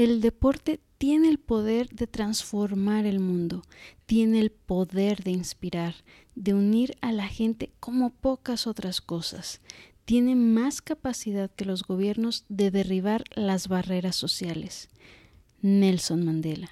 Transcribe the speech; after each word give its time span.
El 0.00 0.22
deporte 0.22 0.80
tiene 0.96 1.28
el 1.28 1.36
poder 1.36 1.90
de 1.90 2.06
transformar 2.06 3.04
el 3.04 3.20
mundo, 3.20 3.66
tiene 4.06 4.40
el 4.40 4.50
poder 4.50 5.22
de 5.22 5.30
inspirar, 5.30 5.94
de 6.34 6.54
unir 6.54 6.96
a 7.02 7.12
la 7.12 7.26
gente 7.26 7.70
como 7.80 8.08
pocas 8.08 8.66
otras 8.66 9.02
cosas. 9.02 9.60
Tiene 10.06 10.36
más 10.36 10.80
capacidad 10.80 11.50
que 11.50 11.66
los 11.66 11.82
gobiernos 11.82 12.46
de 12.48 12.70
derribar 12.70 13.24
las 13.34 13.68
barreras 13.68 14.16
sociales. 14.16 14.88
Nelson 15.60 16.24
Mandela. 16.24 16.70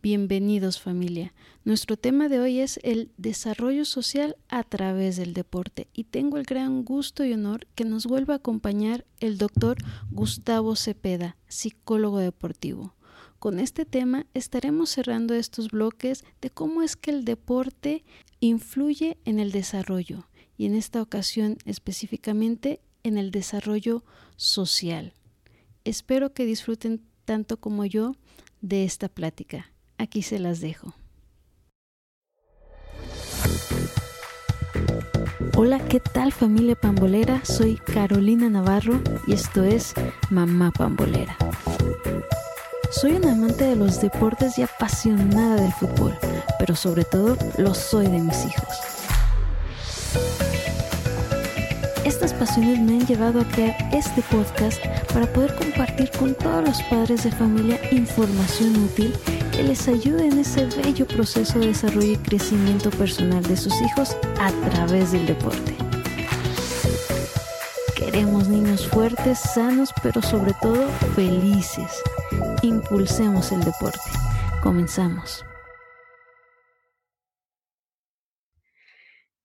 Bienvenidos 0.00 0.80
familia. 0.80 1.34
Nuestro 1.64 1.96
tema 1.96 2.28
de 2.28 2.38
hoy 2.38 2.60
es 2.60 2.78
el 2.84 3.10
desarrollo 3.16 3.84
social 3.84 4.36
a 4.48 4.62
través 4.62 5.16
del 5.16 5.34
deporte 5.34 5.88
y 5.92 6.04
tengo 6.04 6.36
el 6.36 6.44
gran 6.44 6.84
gusto 6.84 7.24
y 7.24 7.32
honor 7.32 7.66
que 7.74 7.84
nos 7.84 8.06
vuelva 8.06 8.34
a 8.34 8.36
acompañar 8.36 9.04
el 9.18 9.38
doctor 9.38 9.76
Gustavo 10.12 10.76
Cepeda, 10.76 11.36
psicólogo 11.48 12.18
deportivo. 12.18 12.94
Con 13.40 13.58
este 13.58 13.84
tema 13.84 14.26
estaremos 14.34 14.90
cerrando 14.90 15.34
estos 15.34 15.72
bloques 15.72 16.24
de 16.40 16.50
cómo 16.50 16.82
es 16.82 16.94
que 16.94 17.10
el 17.10 17.24
deporte 17.24 18.04
influye 18.38 19.18
en 19.24 19.40
el 19.40 19.50
desarrollo 19.50 20.28
y 20.56 20.66
en 20.66 20.76
esta 20.76 21.02
ocasión 21.02 21.56
específicamente 21.64 22.80
en 23.02 23.18
el 23.18 23.32
desarrollo 23.32 24.04
social. 24.36 25.12
Espero 25.82 26.32
que 26.32 26.46
disfruten 26.46 27.02
tanto 27.24 27.56
como 27.56 27.84
yo 27.84 28.14
de 28.60 28.84
esta 28.84 29.08
plática. 29.08 29.72
Aquí 29.98 30.22
se 30.22 30.38
las 30.38 30.60
dejo. 30.60 30.94
Hola, 35.56 35.80
¿qué 35.88 35.98
tal 35.98 36.32
familia 36.32 36.76
pambolera? 36.76 37.44
Soy 37.44 37.74
Carolina 37.78 38.48
Navarro 38.48 39.00
y 39.26 39.32
esto 39.32 39.64
es 39.64 39.92
Mamá 40.30 40.70
Pambolera. 40.70 41.36
Soy 42.92 43.14
una 43.14 43.32
amante 43.32 43.64
de 43.64 43.74
los 43.74 44.00
deportes 44.00 44.56
y 44.56 44.62
apasionada 44.62 45.56
del 45.56 45.72
fútbol, 45.72 46.16
pero 46.60 46.76
sobre 46.76 47.04
todo 47.04 47.36
lo 47.58 47.74
soy 47.74 48.06
de 48.06 48.20
mis 48.20 48.46
hijos. 48.46 48.68
Estas 52.04 52.32
pasiones 52.34 52.78
me 52.78 53.00
han 53.00 53.06
llevado 53.06 53.40
a 53.40 53.44
crear 53.44 53.76
este 53.92 54.22
podcast 54.30 54.80
para 55.12 55.26
poder 55.32 55.56
compartir 55.56 56.08
con 56.12 56.36
todos 56.36 56.64
los 56.64 56.82
padres 56.84 57.24
de 57.24 57.32
familia 57.32 57.80
información 57.90 58.76
útil 58.84 59.12
que 59.58 59.64
les 59.64 59.88
ayude 59.88 60.24
en 60.28 60.38
ese 60.38 60.66
bello 60.66 61.04
proceso 61.04 61.58
de 61.58 61.66
desarrollo 61.66 62.12
y 62.12 62.16
crecimiento 62.16 62.90
personal 62.90 63.42
de 63.42 63.56
sus 63.56 63.74
hijos 63.82 64.16
a 64.38 64.52
través 64.70 65.10
del 65.10 65.26
deporte. 65.26 65.74
Queremos 67.96 68.46
niños 68.46 68.86
fuertes, 68.86 69.40
sanos, 69.40 69.90
pero 70.00 70.22
sobre 70.22 70.52
todo 70.62 70.88
felices. 71.16 71.90
Impulsemos 72.62 73.50
el 73.50 73.64
deporte. 73.64 73.98
Comenzamos. 74.62 75.44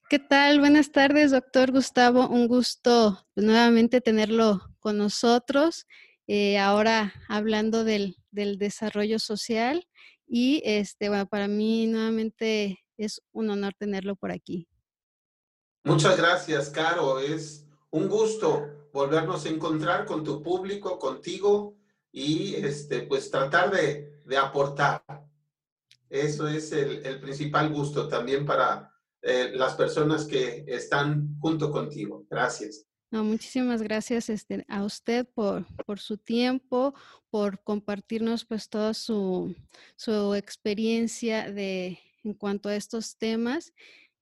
¿Qué 0.09 0.19
tal? 0.19 0.59
Buenas 0.59 0.91
tardes, 0.91 1.31
doctor 1.31 1.72
Gustavo. 1.72 2.28
Un 2.28 2.47
gusto 2.47 3.25
nuevamente 3.36 4.00
tenerlo 4.00 4.61
con 4.80 5.00
nosotros. 5.00 5.88
Eh, 6.28 6.59
ahora 6.59 7.16
hablando 7.28 7.84
del, 7.84 8.17
del 8.30 8.59
desarrollo 8.59 9.17
social 9.17 9.88
y 10.35 10.63
este, 10.65 11.09
bueno, 11.09 11.27
para 11.27 11.47
mí 11.47 11.85
nuevamente 11.85 12.79
es 12.97 13.21
un 13.33 13.51
honor 13.51 13.75
tenerlo 13.77 14.15
por 14.15 14.31
aquí. 14.31 14.67
Muchas 15.83 16.17
gracias, 16.17 16.71
Caro. 16.71 17.19
Es 17.19 17.67
un 17.91 18.09
gusto 18.09 18.89
volvernos 18.91 19.45
a 19.45 19.49
encontrar 19.49 20.07
con 20.07 20.23
tu 20.23 20.41
público, 20.41 20.97
contigo 20.97 21.77
y 22.11 22.55
este, 22.55 23.03
pues 23.03 23.29
tratar 23.29 23.69
de, 23.69 24.23
de 24.25 24.37
aportar. 24.37 25.03
Eso 26.09 26.47
es 26.47 26.71
el, 26.71 27.19
principal 27.21 27.71
gusto 27.71 28.07
también 28.07 28.43
para 28.43 28.91
eh, 29.21 29.51
las 29.53 29.75
personas 29.75 30.25
que 30.25 30.66
están 30.67 31.38
junto 31.41 31.69
contigo. 31.69 32.25
Gracias. 32.27 32.88
Muchísimas 33.22 33.84
gracias 33.84 34.29
este, 34.29 34.66
a 34.68 34.84
usted 34.84 35.28
por, 35.28 35.66
su 35.97 36.18
tiempo, 36.18 36.96
por 37.29 37.62
compartirnos 37.63 38.44
pues 38.44 38.69
toda 38.69 38.96
su, 38.96 39.56
su 39.96 40.34
experiencia 40.34 41.52
de, 41.52 42.00
en 42.23 42.34
cuanto 42.34 42.69
a 42.69 42.75
estos 42.75 43.18
temas. 43.18 43.72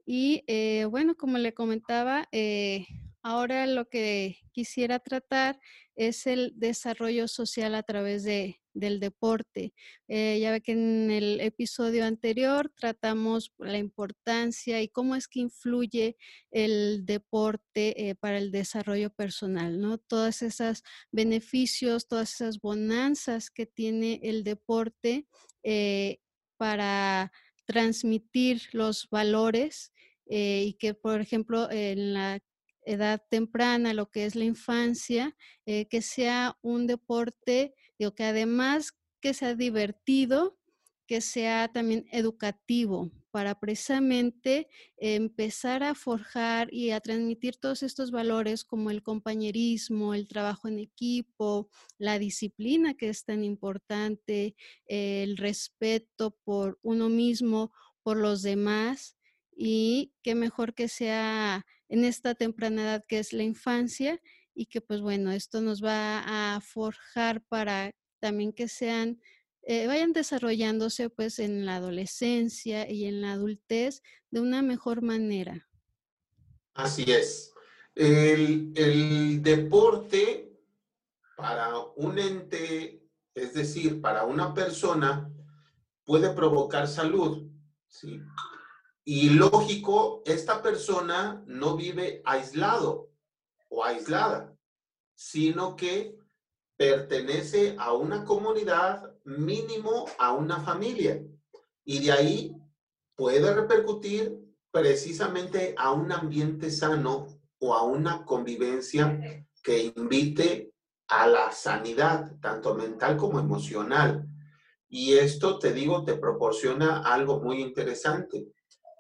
Y 0.06 0.44
eh, 0.48 0.86
bueno, 0.90 1.16
como 1.16 1.38
le 1.38 1.54
comentaba, 1.54 2.28
eh, 2.34 2.86
ahora 3.24 3.68
lo 3.68 3.88
que 3.90 4.38
quisiera 4.52 5.00
tratar 5.00 5.60
es 5.96 6.28
el 6.28 6.54
desarrollo 6.56 7.28
social 7.28 7.76
a 7.76 7.84
través 7.84 8.24
de, 8.24 8.62
del 8.74 9.00
deporte. 9.00 9.74
Eh, 10.08 10.40
ya 10.40 10.52
ve 10.52 10.62
que 10.62 10.72
en 10.74 11.12
el 11.12 11.42
episodio 11.42 12.06
anterior 12.06 12.72
tratamos 12.76 13.54
la 13.58 13.78
importancia 13.78 14.82
y 14.82 14.88
cómo 14.88 15.16
es 15.16 15.28
que 15.28 15.42
influye 15.42 16.18
el 16.52 17.06
deporte 17.06 18.10
eh, 18.10 18.16
para 18.16 18.38
el 18.38 18.52
desarrollo 18.52 19.10
personal, 19.10 19.80
¿no? 19.80 19.98
Todas 19.98 20.42
esas 20.42 20.84
beneficios, 21.12 22.08
todas 22.08 22.34
esas 22.34 22.60
bonanzas 22.60 23.50
que 23.50 23.66
tiene 23.66 24.20
el 24.24 24.44
deporte 24.44 25.28
eh, 25.64 26.20
para 26.58 27.32
transmitir 27.66 28.62
los 28.72 29.08
valores 29.10 29.92
y 30.34 30.76
que, 30.80 30.94
por 30.94 31.20
ejemplo, 31.20 31.70
en 31.70 32.14
la 32.14 32.40
edad 32.86 33.22
temprana, 33.30 33.94
lo 33.94 34.10
que 34.10 34.26
es 34.26 34.36
la 34.36 34.46
infancia, 34.46 35.36
que 35.66 36.02
sea 36.02 36.58
un 36.62 36.88
deporte 36.88 37.76
Digo 38.02 38.16
que 38.16 38.24
además 38.24 38.98
que 39.22 39.36
sea 39.36 39.54
divertido, 39.54 40.58
que 41.06 41.22
sea 41.22 41.68
también 41.72 42.08
educativo 42.12 43.12
para 43.30 43.60
precisamente 43.60 44.70
empezar 44.98 45.84
a 45.84 45.94
forjar 45.94 46.74
y 46.74 46.90
a 46.90 47.00
transmitir 47.00 47.58
todos 47.58 47.84
estos 47.84 48.10
valores 48.10 48.66
como 48.66 48.90
el 48.90 49.04
compañerismo, 49.04 50.16
el 50.16 50.28
trabajo 50.28 50.68
en 50.68 50.80
equipo, 50.80 51.70
la 52.00 52.18
disciplina 52.18 52.96
que 52.96 53.10
es 53.10 53.24
tan 53.24 53.44
importante, 53.44 54.56
el 54.88 55.38
respeto 55.38 56.36
por 56.44 56.80
uno 56.82 57.08
mismo, 57.08 57.72
por 58.02 58.18
los 58.18 58.42
demás 58.42 59.16
y 59.56 60.12
qué 60.24 60.34
mejor 60.34 60.74
que 60.74 60.88
sea 60.88 61.68
en 61.92 62.06
esta 62.06 62.36
temprana 62.36 62.84
edad 62.84 63.04
que 63.06 63.20
es 63.20 63.34
la 63.34 63.44
infancia 63.44 64.20
y 64.56 64.68
que 64.68 64.80
pues 64.80 65.02
bueno, 65.02 65.32
esto 65.32 65.60
nos 65.60 65.84
va 65.84 66.56
a 66.56 66.62
forjar 66.62 67.44
para 67.44 67.92
también 68.22 68.54
que 68.54 68.70
sean, 68.70 69.20
eh, 69.64 69.88
vayan 69.88 70.14
desarrollándose 70.14 71.10
pues 71.10 71.38
en 71.40 71.66
la 71.66 71.76
adolescencia 71.76 72.90
y 72.90 73.06
en 73.06 73.22
la 73.22 73.34
adultez 73.34 74.02
de 74.30 74.40
una 74.40 74.62
mejor 74.62 75.02
manera. 75.02 75.68
Así 76.74 77.12
es. 77.12 77.54
El, 77.94 78.72
el 78.76 79.44
deporte 79.44 80.58
para 81.36 81.78
un 81.98 82.20
ente, 82.20 83.06
es 83.36 83.54
decir, 83.54 84.00
para 84.00 84.24
una 84.24 84.54
persona, 84.54 85.30
puede 86.06 86.30
provocar 86.30 86.88
salud, 86.88 87.52
¿sí? 87.90 88.22
Y 89.04 89.32
lógico, 89.32 90.22
esta 90.26 90.62
persona 90.62 91.44
no 91.48 91.76
vive 91.76 92.22
aislado 92.24 93.10
o 93.70 93.84
aislada, 93.84 94.56
sino 95.16 95.76
que 95.76 96.18
pertenece 96.78 97.76
a 97.80 97.94
una 97.94 98.24
comunidad, 98.24 99.16
mínimo 99.24 100.06
a 100.20 100.34
una 100.34 100.60
familia. 100.60 101.24
Y 101.84 102.00
de 102.06 102.12
ahí 102.12 102.56
puede 103.16 103.54
repercutir 103.54 104.40
precisamente 104.72 105.76
a 105.78 105.92
un 105.92 106.12
ambiente 106.12 106.72
sano 106.72 107.28
o 107.60 107.74
a 107.74 107.84
una 107.84 108.26
convivencia 108.26 109.46
que 109.64 109.94
invite 109.96 110.74
a 111.08 111.28
la 111.28 111.52
sanidad, 111.52 112.40
tanto 112.40 112.74
mental 112.74 113.18
como 113.18 113.40
emocional. 113.40 114.28
Y 114.90 115.14
esto, 115.14 115.60
te 115.60 115.74
digo, 115.74 116.04
te 116.04 116.16
proporciona 116.16 117.04
algo 117.04 117.40
muy 117.40 117.62
interesante, 117.62 118.48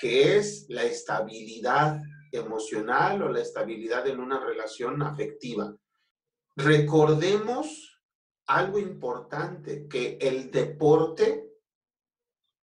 que 0.01 0.38
es 0.38 0.65
la 0.68 0.83
estabilidad 0.83 2.01
emocional 2.31 3.21
o 3.21 3.30
la 3.30 3.42
estabilidad 3.42 4.07
en 4.07 4.19
una 4.19 4.44
relación 4.44 5.03
afectiva. 5.03 5.75
Recordemos 6.56 8.01
algo 8.48 8.80
importante, 8.80 9.88
que 9.88 10.18
el 10.19 10.50
deporte 10.50 11.48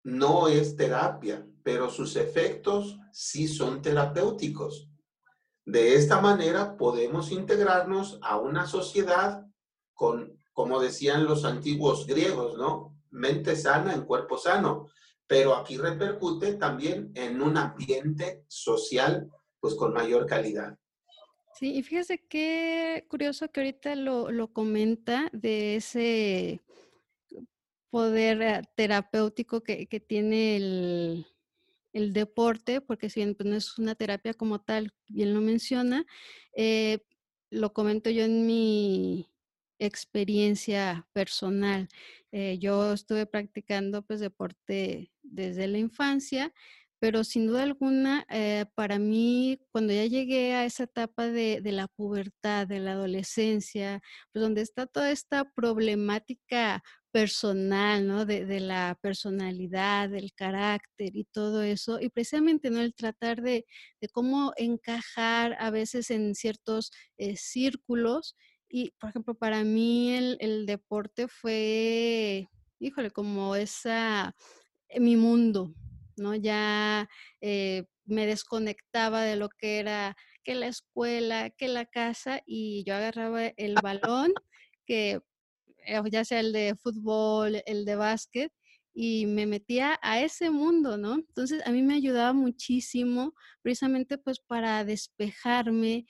no 0.02 0.48
es 0.48 0.76
terapia, 0.76 1.46
pero 1.62 1.88
sus 1.90 2.16
efectos 2.16 2.98
sí 3.12 3.46
son 3.46 3.82
terapéuticos. 3.82 4.90
De 5.64 5.94
esta 5.94 6.20
manera 6.20 6.76
podemos 6.76 7.30
integrarnos 7.30 8.18
a 8.22 8.38
una 8.38 8.66
sociedad 8.66 9.46
con, 9.94 10.36
como 10.52 10.80
decían 10.80 11.24
los 11.24 11.44
antiguos 11.44 12.06
griegos, 12.06 12.58
¿no? 12.58 12.96
Mente 13.10 13.54
sana 13.54 13.94
en 13.94 14.02
cuerpo 14.02 14.38
sano. 14.38 14.88
Pero 15.28 15.54
aquí 15.54 15.76
repercute 15.76 16.54
también 16.54 17.12
en 17.14 17.40
un 17.40 17.56
ambiente 17.56 18.44
social 18.48 19.30
pues 19.60 19.74
con 19.74 19.92
mayor 19.92 20.26
calidad. 20.26 20.76
Sí, 21.54 21.74
y 21.74 21.82
fíjese 21.82 22.24
qué 22.28 23.04
curioso 23.08 23.48
que 23.50 23.60
ahorita 23.60 23.94
lo, 23.94 24.30
lo 24.30 24.52
comenta 24.52 25.28
de 25.32 25.76
ese 25.76 26.60
poder 27.90 28.42
eh, 28.42 28.62
terapéutico 28.74 29.62
que, 29.62 29.86
tiene 30.06 30.56
el, 30.56 32.12
deporte, 32.12 32.80
porque 32.80 33.10
si 33.10 33.20
bien 33.20 33.34
pues, 33.34 33.48
no 33.48 33.56
es 33.56 33.78
una 33.78 33.94
terapia 33.94 34.34
como 34.34 34.60
tal, 34.60 34.92
bien 35.08 35.34
lo 35.34 35.40
menciona, 35.40 36.06
eh, 36.54 37.00
lo 37.50 37.72
comento 37.72 38.08
yo 38.10 38.24
en 38.24 38.46
mi 38.46 39.26
experiencia 39.78 41.06
personal. 41.12 41.88
Eh, 42.32 42.58
yo 42.58 42.92
estuve 42.92 43.26
practicando 43.26 44.02
pues 44.02 44.20
deporte 44.20 45.10
desde 45.22 45.66
la 45.68 45.78
infancia, 45.78 46.52
pero 47.00 47.22
sin 47.24 47.46
duda 47.46 47.62
alguna, 47.62 48.26
eh, 48.28 48.66
para 48.74 48.98
mí, 48.98 49.60
cuando 49.70 49.92
ya 49.92 50.06
llegué 50.06 50.54
a 50.54 50.64
esa 50.64 50.84
etapa 50.84 51.28
de, 51.28 51.60
la 51.64 51.86
pubertad, 51.86 52.66
de 52.66 52.80
la 52.80 52.92
adolescencia, 52.92 54.02
pues 54.32 54.42
donde 54.42 54.62
está 54.62 54.86
toda 54.86 55.10
esta 55.12 55.44
problemática 55.52 56.82
personal, 57.12 58.06
¿no? 58.06 58.24
De, 58.26 58.60
la 58.60 58.98
personalidad, 59.00 60.10
del 60.10 60.32
carácter 60.34 61.14
y 61.16 61.24
todo 61.24 61.62
eso, 61.62 62.00
y 62.00 62.10
precisamente, 62.10 62.70
¿no? 62.70 62.80
El 62.80 62.94
tratar 62.94 63.42
de, 63.42 63.64
cómo 64.12 64.52
encajar 64.56 65.56
a 65.60 65.70
veces 65.70 66.10
en 66.10 66.34
ciertos 66.34 66.90
eh, 67.16 67.36
círculos 67.36 68.34
y, 68.68 68.90
por 69.00 69.10
ejemplo, 69.10 69.34
para 69.34 69.64
mí 69.64 70.14
el, 70.14 70.66
deporte 70.66 71.28
fue, 71.28 72.48
híjole, 72.78 73.10
como 73.10 73.56
esa, 73.56 74.34
eh, 74.88 75.00
mi 75.00 75.16
mundo, 75.16 75.74
¿no? 76.16 76.34
Ya 76.34 77.08
eh, 77.40 77.84
me 78.04 78.26
desconectaba 78.26 79.22
de 79.22 79.36
lo 79.36 79.48
que 79.48 79.78
era 79.78 80.16
que 80.44 80.54
la 80.54 80.68
escuela, 80.68 81.50
que 81.50 81.68
la 81.68 81.86
casa, 81.86 82.42
y 82.46 82.84
yo 82.84 82.94
agarraba 82.94 83.46
el 83.46 83.74
balón, 83.82 84.32
que 84.86 85.20
eh, 85.86 86.02
ya 86.10 86.24
sea 86.24 86.40
el 86.40 86.52
de 86.52 86.74
fútbol, 86.76 87.62
el 87.66 87.84
de 87.84 87.96
básquet, 87.96 88.52
y 88.94 89.26
me 89.26 89.46
metía 89.46 89.98
a 90.02 90.20
ese 90.20 90.50
mundo, 90.50 90.98
¿no? 90.98 91.14
Entonces 91.14 91.64
a 91.66 91.70
mí 91.70 91.82
me 91.82 91.94
ayudaba 91.94 92.32
muchísimo, 92.32 93.34
precisamente 93.62 94.18
pues 94.18 94.40
para 94.40 94.84
despejarme, 94.84 96.06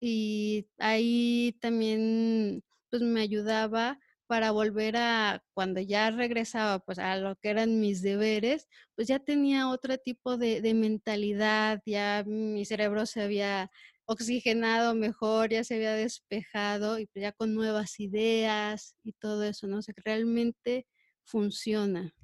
y 0.00 0.66
ahí 0.78 1.56
también, 1.60 2.62
pues, 2.90 3.02
me 3.02 3.20
ayudaba 3.20 3.98
para 4.26 4.50
volver 4.50 4.96
a 4.96 5.42
cuando 5.54 5.80
ya 5.80 6.10
regresaba, 6.10 6.78
pues, 6.80 6.98
a 6.98 7.16
lo 7.16 7.36
que 7.36 7.48
eran 7.50 7.80
mis 7.80 8.02
deberes, 8.02 8.68
pues, 8.94 9.08
ya 9.08 9.18
tenía 9.18 9.68
otro 9.70 9.96
tipo 9.98 10.36
de 10.36 10.74
mentalidad, 10.74 11.80
ya 11.86 12.24
mi 12.26 12.64
cerebro 12.64 13.06
se 13.06 13.22
había 13.22 13.70
oxigenado 14.06 14.94
mejor, 14.94 15.50
ya 15.50 15.64
se 15.64 15.74
había 15.76 15.92
despejado 15.94 16.98
y, 16.98 17.06
pues, 17.06 17.22
ya 17.22 17.32
con 17.32 17.54
nuevas 17.54 17.98
ideas 18.00 18.94
y 19.02 19.12
todo 19.12 19.44
eso, 19.44 19.66
¿no? 19.66 19.78
O 19.78 19.82
sea, 19.82 19.94
realmente 20.04 20.86
funciona. 21.24 22.14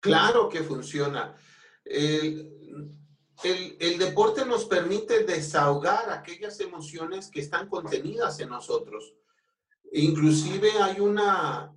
Claro 0.00 0.48
que 0.48 0.62
funciona. 0.62 1.36
El, 3.44 3.98
deporte 3.98 4.44
nos 4.44 4.66
permite 4.66 5.24
desahogar 5.24 6.10
aquellas 6.10 6.60
emociones 6.60 7.28
que 7.28 7.40
están 7.40 7.68
contenidas 7.68 8.38
en 8.40 8.50
nosotros. 8.50 9.14
Inclusive 9.92 10.70
hay 10.80 11.00
una, 11.00 11.74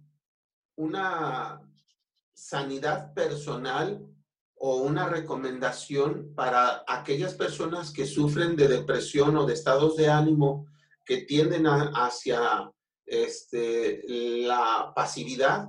una 0.76 1.62
sanidad 2.34 3.14
personal 3.14 4.06
o 4.56 4.78
una 4.78 5.08
recomendación 5.10 6.34
para 6.36 6.84
aquellas 6.88 7.34
personas 7.34 7.92
que 7.92 8.06
sufren 8.06 8.56
de 8.56 8.68
depresión 8.68 9.36
o 9.36 9.46
de 9.46 9.54
estados 9.54 9.96
de 9.96 10.10
ánimo 10.10 10.68
que 11.04 11.22
tienden 11.24 11.66
hacia 11.66 12.72
este, 13.06 14.04
la 14.08 14.94
pasividad. 14.96 15.68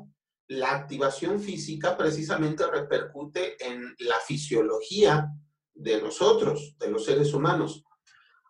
La 0.49 0.73
activación 0.73 1.41
física 1.41 1.97
precisamente 1.97 2.67
repercute 2.67 3.57
en 3.67 3.97
la 3.99 4.21
fisiología 4.21 5.29
de 5.77 6.01
nosotros, 6.01 6.77
de 6.79 6.91
los 6.91 7.05
seres 7.05 7.33
humanos. 7.33 7.85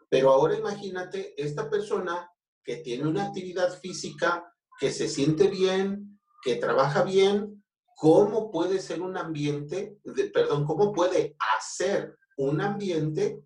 Pero 0.09 0.31
ahora 0.31 0.57
imagínate 0.57 1.35
esta 1.37 1.69
persona 1.69 2.31
que 2.63 2.77
tiene 2.77 3.07
una 3.07 3.27
actividad 3.27 3.79
física, 3.79 4.53
que 4.79 4.91
se 4.91 5.09
siente 5.09 5.49
bien, 5.49 6.19
que 6.43 6.57
trabaja 6.57 7.03
bien, 7.03 7.65
¿cómo 7.97 8.51
puede 8.51 8.81
ser 8.81 9.03
un 9.03 9.17
ambiente, 9.17 9.99
perdón, 10.33 10.65
cómo 10.65 10.93
puede 10.93 11.37
hacer 11.59 12.17
un 12.37 12.61
ambiente, 12.61 13.43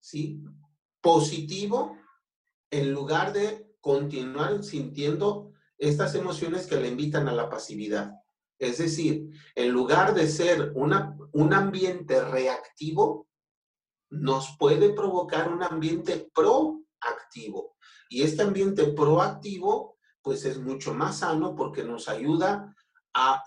¿sí? 0.00 0.40
Positivo 1.00 1.96
en 2.70 2.92
lugar 2.92 3.32
de 3.32 3.68
continuar 3.80 4.62
sintiendo 4.62 5.52
estas 5.78 6.14
emociones 6.14 6.66
que 6.66 6.76
le 6.76 6.88
invitan 6.88 7.28
a 7.28 7.32
la 7.32 7.48
pasividad. 7.48 8.12
Es 8.58 8.78
decir, 8.78 9.30
en 9.54 9.70
lugar 9.70 10.14
de 10.14 10.26
ser 10.26 10.72
una, 10.74 11.16
un 11.32 11.52
ambiente 11.54 12.22
reactivo, 12.22 13.28
nos 14.10 14.56
puede 14.58 14.90
provocar 14.90 15.52
un 15.52 15.62
ambiente 15.62 16.30
proactivo. 16.34 17.76
Y 18.08 18.22
este 18.22 18.42
ambiente 18.42 18.84
proactivo, 18.92 19.98
pues 20.22 20.44
es 20.44 20.58
mucho 20.58 20.94
más 20.94 21.18
sano 21.18 21.54
porque 21.54 21.84
nos 21.84 22.08
ayuda 22.08 22.74
a, 23.14 23.42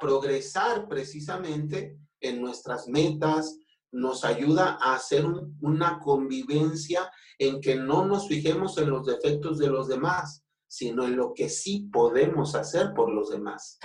progresar 0.00 0.88
precisamente 0.88 1.98
en 2.20 2.40
nuestras 2.40 2.88
metas, 2.88 3.58
nos 3.92 4.24
ayuda 4.24 4.78
a 4.80 4.94
hacer 4.94 5.24
una 5.60 6.00
convivencia 6.00 7.10
en 7.38 7.60
que 7.60 7.76
no 7.76 8.04
nos 8.06 8.26
fijemos 8.26 8.78
en 8.78 8.90
los 8.90 9.06
defectos 9.06 9.58
de 9.58 9.68
los 9.68 9.88
demás, 9.88 10.44
sino 10.66 11.04
en 11.04 11.16
lo 11.16 11.32
que 11.34 11.48
sí 11.48 11.88
podemos 11.92 12.54
hacer 12.54 12.92
por 12.94 13.12
los 13.12 13.30
demás. 13.30 13.78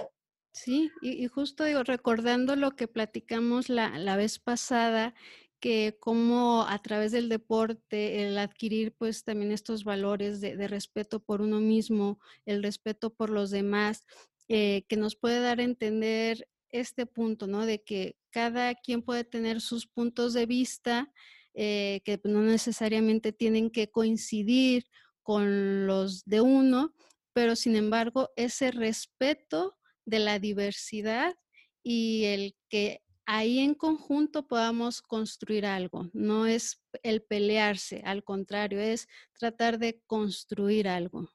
Sí, 0.62 0.92
y, 1.02 1.26
justo 1.28 1.64
digo, 1.64 1.84
recordando 1.84 2.58
lo 2.58 2.76
que 2.76 2.90
platicamos 2.90 3.70
la, 3.70 4.18
vez 4.18 4.40
pasada, 4.40 5.16
que 5.62 5.96
como 6.02 6.66
a 6.68 6.82
través 6.82 7.14
del 7.14 7.30
deporte, 7.30 8.24
el 8.24 8.38
adquirir 8.38 8.94
pues 8.94 9.24
también 9.24 9.54
estos 9.54 9.86
valores 9.86 10.42
de, 10.42 10.68
respeto 10.68 11.22
por 11.22 11.40
uno 11.40 11.62
mismo, 11.62 12.20
el 12.46 12.62
respeto 12.62 13.14
por 13.14 13.30
los 13.30 13.52
demás, 13.52 14.06
eh, 14.50 14.84
que 14.90 14.98
nos 14.98 15.16
puede 15.16 15.40
dar 15.40 15.62
a 15.62 15.64
entender 15.64 16.50
este 16.72 17.06
punto, 17.06 17.48
¿no? 17.48 17.66
De 17.66 17.82
que 17.82 18.18
cada 18.30 18.76
quien 18.76 19.02
puede 19.02 19.24
tener 19.24 19.62
sus 19.62 19.88
puntos 19.88 20.34
de 20.34 20.46
vista, 20.46 21.10
eh, 21.54 22.02
que 22.04 22.20
no 22.26 22.42
necesariamente 22.42 23.32
tienen 23.32 23.70
que 23.70 23.90
coincidir 23.90 24.88
con 25.24 25.88
los 25.88 26.26
de 26.26 26.42
uno, 26.42 26.94
pero 27.32 27.56
sin 27.56 27.78
embargo 27.78 28.32
ese 28.36 28.72
respeto 28.72 29.79
de 30.10 30.20
la 30.20 30.40
diversidad 30.40 31.36
y 31.84 32.26
el 32.26 32.56
que 32.70 33.02
ahí 33.26 33.60
en 33.60 33.76
conjunto 33.76 34.48
podamos 34.48 35.02
construir 35.02 35.66
algo. 35.66 36.10
No 36.14 36.48
es 36.48 36.82
el 37.04 37.22
pelearse, 37.22 38.02
al 38.04 38.24
contrario, 38.24 38.80
es 38.80 39.08
tratar 39.38 39.78
de 39.78 40.02
construir 40.08 40.88
algo. 40.88 41.30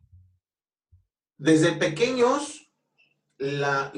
Desde 1.38 1.73
pequeños, 1.73 2.69
la, 3.38 3.93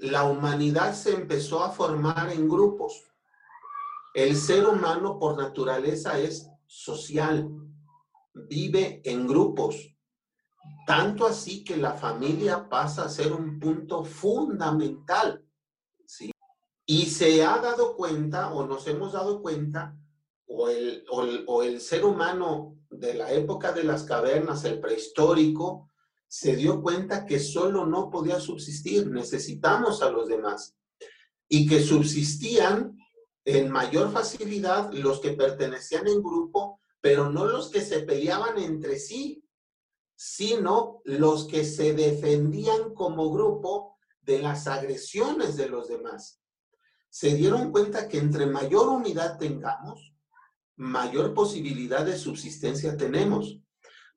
la 0.00 0.24
humanidad 0.24 0.94
se 0.94 1.12
empezó 1.12 1.64
a 1.64 1.70
formar 1.70 2.32
en 2.32 2.48
grupos. 2.48 3.02
El 4.14 4.36
ser 4.36 4.66
humano 4.66 5.18
por 5.18 5.36
naturaleza 5.36 6.18
es 6.18 6.48
social, 6.66 7.48
vive 8.34 9.02
en 9.04 9.26
grupos. 9.26 9.89
Tanto 10.86 11.26
así 11.26 11.62
que 11.64 11.76
la 11.76 11.92
familia 11.92 12.68
pasa 12.68 13.04
a 13.04 13.08
ser 13.08 13.32
un 13.32 13.58
punto 13.58 14.04
fundamental. 14.04 15.44
¿sí? 16.06 16.30
Y 16.86 17.06
se 17.06 17.44
ha 17.44 17.58
dado 17.58 17.96
cuenta, 17.96 18.52
o 18.52 18.66
nos 18.66 18.86
hemos 18.86 19.12
dado 19.12 19.40
cuenta, 19.40 19.96
o 20.46 20.68
el, 20.68 21.04
o 21.08 21.62
el 21.62 21.80
ser 21.80 22.04
humano 22.04 22.76
de 22.90 23.14
la 23.14 23.32
época 23.32 23.72
de 23.72 23.84
las 23.84 24.02
cavernas, 24.02 24.64
el 24.64 24.80
prehistórico, 24.80 25.90
se 26.26 26.54
dio 26.54 26.80
cuenta 26.80 27.26
que 27.26 27.40
solo 27.40 27.86
no 27.86 28.08
podía 28.08 28.38
subsistir, 28.38 29.08
necesitamos 29.10 30.02
a 30.02 30.10
los 30.10 30.28
demás. 30.28 30.76
Y 31.48 31.66
que 31.66 31.82
subsistían 31.82 32.96
en 33.44 33.70
mayor 33.70 34.12
facilidad 34.12 34.92
los 34.92 35.20
que 35.20 35.32
pertenecían 35.32 36.06
en 36.06 36.22
grupo, 36.22 36.80
pero 37.00 37.30
no 37.30 37.46
los 37.46 37.70
que 37.70 37.80
se 37.80 38.00
peleaban 38.00 38.58
entre 38.58 38.98
sí, 38.98 39.42
sino 40.22 41.00
los 41.04 41.46
que 41.46 41.64
se 41.64 41.94
defendían 41.94 42.92
como 42.92 43.32
grupo 43.32 43.96
de 44.20 44.38
las 44.38 44.66
agresiones 44.66 45.56
de 45.56 45.70
los 45.70 45.88
demás. 45.88 46.42
Se 47.08 47.34
dieron 47.34 47.72
cuenta 47.72 48.06
que 48.06 48.18
entre 48.18 48.44
mayor 48.44 48.90
unidad 48.90 49.38
tengamos, 49.38 50.14
mayor 50.76 51.32
posibilidad 51.32 52.04
de 52.04 52.18
subsistencia 52.18 52.98
tenemos. 52.98 53.60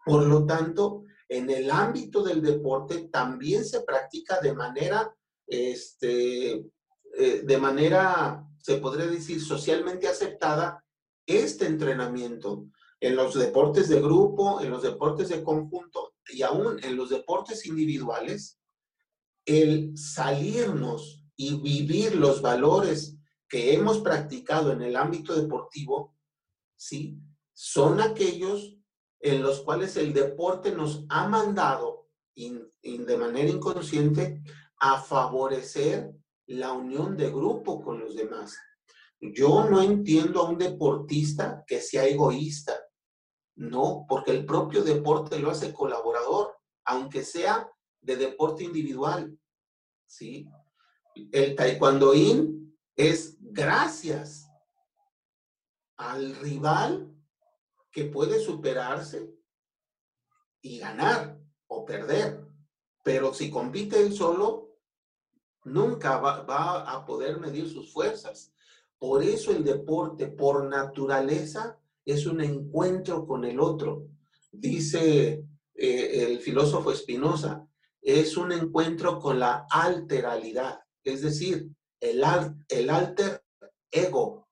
Por 0.05 0.25
lo 0.25 0.45
tanto, 0.45 1.05
en 1.29 1.49
el 1.49 1.71
ámbito 1.71 2.21
del 2.21 2.41
deporte 2.41 3.07
también 3.07 3.63
se 3.63 3.79
practica 3.83 4.41
de 4.41 4.53
manera, 4.53 5.15
este, 5.47 6.65
eh, 7.17 7.43
de 7.45 7.57
manera, 7.57 8.45
se 8.57 8.75
podría 8.75 9.07
decir, 9.07 9.41
socialmente 9.41 10.09
aceptada 10.09 10.83
este 11.25 11.65
entrenamiento 11.65 12.65
en 13.03 13.17
los 13.17 13.33
deportes 13.37 13.89
de 13.89 14.01
grupo, 14.01 14.61
en 14.61 14.71
los 14.71 14.81
deportes 14.81 15.27
de 15.27 15.43
conjunto 15.43 16.13
y 16.29 16.41
aún 16.41 16.81
en 16.81 16.95
los 16.95 17.09
deportes 17.09 17.65
individuales, 17.65 18.61
el 19.45 19.91
salirnos 19.97 21.21
y 21.35 21.59
vivir 21.59 22.15
los 22.15 22.41
valores 22.41 23.17
que 23.49 23.73
hemos 23.73 23.99
practicado 23.99 24.71
en 24.71 24.81
el 24.81 24.95
ámbito 24.95 25.35
deportivo, 25.35 26.15
¿sí? 26.77 27.19
Son 27.53 27.99
aquellos 27.99 28.77
en 29.19 29.43
los 29.43 29.59
cuales 29.59 29.97
el 29.97 30.13
deporte 30.13 30.71
nos 30.71 31.03
ha 31.09 31.27
mandado 31.27 32.07
de 32.35 33.17
manera 33.17 33.49
inconsciente 33.49 34.41
a 34.77 35.01
favorecer 35.01 36.09
la 36.45 36.71
unión 36.71 37.17
de 37.17 37.29
grupo 37.29 37.83
con 37.83 37.99
los 37.99 38.15
demás. 38.15 38.55
Yo 39.19 39.69
no 39.69 39.81
entiendo 39.81 40.41
a 40.41 40.49
un 40.49 40.57
deportista 40.57 41.65
que 41.67 41.81
sea 41.81 42.05
egoísta. 42.05 42.79
No, 43.55 44.05
porque 44.07 44.31
el 44.31 44.45
propio 44.45 44.83
deporte 44.83 45.37
lo 45.39 45.51
hace 45.51 45.73
colaborador, 45.73 46.57
aunque 46.85 47.23
sea 47.23 47.69
de 48.01 48.15
deporte 48.15 48.63
individual. 48.63 49.37
¿Sí? 50.05 50.47
El 51.31 51.55
taekwondoín 51.55 52.77
es 52.95 53.37
gracias 53.39 54.49
al 55.97 56.35
rival 56.35 57.13
que 57.91 58.05
puede 58.05 58.39
superarse 58.39 59.31
y 60.61 60.79
ganar 60.79 61.39
o 61.67 61.85
perder. 61.85 62.43
Pero 63.03 63.33
si 63.33 63.51
compite 63.51 64.01
él 64.01 64.13
solo, 64.13 64.79
nunca 65.63 66.17
va, 66.17 66.41
va, 66.43 66.91
a 66.91 67.05
poder 67.05 67.39
medir 67.39 67.69
sus 67.69 67.91
fuerzas. 67.93 68.53
Por 68.97 69.21
eso 69.23 69.51
el 69.51 69.63
deporte, 69.63 70.27
por 70.27 70.65
naturaleza, 70.65 71.79
es 72.05 72.25
un 72.25 72.41
encuentro 72.41 73.25
con 73.25 73.45
el 73.45 73.59
otro. 73.59 74.07
Dice 74.51 75.45
eh, 75.75 76.25
el 76.25 76.39
filósofo 76.39 76.91
Espinosa, 76.91 77.67
es 78.01 78.35
un 78.37 78.51
encuentro 78.51 79.19
con 79.19 79.39
la 79.39 79.65
alteralidad, 79.69 80.79
es 81.03 81.21
decir, 81.21 81.69
el, 81.99 82.21
el 82.69 82.89
alter 82.89 83.43
ego, 83.89 84.49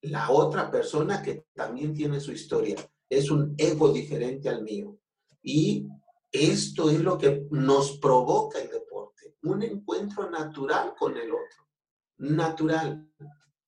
la 0.00 0.30
otra 0.30 0.70
persona 0.70 1.22
que 1.22 1.46
también 1.54 1.92
tiene 1.94 2.20
su 2.20 2.32
historia. 2.32 2.76
Es 3.08 3.30
un 3.30 3.54
ego 3.58 3.92
diferente 3.92 4.48
al 4.48 4.62
mío. 4.62 4.98
Y 5.42 5.86
esto 6.32 6.90
es 6.90 7.00
lo 7.00 7.18
que 7.18 7.46
nos 7.50 7.98
provoca 7.98 8.58
el 8.58 8.70
deporte, 8.70 9.36
un 9.42 9.62
encuentro 9.62 10.30
natural 10.30 10.94
con 10.98 11.16
el 11.16 11.30
otro, 11.30 11.68
natural. 12.18 13.06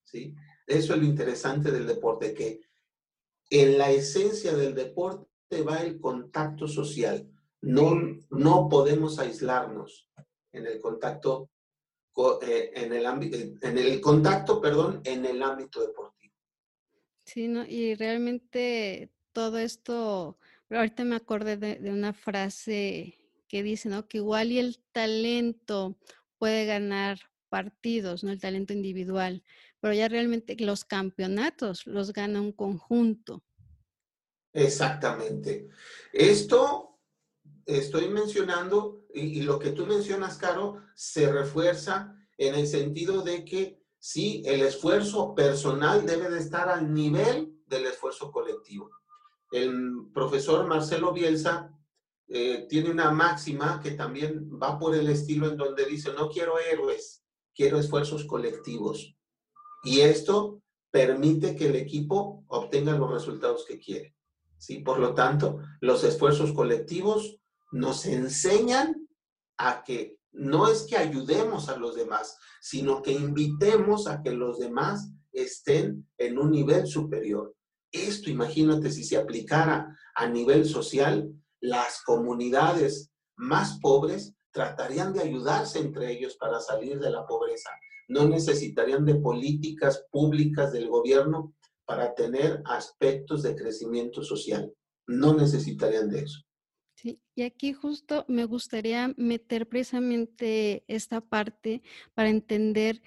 ¿sí? 0.02 0.34
Eso 0.66 0.94
es 0.94 0.98
lo 0.98 1.04
interesante 1.06 1.70
del 1.70 1.86
deporte, 1.86 2.34
que 2.34 2.60
en 3.50 3.78
la 3.78 3.90
esencia 3.90 4.54
del 4.54 4.74
deporte 4.74 5.62
va 5.62 5.78
el 5.78 6.00
contacto 6.00 6.68
social. 6.68 7.28
No, 7.60 7.94
no 8.30 8.68
podemos 8.68 9.18
aislarnos 9.18 10.08
en 10.52 10.66
el 10.66 10.80
contacto 10.80 11.50
eh, 12.42 12.70
en 12.74 12.94
el 12.94 13.04
ámbito, 13.04 13.36
en 13.36 13.76
el 13.76 14.00
contacto, 14.00 14.58
perdón, 14.58 15.02
en 15.04 15.26
el 15.26 15.42
ámbito 15.42 15.86
deportivo. 15.86 16.34
Sí, 17.26 17.46
¿no? 17.46 17.66
y 17.66 17.94
realmente 17.94 19.12
todo 19.32 19.58
esto, 19.58 20.38
ahorita 20.70 21.04
me 21.04 21.16
acordé 21.16 21.58
de, 21.58 21.90
una 21.90 22.14
frase 22.14 23.18
que 23.48 23.62
dice, 23.62 23.90
¿no? 23.90 24.08
Que 24.08 24.18
igual 24.18 24.50
y 24.50 24.58
el 24.58 24.78
talento 24.92 25.98
puede 26.38 26.64
ganar 26.64 27.18
partidos, 27.50 28.24
¿no? 28.24 28.30
El 28.30 28.40
talento 28.40 28.72
individual, 28.72 29.42
pero 29.86 29.94
ya 29.94 30.08
realmente 30.08 30.56
los 30.58 30.84
campeonatos 30.84 31.86
los 31.86 32.12
gana 32.12 32.40
un 32.40 32.50
conjunto. 32.50 33.44
Exactamente. 34.52 35.68
Esto 36.12 36.98
estoy 37.64 38.08
mencionando, 38.08 39.06
y, 39.14 39.42
lo 39.42 39.60
que 39.60 39.70
tú 39.70 39.86
mencionas, 39.86 40.38
Caro, 40.38 40.82
se 40.96 41.30
refuerza 41.30 42.16
en 42.36 42.56
el 42.56 42.66
sentido 42.66 43.22
de 43.22 43.44
que 43.44 43.80
sí, 43.96 44.42
el 44.44 44.62
esfuerzo 44.62 45.36
personal 45.36 46.04
debe 46.04 46.30
de 46.30 46.40
estar 46.40 46.68
al 46.68 46.92
nivel 46.92 47.62
del 47.68 47.86
esfuerzo 47.86 48.32
colectivo. 48.32 48.90
El 49.52 50.08
profesor 50.12 50.66
Marcelo 50.66 51.12
Bielsa 51.12 51.72
eh, 52.26 52.66
tiene 52.68 52.90
una 52.90 53.12
máxima 53.12 53.80
que 53.80 53.92
también 53.92 54.50
va 54.60 54.80
por 54.80 54.96
el 54.96 55.08
estilo 55.08 55.46
en 55.46 55.56
donde 55.56 55.86
dice, 55.86 56.12
no 56.12 56.28
quiero 56.28 56.58
héroes, 56.58 57.24
quiero 57.54 57.78
esfuerzos 57.78 58.24
colectivos. 58.24 59.16
Y 59.84 60.00
esto 60.00 60.62
permite 60.90 61.54
que 61.54 61.66
el 61.66 61.76
equipo 61.76 62.44
obtenga 62.48 62.96
los 62.96 63.10
resultados 63.10 63.64
que 63.66 63.78
quiere. 63.78 64.16
¿sí? 64.58 64.78
Por 64.78 64.98
lo 64.98 65.14
tanto, 65.14 65.58
los 65.80 66.04
esfuerzos 66.04 66.52
colectivos 66.52 67.38
nos 67.72 68.06
enseñan 68.06 69.06
a 69.58 69.82
que 69.84 70.18
no 70.32 70.68
es 70.68 70.82
que 70.82 70.96
ayudemos 70.96 71.68
a 71.68 71.76
los 71.76 71.96
demás, 71.96 72.38
sino 72.60 73.02
que 73.02 73.12
invitemos 73.12 74.06
a 74.06 74.22
que 74.22 74.32
los 74.32 74.58
demás 74.58 75.10
estén 75.32 76.08
en 76.18 76.38
un 76.38 76.50
nivel 76.50 76.86
superior. 76.86 77.54
Esto, 77.92 78.30
imagínate, 78.30 78.90
si 78.90 79.04
se 79.04 79.16
aplicara 79.16 79.96
a 80.14 80.26
nivel 80.26 80.66
social, 80.66 81.32
las 81.60 82.02
comunidades 82.02 83.10
más 83.36 83.78
pobres 83.80 84.34
tratarían 84.50 85.12
de 85.12 85.20
ayudarse 85.20 85.78
entre 85.78 86.10
ellos 86.12 86.36
para 86.36 86.60
salir 86.60 86.98
de 86.98 87.10
la 87.10 87.26
pobreza 87.26 87.70
no 88.08 88.28
necesitarían 88.28 89.04
de 89.04 89.16
políticas 89.16 90.06
públicas 90.10 90.72
del 90.72 90.88
gobierno 90.88 91.54
para 91.84 92.14
tener 92.14 92.62
aspectos 92.64 93.42
de 93.42 93.54
crecimiento 93.54 94.22
social. 94.22 94.72
No 95.06 95.34
necesitarían 95.34 96.10
de 96.10 96.20
eso. 96.20 96.40
Sí, 96.96 97.20
y 97.34 97.42
aquí 97.42 97.72
justo 97.72 98.24
me 98.26 98.44
gustaría 98.44 99.14
meter 99.16 99.68
precisamente 99.68 100.84
esta 100.88 101.20
parte 101.20 101.82
para 102.14 102.30
entender 102.30 103.02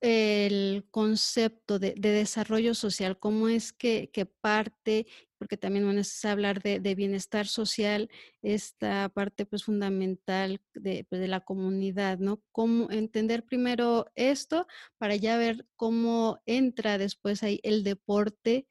el 0.00 0.84
concepto 0.90 1.78
de, 1.78 1.94
de 1.96 2.10
desarrollo 2.10 2.74
social, 2.74 3.18
cómo 3.20 3.46
es 3.46 3.72
que, 3.72 4.10
que 4.12 4.26
parte 4.26 5.06
porque 5.42 5.56
también 5.56 5.84
bueno, 5.84 6.02
es 6.02 6.24
hablar 6.24 6.62
de, 6.62 6.94
bienestar 6.94 7.48
social, 7.48 8.08
esta 8.42 9.08
parte 9.08 9.44
pues 9.44 9.64
fundamental 9.64 10.60
de, 10.72 11.04
pues, 11.10 11.20
de, 11.20 11.26
la 11.26 11.40
comunidad, 11.40 12.20
¿no? 12.20 12.40
Cómo 12.52 12.88
entender 12.92 13.44
primero 13.44 14.06
esto 14.14 14.68
para 14.98 15.16
ya 15.16 15.36
ver 15.38 15.66
cómo 15.74 16.40
entra 16.46 16.96
después 16.96 17.42
ahí 17.42 17.58
el 17.64 17.82
deporte 17.82 18.68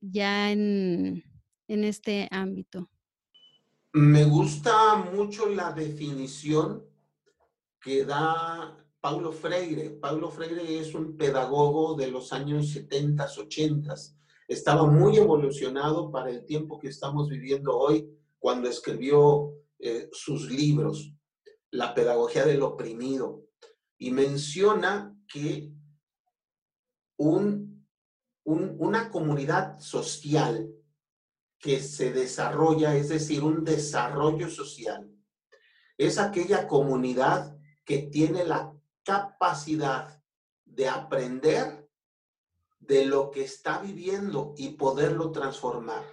ya 0.00 0.52
en, 0.52 1.24
en 1.66 1.82
este 1.82 2.28
ámbito. 2.30 2.88
Me 3.92 4.22
gusta 4.22 4.94
mucho 4.94 5.48
la 5.48 5.72
definición 5.72 6.84
que 7.80 8.04
da 8.04 8.76
Paulo 9.00 9.32
Freire. 9.32 9.90
Paulo 9.90 10.30
Freire 10.30 10.78
es 10.78 10.94
un 10.94 11.16
pedagogo 11.16 11.96
de 11.96 12.12
los 12.12 12.32
años 12.32 12.68
70, 12.68 13.24
80 13.24 13.96
estaba 14.48 14.86
muy 14.86 15.16
evolucionado 15.16 16.10
para 16.10 16.30
el 16.30 16.44
tiempo 16.44 16.78
que 16.78 16.88
estamos 16.88 17.28
viviendo 17.28 17.76
hoy 17.76 18.08
cuando 18.38 18.68
escribió 18.68 19.54
eh, 19.78 20.08
sus 20.12 20.50
libros, 20.50 21.12
La 21.70 21.94
pedagogía 21.94 22.44
del 22.44 22.62
oprimido, 22.62 23.46
y 23.98 24.10
menciona 24.10 25.16
que 25.26 25.72
un, 27.16 27.86
un, 28.44 28.76
una 28.78 29.10
comunidad 29.10 29.78
social 29.78 30.68
que 31.58 31.80
se 31.80 32.12
desarrolla, 32.12 32.96
es 32.96 33.08
decir, 33.08 33.44
un 33.44 33.64
desarrollo 33.64 34.50
social, 34.50 35.08
es 35.96 36.18
aquella 36.18 36.66
comunidad 36.66 37.56
que 37.84 37.98
tiene 37.98 38.44
la 38.44 38.74
capacidad 39.04 40.20
de 40.64 40.88
aprender 40.88 41.81
de 42.86 43.06
lo 43.06 43.30
que 43.30 43.44
está 43.44 43.78
viviendo 43.78 44.54
y 44.56 44.70
poderlo 44.70 45.30
transformar. 45.30 46.04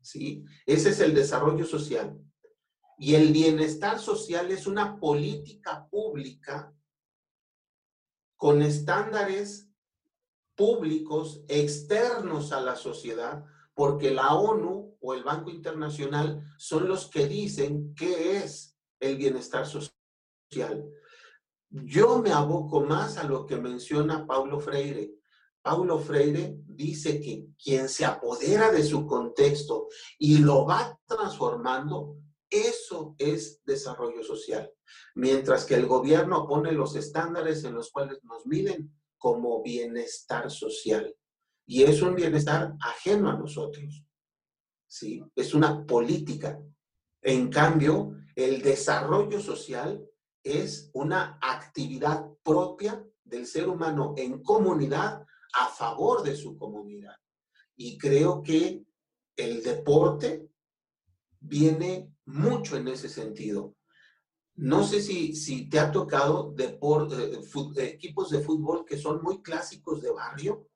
¿sí? 0.00 0.44
Ese 0.66 0.90
es 0.90 1.00
el 1.00 1.14
desarrollo 1.14 1.64
social. 1.64 2.18
Y 2.98 3.14
el 3.14 3.32
bienestar 3.32 3.98
social 3.98 4.50
es 4.50 4.66
una 4.66 4.98
política 4.98 5.88
pública 5.88 6.74
con 8.36 8.62
estándares 8.62 9.70
públicos 10.56 11.42
externos 11.48 12.52
a 12.52 12.60
la 12.60 12.76
sociedad, 12.76 13.44
porque 13.72 14.10
la 14.10 14.34
ONU 14.34 14.98
o 15.00 15.14
el 15.14 15.22
Banco 15.24 15.50
Internacional 15.50 16.44
son 16.58 16.88
los 16.88 17.08
que 17.08 17.26
dicen 17.26 17.94
qué 17.94 18.38
es 18.38 18.76
el 18.98 19.16
bienestar 19.16 19.66
social. 19.66 20.90
Yo 21.70 22.18
me 22.18 22.32
aboco 22.32 22.80
más 22.80 23.16
a 23.16 23.24
lo 23.24 23.46
que 23.46 23.56
menciona 23.56 24.26
Paulo 24.26 24.60
Freire, 24.60 25.19
Paulo 25.62 25.98
Freire 25.98 26.56
dice 26.66 27.20
que 27.20 27.48
quien 27.62 27.88
se 27.88 28.04
apodera 28.04 28.70
de 28.70 28.82
su 28.82 29.06
contexto 29.06 29.88
y 30.18 30.38
lo 30.38 30.64
va 30.64 30.98
transformando, 31.06 32.16
eso 32.48 33.14
es 33.18 33.62
desarrollo 33.64 34.22
social. 34.22 34.70
Mientras 35.14 35.64
que 35.64 35.74
el 35.74 35.86
gobierno 35.86 36.46
pone 36.48 36.72
los 36.72 36.96
estándares 36.96 37.62
en 37.64 37.74
los 37.74 37.90
cuales 37.90 38.18
nos 38.24 38.46
miden 38.46 38.92
como 39.18 39.62
bienestar 39.62 40.50
social. 40.50 41.14
Y 41.66 41.84
es 41.84 42.02
un 42.02 42.14
bienestar 42.14 42.74
ajeno 42.80 43.30
a 43.30 43.36
nosotros. 43.36 44.04
¿sí? 44.88 45.22
Es 45.36 45.54
una 45.54 45.86
política. 45.86 46.60
En 47.22 47.50
cambio, 47.50 48.14
el 48.34 48.62
desarrollo 48.62 49.40
social 49.40 50.04
es 50.42 50.90
una 50.94 51.38
actividad 51.40 52.26
propia 52.42 53.04
del 53.22 53.46
ser 53.46 53.68
humano 53.68 54.14
en 54.16 54.42
comunidad 54.42 55.24
a 55.54 55.66
favor 55.68 56.22
de 56.22 56.36
su 56.36 56.56
comunidad. 56.56 57.16
Y 57.76 57.98
creo 57.98 58.42
que 58.42 58.84
el 59.36 59.62
deporte 59.62 60.48
viene 61.40 62.12
mucho 62.26 62.76
en 62.76 62.88
ese 62.88 63.08
sentido. 63.08 63.74
No 64.56 64.84
sé 64.84 65.00
si, 65.00 65.34
si 65.34 65.68
te 65.68 65.78
ha 65.78 65.90
tocado 65.90 66.54
eh, 66.58 66.78
equipos 67.78 68.30
de 68.30 68.40
fútbol 68.40 68.84
que 68.84 68.98
son 68.98 69.22
muy 69.22 69.40
clásicos 69.42 70.02
de 70.02 70.10
barrio, 70.10 70.68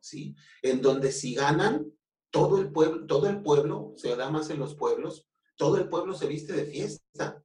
¿sí? 0.00 0.34
En 0.62 0.82
donde 0.82 1.12
si 1.12 1.34
ganan, 1.34 1.92
todo 2.30 2.58
el 2.58 2.72
pueblo, 2.72 3.06
todo 3.06 3.28
el 3.28 3.42
pueblo, 3.42 3.92
se 3.96 4.16
da 4.16 4.30
más 4.30 4.50
en 4.50 4.58
los 4.58 4.74
pueblos, 4.74 5.28
todo 5.56 5.76
el 5.76 5.88
pueblo 5.88 6.14
se 6.14 6.26
viste 6.26 6.52
de 6.52 6.64
fiesta 6.64 7.44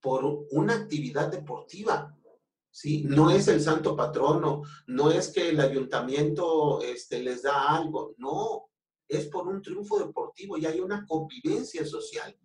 por 0.00 0.46
una 0.50 0.74
actividad 0.74 1.30
deportiva. 1.30 2.16
¿Sí? 2.70 3.04
No 3.04 3.30
es 3.30 3.48
el 3.48 3.60
santo 3.60 3.96
patrono, 3.96 4.62
no 4.86 5.10
es 5.10 5.28
que 5.28 5.50
el 5.50 5.60
ayuntamiento 5.60 6.82
este, 6.82 7.22
les 7.22 7.42
da 7.42 7.76
algo, 7.76 8.14
no, 8.18 8.70
es 9.08 9.26
por 9.26 9.48
un 9.48 9.62
triunfo 9.62 9.98
deportivo 9.98 10.58
y 10.58 10.66
hay 10.66 10.80
una 10.80 11.06
convivencia 11.06 11.84
social. 11.84 12.36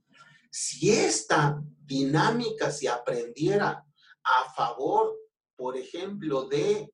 Si 0.50 0.92
esta 0.92 1.62
dinámica 1.86 2.72
se 2.72 2.88
aprendiera 2.88 3.86
a 4.24 4.54
favor, 4.54 5.18
por 5.56 5.78
ejemplo, 5.78 6.48
de 6.48 6.94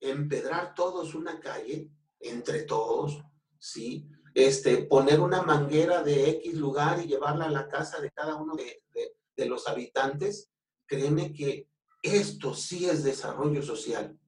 empedrar 0.00 0.74
todos 0.74 1.14
una 1.14 1.40
calle, 1.40 1.90
entre 2.20 2.62
todos, 2.62 3.22
¿sí? 3.58 4.08
Este, 4.34 4.84
poner 4.84 5.20
una 5.20 5.42
manguera 5.42 6.02
de 6.02 6.28
X 6.30 6.54
lugar 6.54 7.00
y 7.02 7.08
llevarla 7.08 7.46
a 7.46 7.50
la 7.50 7.68
casa 7.68 8.00
de 8.00 8.10
cada 8.10 8.36
uno 8.36 8.54
de, 8.54 8.82
de 9.34 9.46
los 9.46 9.66
habitantes, 9.66 10.50
créeme 10.86 11.32
que 11.32 11.68
esto 12.06 12.54
sí 12.54 12.86
es 12.86 13.04
desarrollo 13.04 13.62
social. 13.62 14.18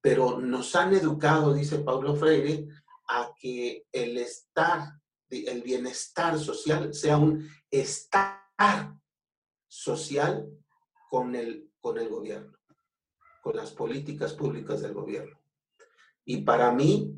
Pero 0.00 0.40
nos 0.40 0.74
han 0.76 0.94
educado, 0.94 1.52
dice 1.52 1.78
Pablo 1.78 2.16
Freire, 2.16 2.66
a 3.08 3.32
que 3.38 3.86
el 3.92 4.16
estar, 4.18 5.00
el 5.28 5.62
bienestar 5.62 6.38
social 6.38 6.94
sea 6.94 7.18
un 7.18 7.48
estar 7.70 8.94
social 9.68 10.48
con 11.08 11.34
el, 11.34 11.70
con 11.80 11.98
el 11.98 12.08
gobierno, 12.08 12.56
con 13.42 13.56
las 13.56 13.72
políticas 13.72 14.32
públicas 14.34 14.80
del 14.80 14.94
gobierno. 14.94 15.38
Y 16.24 16.38
para 16.38 16.72
mí, 16.72 17.14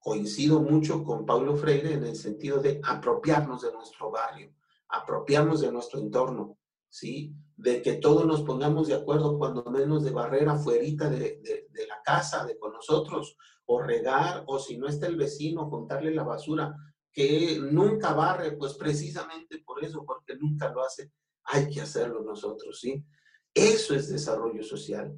coincido 0.00 0.60
mucho 0.60 1.04
con 1.04 1.26
Pablo 1.26 1.56
Freire 1.56 1.94
en 1.94 2.04
el 2.04 2.16
sentido 2.16 2.60
de 2.60 2.80
apropiarnos 2.82 3.62
de 3.62 3.72
nuestro 3.72 4.10
barrio, 4.10 4.54
apropiarnos 4.88 5.60
de 5.60 5.72
nuestro 5.72 6.00
entorno, 6.00 6.58
¿sí? 6.88 7.34
De 7.60 7.82
que 7.82 7.94
todos 7.94 8.24
nos 8.24 8.42
pongamos 8.42 8.88
de 8.88 8.94
acuerdo 8.94 9.38
cuando 9.38 9.62
menos 9.64 10.02
de 10.02 10.12
barrera 10.12 10.56
fuerita 10.56 11.10
de, 11.10 11.40
de, 11.70 11.86
la 11.86 12.00
casa, 12.02 12.46
de 12.46 12.58
con 12.58 12.72
nosotros, 12.72 13.36
o 13.66 13.82
regar, 13.82 14.44
o 14.46 14.58
si 14.58 14.78
no 14.78 14.88
está 14.88 15.06
el 15.06 15.16
vecino, 15.16 15.68
contarle 15.68 16.14
la 16.14 16.22
basura, 16.22 16.74
que 17.12 17.58
nunca 17.60 18.14
barre, 18.14 18.52
pues 18.52 18.74
precisamente 18.74 19.58
por 19.58 19.84
eso, 19.84 20.04
porque 20.06 20.36
nunca 20.36 20.72
lo 20.72 20.82
hace, 20.82 21.12
hay 21.44 21.68
que 21.68 21.82
hacerlo 21.82 22.22
nosotros, 22.22 22.80
¿sí? 22.80 23.04
Eso 23.52 23.94
es 23.94 24.08
desarrollo 24.08 24.62
social. 24.62 25.14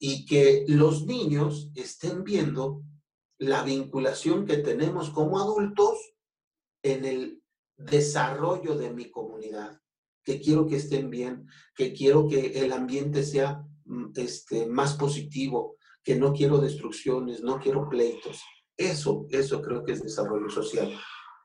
Y 0.00 0.26
que 0.26 0.64
los 0.66 1.06
niños 1.06 1.70
estén 1.76 2.24
viendo 2.24 2.82
la 3.38 3.62
vinculación 3.62 4.46
que 4.46 4.56
tenemos 4.56 5.10
como 5.10 5.38
adultos 5.38 6.14
en 6.82 7.04
el 7.04 7.42
desarrollo 7.76 8.76
de 8.76 8.90
mi 8.90 9.10
comunidad 9.10 9.80
que 10.28 10.42
quiero 10.42 10.66
que 10.66 10.76
estén 10.76 11.08
bien, 11.08 11.46
que 11.74 11.94
quiero 11.94 12.28
que 12.28 12.62
el 12.62 12.70
ambiente 12.74 13.22
sea 13.22 13.64
mm, 13.86 14.10
este, 14.16 14.66
más 14.66 14.92
positivo, 14.92 15.78
que 16.04 16.16
no 16.16 16.34
quiero 16.34 16.58
destrucciones, 16.58 17.40
no 17.40 17.58
quiero 17.58 17.88
pleitos. 17.88 18.42
Eso, 18.76 19.26
eso 19.30 19.62
creo 19.62 19.82
que 19.82 19.92
es 19.92 20.02
desarrollo 20.02 20.50
social. 20.50 20.92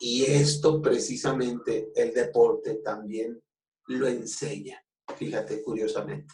Y 0.01 0.23
esto 0.23 0.81
precisamente 0.81 1.93
el 1.95 2.13
deporte 2.13 2.81
también 2.83 3.41
lo 3.87 4.05
enseña, 4.05 4.83
fíjate, 5.15 5.63
curiosamente. 5.63 6.33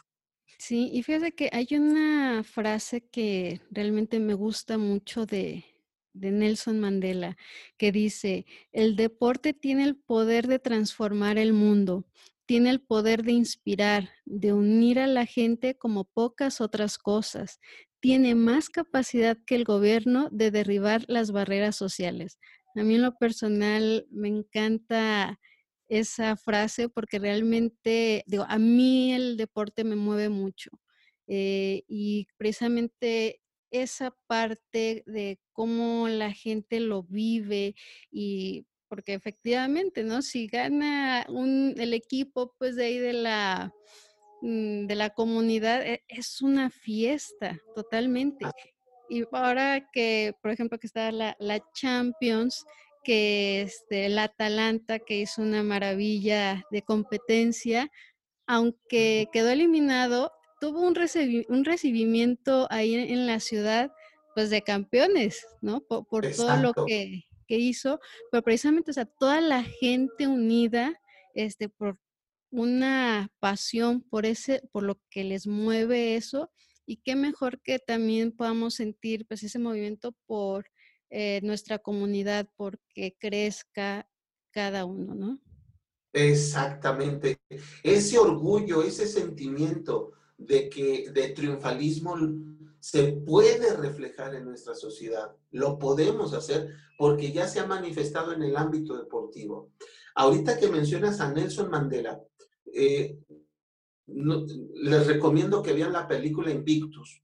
Sí, 0.58 0.90
y 0.92 1.04
fíjate 1.04 1.34
que 1.34 1.52
hay 1.54 1.68
una 1.74 2.44
frase 2.44 3.02
que 3.12 3.62
realmente 3.70 4.20
me 4.20 4.34
gusta 4.34 4.80
mucho 4.80 5.28
de, 5.28 5.66
de 6.14 6.32
Nelson 6.32 6.80
Mandela, 6.80 7.38
que 7.78 7.92
dice, 7.92 8.48
el 8.72 8.96
deporte 8.96 9.54
tiene 9.54 9.84
el 9.84 9.96
poder 9.96 10.48
de 10.48 10.58
transformar 10.58 11.38
el 11.38 11.54
mundo 11.54 12.06
tiene 12.50 12.72
el 12.72 12.82
poder 12.82 13.22
de 13.22 13.34
inspirar, 13.34 14.10
de 14.26 14.54
unir 14.54 14.98
a 14.98 15.06
la 15.06 15.28
gente 15.28 15.78
como 15.78 16.06
pocas 16.06 16.62
otras 16.62 16.98
cosas. 16.98 17.60
Tiene 18.00 18.34
más 18.34 18.72
capacidad 18.72 19.38
que 19.46 19.54
el 19.54 19.66
gobierno 19.66 20.30
de 20.32 20.50
derribar 20.50 21.06
las 21.08 21.30
barreras 21.30 21.76
sociales. 21.76 22.40
A 22.76 22.82
mí 22.82 22.96
en 22.96 23.04
lo 23.04 23.16
personal 23.20 24.08
me 24.10 24.30
encanta 24.30 25.40
esa 25.90 26.36
frase 26.38 26.90
porque 26.90 27.20
realmente, 27.20 28.24
digo, 28.26 28.48
a 28.50 28.58
mí 28.58 29.14
el 29.14 29.38
deporte 29.38 29.84
me 29.84 29.96
mueve 29.96 30.30
mucho. 30.30 30.72
Eh, 31.28 31.84
y 31.88 32.26
precisamente 32.38 33.42
esa 33.70 34.18
parte 34.26 35.04
de 35.06 35.40
cómo 35.52 36.08
la 36.08 36.34
gente 36.34 36.80
lo 36.80 37.04
vive 37.04 37.76
y 38.10 38.66
porque 38.90 39.14
efectivamente, 39.14 40.04
¿no? 40.04 40.22
Si 40.22 40.48
gana 40.48 41.26
un, 41.30 41.76
el 41.78 41.94
equipo, 41.94 42.54
pues 42.58 42.76
de 42.76 42.86
ahí 42.86 42.98
de 42.98 43.14
la, 43.14 43.74
mm, 44.42 44.88
de 44.88 44.96
la 44.96 45.12
comunidad, 45.12 45.86
e, 45.86 46.04
es 46.08 46.42
una 46.42 46.70
fiesta 46.72 47.60
totalmente. 47.76 48.46
Y 49.10 49.24
ahora 49.32 49.88
que, 49.92 50.34
por 50.42 50.52
ejemplo, 50.52 50.80
que 50.80 50.88
está 50.88 51.12
la, 51.12 51.36
la 51.40 51.64
Champions, 51.74 52.66
que 53.04 53.62
este, 53.62 54.08
el 54.08 54.18
Atalanta, 54.18 55.00
que 55.00 55.20
hizo 55.20 55.42
una 55.42 55.64
maravilla 55.64 56.66
de 56.72 56.82
competencia, 56.82 57.90
aunque 58.48 59.28
quedó 59.32 59.50
eliminado, 59.50 60.32
tuvo 60.60 60.82
un, 60.82 60.96
un 61.50 61.66
recibimiento 61.66 62.68
ahí 62.70 62.96
en, 62.96 63.28
la 63.28 63.40
ciudad, 63.40 63.92
pues 64.36 64.50
de 64.50 64.62
campeones, 64.62 65.46
¿no? 65.62 65.82
Por, 65.82 66.06
por 66.08 66.30
todo 66.32 66.58
lo 66.58 66.74
que, 66.86 67.29
que 67.50 67.58
hizo, 67.58 68.00
pero 68.32 68.44
precisamente, 68.44 68.92
o 68.92 68.94
sea, 68.94 69.06
toda 69.06 69.42
la 69.42 69.64
gente 69.64 70.28
unida, 70.28 71.02
este, 71.34 71.68
por 71.68 71.98
una 72.52 73.32
pasión 73.40 74.02
por 74.02 74.28
ese, 74.28 74.62
por 74.72 74.84
lo 74.84 75.02
que 75.10 75.24
les 75.24 75.48
mueve 75.48 76.16
eso, 76.16 76.52
y 76.86 76.98
qué 76.98 77.16
mejor 77.16 77.60
que 77.62 77.80
también 77.80 78.32
podamos 78.32 78.76
sentir, 78.76 79.26
pues, 79.28 79.42
ese 79.42 79.58
movimiento 79.58 80.16
por 80.28 80.68
eh, 81.10 81.40
nuestra 81.42 81.80
comunidad, 81.80 82.48
porque 82.56 83.18
crezca 83.20 84.08
cada 84.52 84.86
uno, 84.86 85.16
¿no? 85.16 85.40
Exactamente. 86.14 87.40
Ese 87.84 88.20
orgullo, 88.20 88.84
ese 88.84 89.08
sentimiento 89.08 90.12
de 90.38 90.70
que 90.70 91.10
de 91.12 91.30
triunfalismo 91.30 92.16
se 92.80 93.12
puede 93.12 93.76
reflejar 93.76 94.36
en 94.36 94.46
nuestra 94.46 94.76
sociedad. 94.76 95.36
Lo 95.52 95.78
podemos 95.78 96.34
hacer 96.34 96.76
porque 96.98 97.32
ya 97.32 97.48
se 97.48 97.60
ha 97.60 97.66
manifestado 97.66 98.34
en 98.34 98.44
el 98.44 98.56
ámbito 98.58 98.98
deportivo. 98.98 99.72
Ahorita 100.16 100.58
que 100.58 100.70
mencionas 100.70 101.20
a 101.20 101.32
Nelson 101.32 101.70
Mandela, 101.70 102.22
eh, 102.74 103.20
les 104.08 105.08
recomiendo 105.08 105.62
que 105.62 105.74
vean 105.74 105.94
la 105.94 106.08
película 106.08 106.52
Invictus. 106.52 107.22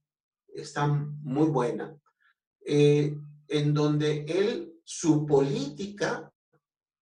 Está 0.48 0.88
muy 0.88 1.48
buena. 1.48 1.96
Eh, 2.66 3.18
en 3.48 3.74
donde 3.74 4.26
él, 4.28 4.74
su 4.84 5.26
política 5.26 6.32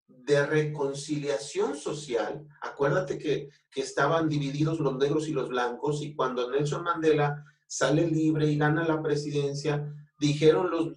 de 0.06 0.46
reconciliación 0.46 1.76
social, 1.76 2.46
acuérdate 2.60 3.18
que, 3.18 3.50
que 3.70 3.80
estaban 3.80 4.28
divididos 4.28 4.78
los 4.78 4.96
negros 4.96 5.28
y 5.28 5.32
los 5.32 5.48
blancos, 5.48 6.02
y 6.02 6.14
cuando 6.14 6.50
Nelson 6.50 6.84
Mandela 6.84 7.44
sale 7.72 8.06
libre 8.06 8.48
y 8.48 8.58
gana 8.58 8.87
la 8.87 9.00
presidencia, 9.00 9.90
dijeron 10.18 10.70
los, 10.70 10.88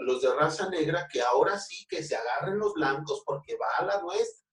los 0.00 0.22
de 0.22 0.34
raza 0.34 0.70
negra 0.70 1.06
que 1.12 1.20
ahora 1.20 1.58
sí 1.58 1.86
que 1.86 2.02
se 2.02 2.16
agarren 2.16 2.58
los 2.58 2.72
blancos 2.72 3.22
porque 3.26 3.58
va 3.60 3.66
a 3.78 3.84
la 3.84 4.00
nuestra. 4.00 4.48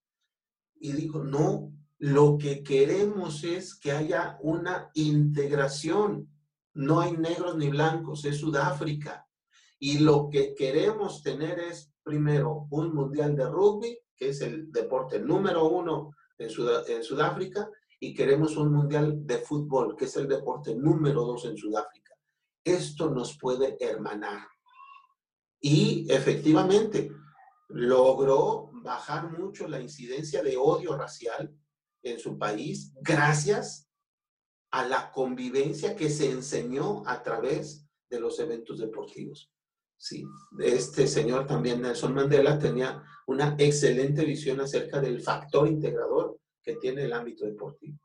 Y 0.81 0.91
dijo, 0.91 1.23
no, 1.23 1.71
lo 1.97 2.37
que 2.37 2.61
queremos 2.61 3.45
es 3.45 3.73
que 3.79 3.93
haya 3.93 4.37
una 4.41 4.91
integración. 4.95 6.29
No 6.73 6.99
hay 6.99 7.13
negros 7.13 7.55
ni 7.55 7.69
blancos, 7.69 8.25
es 8.25 8.37
Sudáfrica. 8.37 9.25
Y 9.79 9.99
lo 9.99 10.27
que 10.29 10.55
queremos 10.55 11.23
tener 11.23 11.57
es, 11.59 11.89
primero, 12.03 12.67
un 12.69 12.93
mundial 12.93 13.33
de 13.33 13.45
rugby, 13.45 13.97
que 14.17 14.29
es 14.29 14.41
el 14.41 14.73
deporte 14.73 15.19
número 15.19 15.69
uno 15.69 16.11
en, 16.37 16.49
en 16.49 17.03
Sudáfrica, 17.03 17.69
y 18.05 18.13
queremos 18.13 18.55
un 18.55 18.71
mundial 18.71 19.25
de 19.25 19.39
fútbol, 19.39 19.95
que 19.95 20.05
es 20.05 20.15
el 20.15 20.27
deporte 20.27 20.75
número 20.75 21.25
dos 21.25 21.45
en 21.45 21.57
Sudáfrica. 21.57 22.13
Esto 22.63 23.09
nos 23.09 23.35
puede 23.39 23.77
hermanar. 23.83 24.47
Y 25.59 26.05
efectivamente, 26.07 27.11
logró 27.69 28.69
bajar 28.83 29.35
mucho 29.39 29.67
la 29.67 29.81
incidencia 29.81 30.43
de 30.43 30.55
odio 30.55 30.95
racial 30.95 31.51
en 32.03 32.19
su 32.19 32.37
país 32.37 32.93
gracias 33.01 33.89
a 34.69 34.85
la 34.85 35.11
convivencia 35.11 35.95
que 35.95 36.11
se 36.11 36.29
enseñó 36.29 37.01
a 37.07 37.23
través 37.23 37.87
de 38.11 38.19
los 38.19 38.39
eventos 38.39 38.77
deportivos. 38.77 39.51
Sí, 39.97 40.23
este 40.59 41.07
señor 41.07 41.47
también, 41.47 41.81
Nelson 41.81 42.13
Mandela, 42.13 42.59
tenía 42.59 43.01
una 43.25 43.55
excelente 43.57 44.23
visión 44.25 44.61
acerca 44.61 45.01
del 45.01 45.21
factor 45.23 45.67
integrador 45.67 46.39
que 46.65 46.75
tiene 46.75 47.03
el 47.03 47.13
ámbito 47.13 47.45
deportivo. 47.45 47.97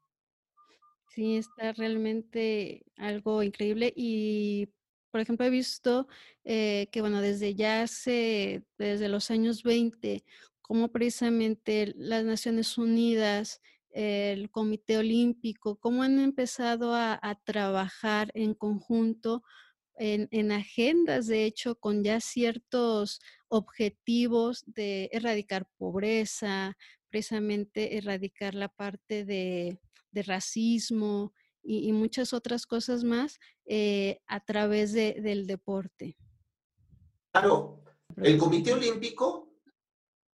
Sí, 1.09 1.39
está 1.39 1.73
realmente 1.73 2.85
algo 2.97 3.43
increíble 3.43 3.93
y, 3.97 4.69
por 5.11 5.21
ejemplo, 5.21 5.47
he 5.47 5.51
visto 5.51 6.07
eh, 6.45 6.89
que, 6.93 7.01
bueno, 7.01 7.21
desde 7.21 7.55
ya 7.55 7.83
hace, 7.83 8.63
desde 8.79 9.09
los 9.09 9.31
años 9.31 9.65
20, 9.65 10.25
como 10.61 10.93
precisamente 10.93 11.93
las 11.97 12.25
Naciones 12.25 12.79
Unidas, 12.79 13.61
el 13.91 14.51
Comité 14.51 14.99
Olímpico, 14.99 15.77
cómo 15.81 16.05
han 16.05 16.21
empezado 16.21 16.95
a, 16.95 17.19
a 17.21 17.35
trabajar 17.35 18.31
en 18.35 18.55
conjunto 18.55 19.43
en, 20.01 20.51
agendas, 20.51 21.27
de 21.27 21.45
hecho, 21.45 21.75
con 21.75 22.03
ya 22.03 22.21
ciertos 22.21 23.21
objetivos 23.49 24.65
de 24.67 25.11
erradicar 25.13 25.69
pobreza, 25.77 26.77
precisamente 27.11 27.97
erradicar 27.97 28.55
la 28.55 28.69
parte 28.69 29.25
de, 29.25 29.79
racismo 30.13 31.33
y, 31.63 31.93
muchas 31.93 32.33
otras 32.33 32.67
cosas 32.67 33.05
más 33.05 33.39
eh, 33.67 34.21
a 34.27 34.41
través 34.41 34.93
del 34.93 35.47
deporte. 35.47 36.17
Claro, 37.33 37.85
el 38.17 38.39
Comité 38.39 38.73
Olímpico 38.73 39.53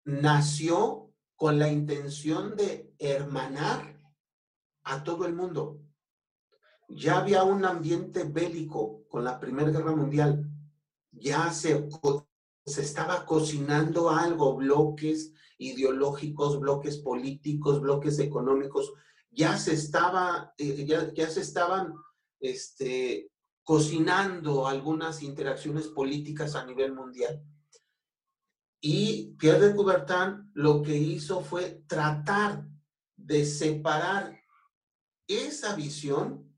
nació 0.05 1.13
con 1.35 1.57
la 1.57 1.69
intención 1.71 2.55
de 2.55 2.93
hermanar 2.99 3.97
a 4.83 5.03
todo 5.03 5.25
el 5.25 5.33
mundo 5.33 5.81
ya 6.95 7.19
había 7.19 7.43
un 7.43 7.65
ambiente 7.65 8.23
bélico 8.23 9.03
con 9.07 9.23
la 9.23 9.39
Primera 9.39 9.71
Guerra 9.71 9.95
Mundial, 9.95 10.49
ya 11.11 11.51
se, 11.51 11.87
se 12.65 12.81
estaba 12.81 13.25
cocinando 13.25 14.09
algo, 14.09 14.55
bloques 14.55 15.33
ideológicos, 15.61 16.59
bloques 16.59 16.97
políticos, 16.97 17.79
bloques 17.81 18.17
económicos, 18.19 18.91
ya 19.29 19.57
se 19.57 19.73
estaba, 19.73 20.53
eh, 20.57 20.85
ya, 20.85 21.29
se 21.29 21.41
estaban 21.41 21.93
este, 22.39 23.31
cocinando 23.63 24.67
algunas 24.67 25.21
interacciones 25.21 25.87
políticas 25.87 26.55
a 26.55 26.65
nivel 26.65 26.93
mundial. 26.93 27.43
Y 28.81 29.35
Pierre 29.37 29.67
de 29.67 29.75
Coubertin 29.75 30.49
lo 30.55 30.81
que 30.81 30.97
hizo 30.97 31.41
fue 31.41 31.83
tratar 31.87 32.65
de 33.15 33.45
separar 33.45 34.35
esa 35.27 35.75
visión 35.75 36.51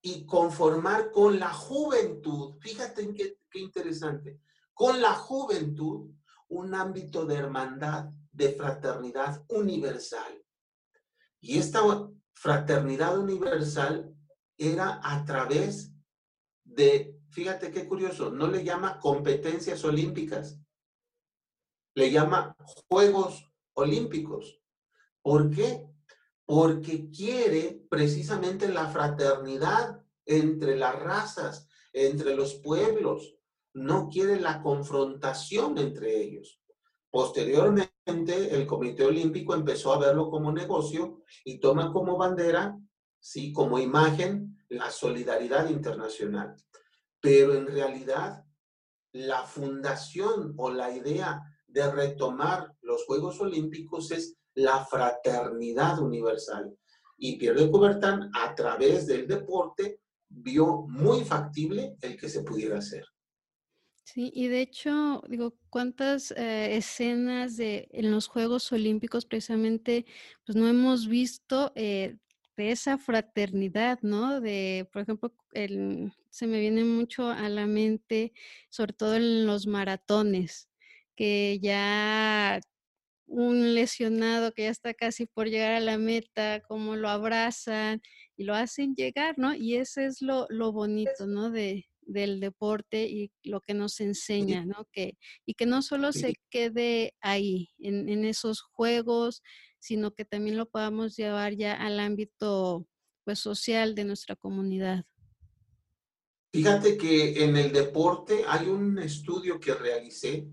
y 0.00 0.24
conformar 0.24 1.10
con 1.10 1.40
la 1.40 1.52
juventud, 1.52 2.54
fíjate 2.60 3.12
qué, 3.12 3.38
qué 3.50 3.58
interesante, 3.58 4.40
con 4.72 5.02
la 5.02 5.14
juventud 5.14 6.10
un 6.50 6.74
ámbito 6.74 7.26
de 7.26 7.36
hermandad, 7.36 8.10
de 8.40 8.52
fraternidad 8.54 9.44
universal. 9.48 10.42
Y 11.40 11.58
esta 11.58 11.82
fraternidad 12.34 13.18
universal 13.18 14.14
era 14.56 15.00
a 15.02 15.24
través 15.24 15.92
de, 16.64 17.20
fíjate 17.30 17.70
qué 17.70 17.86
curioso, 17.86 18.30
no 18.30 18.46
le 18.48 18.64
llama 18.64 18.98
competencias 18.98 19.84
olímpicas, 19.84 20.58
le 21.94 22.10
llama 22.10 22.56
Juegos 22.88 23.46
Olímpicos. 23.74 24.60
¿Por 25.22 25.50
qué? 25.50 25.90
porque 26.50 27.08
quiere 27.12 27.86
precisamente 27.88 28.68
la 28.68 28.88
fraternidad 28.88 30.02
entre 30.26 30.74
las 30.74 30.98
razas, 30.98 31.68
entre 31.92 32.34
los 32.34 32.54
pueblos, 32.54 33.36
no 33.72 34.08
quiere 34.08 34.40
la 34.40 34.60
confrontación 34.60 35.78
entre 35.78 36.20
ellos. 36.20 36.59
Posteriormente, 37.10 38.54
el 38.54 38.66
Comité 38.66 39.04
Olímpico 39.04 39.54
empezó 39.54 39.92
a 39.92 39.98
verlo 39.98 40.30
como 40.30 40.52
negocio 40.52 41.22
y 41.44 41.58
toma 41.58 41.92
como 41.92 42.16
bandera, 42.16 42.78
sí, 43.18 43.52
como 43.52 43.78
imagen, 43.78 44.56
la 44.68 44.90
solidaridad 44.90 45.68
internacional. 45.68 46.54
Pero 47.20 47.54
en 47.54 47.66
realidad, 47.66 48.44
la 49.12 49.42
fundación 49.42 50.54
o 50.56 50.70
la 50.70 50.92
idea 50.92 51.42
de 51.66 51.90
retomar 51.90 52.72
los 52.82 53.04
Juegos 53.04 53.40
Olímpicos 53.40 54.12
es 54.12 54.36
la 54.54 54.84
fraternidad 54.84 55.98
universal. 55.98 56.76
Y 57.16 57.36
Pierre 57.36 57.64
de 57.64 57.70
Coubertin, 57.70 58.30
a 58.34 58.54
través 58.54 59.06
del 59.06 59.26
deporte, 59.26 60.00
vio 60.28 60.86
muy 60.88 61.24
factible 61.24 61.96
el 62.00 62.16
que 62.16 62.28
se 62.28 62.42
pudiera 62.42 62.78
hacer. 62.78 63.04
Sí, 64.12 64.32
y 64.34 64.48
de 64.48 64.60
hecho, 64.62 65.22
digo, 65.28 65.56
cuántas 65.68 66.32
eh, 66.32 66.76
escenas 66.76 67.56
de, 67.56 67.86
en 67.92 68.10
los 68.10 68.26
Juegos 68.26 68.72
Olímpicos 68.72 69.24
precisamente, 69.24 70.04
pues 70.44 70.56
no 70.56 70.66
hemos 70.66 71.06
visto 71.06 71.70
eh, 71.76 72.16
de 72.56 72.72
esa 72.72 72.98
fraternidad, 72.98 74.00
¿no? 74.02 74.40
De, 74.40 74.88
por 74.92 75.02
ejemplo, 75.02 75.32
el, 75.52 76.12
se 76.28 76.48
me 76.48 76.58
viene 76.58 76.82
mucho 76.82 77.28
a 77.28 77.48
la 77.48 77.68
mente, 77.68 78.32
sobre 78.68 78.94
todo 78.94 79.14
en 79.14 79.46
los 79.46 79.68
maratones, 79.68 80.68
que 81.14 81.60
ya 81.62 82.60
un 83.26 83.74
lesionado 83.74 84.50
que 84.52 84.64
ya 84.64 84.70
está 84.70 84.92
casi 84.92 85.26
por 85.26 85.48
llegar 85.48 85.74
a 85.74 85.80
la 85.80 85.98
meta, 85.98 86.62
cómo 86.66 86.96
lo 86.96 87.08
abrazan 87.10 88.02
y 88.36 88.42
lo 88.42 88.56
hacen 88.56 88.96
llegar, 88.96 89.38
¿no? 89.38 89.54
Y 89.54 89.76
ese 89.76 90.06
es 90.06 90.20
lo, 90.20 90.46
lo 90.50 90.72
bonito, 90.72 91.28
¿no? 91.28 91.50
De, 91.52 91.89
del 92.12 92.40
deporte 92.40 93.06
y 93.06 93.30
lo 93.42 93.60
que 93.60 93.74
nos 93.74 94.00
enseña, 94.00 94.64
¿no? 94.64 94.86
Que, 94.92 95.16
y 95.46 95.54
que 95.54 95.66
no 95.66 95.82
solo 95.82 96.12
se 96.12 96.34
quede 96.50 97.14
ahí, 97.20 97.70
en, 97.78 98.08
en 98.08 98.24
esos 98.24 98.62
juegos, 98.62 99.42
sino 99.78 100.12
que 100.14 100.24
también 100.24 100.56
lo 100.56 100.68
podamos 100.68 101.16
llevar 101.16 101.54
ya 101.54 101.74
al 101.74 102.00
ámbito 102.00 102.86
pues, 103.24 103.38
social 103.38 103.94
de 103.94 104.04
nuestra 104.04 104.36
comunidad. 104.36 105.04
Fíjate 106.52 106.96
que 106.96 107.44
en 107.44 107.56
el 107.56 107.72
deporte 107.72 108.42
hay 108.46 108.66
un 108.66 108.98
estudio 108.98 109.60
que 109.60 109.72
realicé 109.72 110.48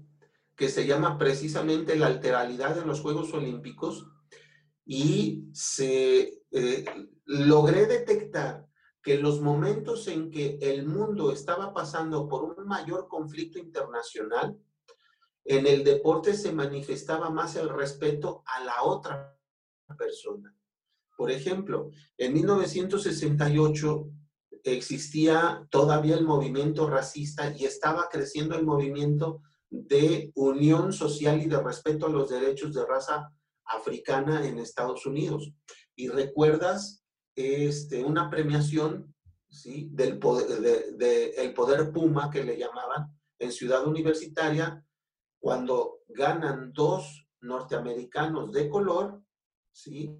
que 0.55 0.69
se 0.69 0.85
llama 0.85 1.17
precisamente 1.17 1.95
la 1.95 2.07
alteralidad 2.07 2.75
de 2.75 2.85
los 2.85 3.01
Juegos 3.01 3.33
Olímpicos 3.33 4.07
y 4.85 5.45
se 5.53 6.41
eh, 6.51 6.85
logré 7.25 7.87
detectar 7.87 8.66
que 9.07 9.17
los 9.17 9.39
momentos 9.39 10.05
en 10.09 10.29
que 10.29 10.57
el 10.61 10.85
mundo 10.85 11.31
estaba 11.31 11.73
pasando 11.73 12.27
por 12.27 12.43
un 12.43 12.67
mayor 12.67 13.07
conflicto 13.07 13.57
internacional, 13.57 14.59
en 15.45 15.65
el 15.65 15.85
deporte 15.85 16.33
se 16.33 16.51
manifestaba 16.51 17.29
más 17.29 17.55
el 17.55 17.69
respeto 17.69 18.43
a 18.45 18.65
la 18.65 18.83
otra 18.83 19.33
persona. 19.97 20.53
Por 21.15 21.31
ejemplo, 21.31 21.89
en 22.17 22.33
1968 22.33 24.09
existía 24.65 25.65
todavía 25.71 26.17
el 26.17 26.25
movimiento 26.25 26.89
racista 26.89 27.55
y 27.55 27.63
estaba 27.63 28.09
creciendo 28.11 28.57
el 28.57 28.65
movimiento 28.65 29.41
de 29.69 30.33
unión 30.35 30.91
social 30.91 31.41
y 31.41 31.45
de 31.45 31.63
respeto 31.63 32.07
a 32.07 32.09
los 32.09 32.29
derechos 32.29 32.73
de 32.73 32.85
raza 32.85 33.33
africana 33.63 34.45
en 34.45 34.59
Estados 34.59 35.05
Unidos. 35.05 35.53
Y 35.95 36.09
recuerdas 36.09 36.96
este, 37.37 38.03
una 38.03 38.29
premiación 38.31 39.13
¿sí? 39.47 39.89
del 39.93 40.17
poder, 40.17 40.59
de, 40.97 41.29
el 41.37 41.53
poder 41.53 41.91
Puma, 41.91 42.31
que 42.31 42.43
le 42.43 42.57
llamaban, 42.57 43.15
en 43.37 43.51
Ciudad 43.51 43.87
Universitaria, 43.87 44.83
cuando 45.39 45.99
ganan 46.07 46.73
dos 46.73 47.27
norteamericanos 47.41 48.51
de 48.51 48.67
color, 48.67 49.21
¿sí? 49.71 50.19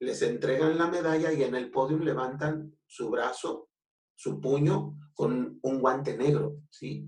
les 0.00 0.22
entregan 0.22 0.78
la 0.78 0.88
medalla 0.88 1.30
y 1.32 1.42
en 1.42 1.54
el 1.54 1.70
podio 1.70 1.98
levantan 1.98 2.74
su 2.86 3.10
brazo, 3.10 3.68
su 4.14 4.40
puño, 4.40 4.98
con 5.12 5.58
un 5.62 5.80
guante 5.80 6.16
negro. 6.16 6.62
¿sí? 6.70 7.06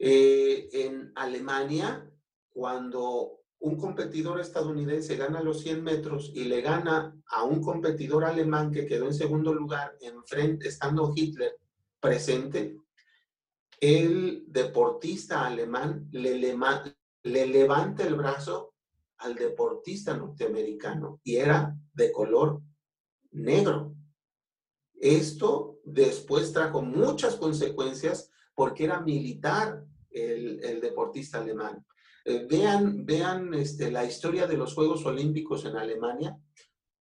Eh, 0.00 0.68
en 0.72 1.12
Alemania, 1.14 2.10
cuando 2.48 3.41
un 3.62 3.76
competidor 3.76 4.40
estadounidense 4.40 5.16
gana 5.16 5.42
los 5.42 5.60
100 5.62 5.82
metros 5.82 6.32
y 6.34 6.44
le 6.44 6.60
gana 6.60 7.14
a 7.26 7.44
un 7.44 7.62
competidor 7.62 8.24
alemán 8.24 8.70
que 8.70 8.86
quedó 8.86 9.06
en 9.06 9.14
segundo 9.14 9.54
lugar, 9.54 9.96
estando 10.60 11.12
Hitler 11.14 11.56
presente, 12.00 12.76
el 13.80 14.44
deportista 14.48 15.46
alemán 15.46 16.08
le, 16.12 16.36
le 16.36 17.46
levanta 17.46 18.04
el 18.04 18.14
brazo 18.14 18.74
al 19.18 19.34
deportista 19.34 20.16
norteamericano 20.16 21.20
y 21.22 21.36
era 21.36 21.76
de 21.94 22.12
color 22.12 22.60
negro. 23.30 23.94
Esto 24.94 25.78
después 25.84 26.52
trajo 26.52 26.82
muchas 26.82 27.36
consecuencias 27.36 28.30
porque 28.54 28.84
era 28.84 29.00
militar 29.00 29.84
el, 30.10 30.80
deportista 30.80 31.38
alemán. 31.38 31.84
Eh, 32.24 32.46
vean 32.48 33.04
vean 33.04 33.52
este, 33.54 33.90
la 33.90 34.04
historia 34.04 34.46
de 34.46 34.56
los 34.56 34.74
Juegos 34.74 35.04
Olímpicos 35.06 35.64
en 35.64 35.76
Alemania. 35.76 36.38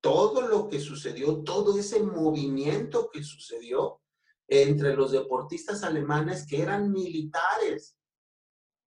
todo 0.03 0.47
lo 0.47 0.67
que 0.67 0.79
sucedió, 0.79 1.43
todo 1.43 1.77
ese 1.77 2.01
movimiento 2.01 3.07
que 3.11 3.23
sucedió 3.23 4.01
entre 4.47 4.95
los 4.95 5.11
deportistas 5.11 5.83
alemanes 5.83 6.47
que 6.47 6.59
eran 6.59 6.91
militares. 6.91 7.95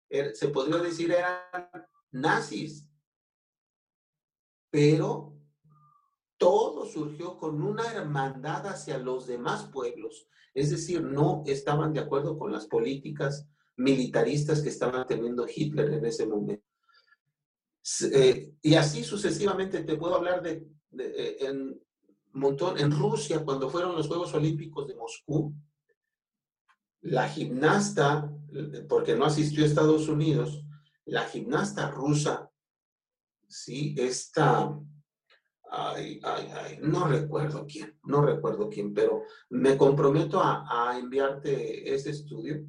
Er, 0.09 0.33
se 0.35 0.47
podría 0.47 0.77
decir 0.77 1.11
eran 1.11 1.41
nazis. 2.11 2.87
Pero 4.69 5.37
todo 6.37 6.85
surgió 6.85 7.37
con 7.37 7.61
una 7.61 7.91
hermandad 7.91 8.65
hacia 8.67 8.97
los 8.97 9.27
demás 9.27 9.65
pueblos. 9.65 10.27
Es 10.53 10.71
decir, 10.71 11.03
no 11.03 11.43
estaban 11.45 11.93
de 11.93 11.99
acuerdo 11.99 12.37
con 12.39 12.51
las 12.51 12.67
políticas 12.67 13.47
militaristas 13.81 14.61
que 14.61 14.69
estaban 14.69 15.05
teniendo 15.07 15.47
Hitler 15.47 15.91
en 15.93 16.05
ese 16.05 16.25
momento. 16.25 16.65
Eh, 18.13 18.53
y 18.61 18.75
así 18.75 19.03
sucesivamente 19.03 19.83
te 19.83 19.97
puedo 19.97 20.15
hablar 20.15 20.41
de, 20.43 20.67
eh, 20.99 21.37
en 21.41 21.81
montón 22.33 22.77
en 22.77 22.91
Rusia 22.91 23.43
cuando 23.43 23.69
fueron 23.69 23.95
los 23.95 24.07
Juegos 24.07 24.33
Olímpicos 24.33 24.87
de 24.87 24.95
Moscú. 24.95 25.53
La 27.01 27.27
gimnasta, 27.27 28.31
porque 28.87 29.15
no 29.15 29.25
asistió 29.25 29.63
a 29.63 29.67
Estados 29.67 30.07
Unidos, 30.07 30.63
la 31.05 31.23
gimnasta 31.23 31.89
rusa, 31.89 32.51
sí, 33.47 33.95
esta, 33.97 34.79
no 36.81 37.07
recuerdo 37.07 37.65
quién, 37.65 37.97
no 38.03 38.21
recuerdo 38.21 38.69
quién, 38.69 38.93
pero 38.93 39.23
me 39.49 39.75
comprometo 39.77 40.39
a 40.43 40.95
enviarte 40.99 41.91
ese 41.91 42.11
estudio, 42.11 42.67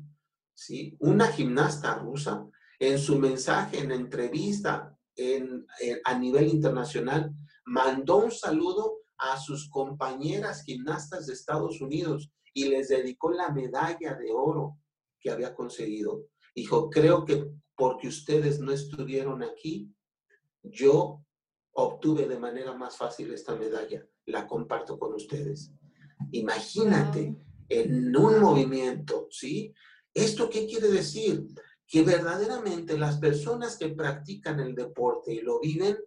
sí, 0.66 0.96
una 1.00 1.26
gimnasta 1.28 1.94
rusa 1.96 2.46
en 2.78 2.98
su 2.98 3.18
mensaje, 3.18 3.78
en 3.80 3.92
entrevista 3.92 4.96
a 6.04 6.18
nivel 6.18 6.48
internacional, 6.48 7.32
mandó 7.66 8.18
un 8.18 8.30
saludo 8.30 8.98
a 9.18 9.38
sus 9.38 9.68
compañeras 9.68 10.64
gimnastas 10.64 11.26
de 11.26 11.34
Estados 11.34 11.80
Unidos 11.80 12.32
y 12.54 12.68
les 12.68 12.88
dedicó 12.88 13.30
la 13.30 13.50
medalla 13.50 14.14
de 14.14 14.32
oro 14.32 14.78
que 15.20 15.30
había 15.30 15.54
conseguido. 15.54 16.26
Dijo, 16.54 16.90
creo 16.90 17.24
que 17.24 17.46
porque 17.76 18.08
ustedes 18.08 18.60
no 18.60 18.72
estuvieron 18.72 19.42
aquí, 19.42 19.94
yo 20.62 21.24
obtuve 21.72 22.28
de 22.28 22.38
manera 22.38 22.74
más 22.74 22.96
fácil 22.96 23.32
esta 23.32 23.54
medalla. 23.54 24.06
La 24.26 24.46
comparto 24.46 24.98
con 24.98 25.14
ustedes. 25.14 25.72
Imagínate, 26.32 27.36
en 27.68 28.16
un 28.16 28.40
movimiento, 28.40 29.26
¿sí? 29.30 29.72
¿Esto 30.14 30.50
qué 30.50 30.66
quiere 30.66 30.88
decir? 30.88 31.46
que 31.92 32.02
verdaderamente 32.02 32.96
las 32.96 33.18
personas 33.18 33.76
que 33.76 33.90
practican 33.90 34.60
el 34.60 34.74
deporte 34.74 35.34
y 35.34 35.42
lo 35.42 35.60
viven, 35.60 35.98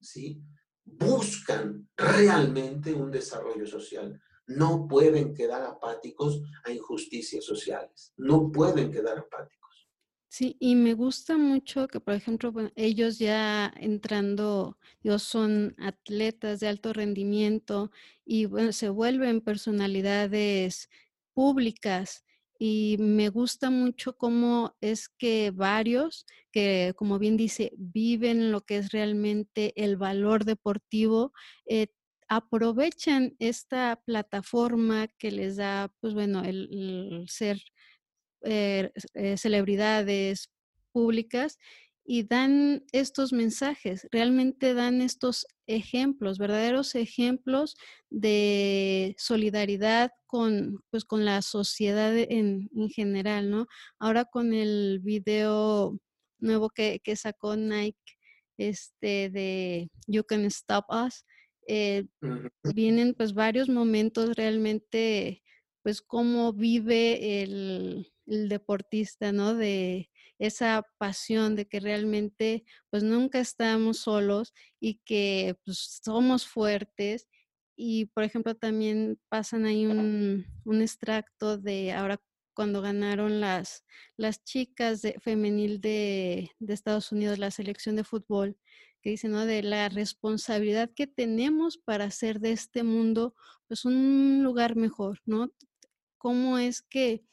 ¿sí? 0.00 0.40
buscan 0.84 1.88
realmente 1.96 2.92
un 2.92 3.10
desarrollo 3.10 3.66
social. 3.66 4.20
No 4.46 4.86
pueden 4.86 5.34
quedar 5.34 5.64
apáticos 5.64 6.42
a 6.62 6.70
injusticias 6.70 7.44
sociales. 7.44 8.12
No 8.16 8.52
pueden 8.52 8.92
quedar 8.92 9.18
apáticos. 9.18 9.88
Sí, 10.28 10.56
y 10.60 10.76
me 10.76 10.94
gusta 10.94 11.36
mucho 11.36 11.88
que, 11.88 11.98
por 11.98 12.14
ejemplo, 12.14 12.52
ellos 12.76 13.18
ya 13.18 13.72
entrando, 13.76 14.78
ellos 15.02 15.24
son 15.24 15.74
atletas 15.78 16.60
de 16.60 16.68
alto 16.68 16.92
rendimiento 16.92 17.90
y 18.24 18.46
bueno, 18.46 18.72
se 18.72 18.90
vuelven 18.90 19.40
personalidades 19.40 20.88
públicas 21.32 22.23
y 22.58 22.96
me 22.98 23.28
gusta 23.28 23.70
mucho 23.70 24.16
cómo 24.16 24.76
es 24.80 25.08
que 25.08 25.50
varios 25.50 26.24
que, 26.52 26.94
como 26.96 27.18
bien 27.18 27.36
dice, 27.36 27.72
viven 27.76 28.52
lo 28.52 28.62
que 28.62 28.78
es 28.78 28.90
realmente 28.92 29.72
el 29.76 29.96
valor 29.96 30.44
deportivo, 30.44 31.32
eh, 31.66 31.88
aprovechan 32.28 33.34
esta 33.38 34.00
plataforma 34.06 35.08
que 35.18 35.30
les 35.30 35.56
da, 35.56 35.92
pues 36.00 36.14
bueno, 36.14 36.42
el, 36.44 37.26
ser 37.28 37.60
eh, 38.42 38.90
eh, 39.14 39.36
celebridades 39.36 40.50
públicas 40.92 41.58
y 42.04 42.24
dan 42.24 42.84
estos 42.92 43.32
mensajes, 43.32 44.06
realmente 44.12 44.74
dan 44.74 45.00
estos 45.00 45.46
ejemplos, 45.66 46.38
verdaderos 46.38 46.94
ejemplos 46.94 47.76
de 48.10 49.14
solidaridad 49.18 50.10
con, 50.26 50.84
pues, 50.90 51.04
con 51.04 51.24
la 51.24 51.40
sociedad 51.40 52.14
en, 52.16 52.68
general, 52.90 53.50
¿no? 53.50 53.66
Ahora 53.98 54.26
con 54.26 54.52
el 54.52 55.00
video 55.02 55.98
nuevo 56.38 56.68
que, 56.68 57.00
sacó 57.16 57.56
Nike, 57.56 57.98
este 58.58 59.30
de 59.30 59.90
You 60.06 60.24
Can 60.24 60.44
Stop 60.44 60.84
Us, 60.90 61.24
eh, 61.66 62.04
vienen 62.74 63.14
pues 63.14 63.32
varios 63.32 63.70
momentos 63.70 64.36
realmente, 64.36 65.42
pues 65.82 66.02
cómo 66.02 66.52
vive 66.52 67.42
el, 67.42 68.12
el 68.26 68.48
deportista, 68.50 69.32
¿no? 69.32 69.54
De, 69.54 70.10
esa 70.38 70.86
pasión 70.98 71.56
de 71.56 71.66
que 71.66 71.80
realmente 71.80 72.64
pues 72.90 73.02
nunca 73.02 73.40
estamos 73.40 73.98
solos 73.98 74.52
y 74.80 75.00
que 75.04 75.56
pues, 75.64 76.00
somos 76.02 76.46
fuertes. 76.46 77.26
Y 77.76 78.06
por 78.06 78.24
ejemplo 78.24 78.54
también 78.54 79.18
pasan 79.28 79.64
ahí 79.66 79.86
un, 79.86 80.46
extracto 80.80 81.58
de 81.58 81.92
ahora 81.92 82.20
cuando 82.54 82.82
ganaron 82.82 83.40
las, 83.40 83.84
las 84.16 84.44
chicas 84.44 85.02
de, 85.02 85.18
femenil 85.20 85.80
de, 85.80 86.50
de, 86.60 86.74
Estados 86.74 87.10
Unidos, 87.10 87.38
la 87.38 87.50
selección 87.50 87.96
de 87.96 88.04
fútbol, 88.04 88.56
que 89.02 89.10
dicen, 89.10 89.32
¿no? 89.32 89.44
De 89.44 89.62
la 89.62 89.88
responsabilidad 89.88 90.90
que 90.94 91.08
tenemos 91.08 91.78
para 91.78 92.04
hacer 92.04 92.38
de 92.40 92.52
este 92.52 92.84
mundo, 92.84 93.34
pues, 93.66 93.84
un 93.84 94.42
lugar 94.44 94.76
mejor, 94.76 95.20
¿no? 95.26 95.52
¿Cómo 96.16 96.58
es 96.58 96.80
que 96.80 97.24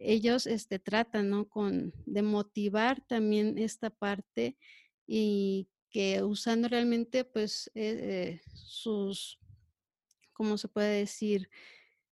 ellos 0.00 0.46
este, 0.46 0.78
tratan, 0.78 1.30
¿no? 1.30 1.48
Con, 1.48 1.92
de 2.06 2.22
motivar 2.22 3.00
también 3.06 3.58
esta 3.58 3.90
parte 3.90 4.56
y 5.06 5.68
que 5.90 6.22
usando 6.22 6.68
realmente, 6.68 7.24
pues, 7.24 7.70
eh, 7.74 8.40
sus, 8.54 9.38
¿cómo 10.32 10.58
se 10.58 10.68
puede 10.68 10.98
decir? 10.98 11.48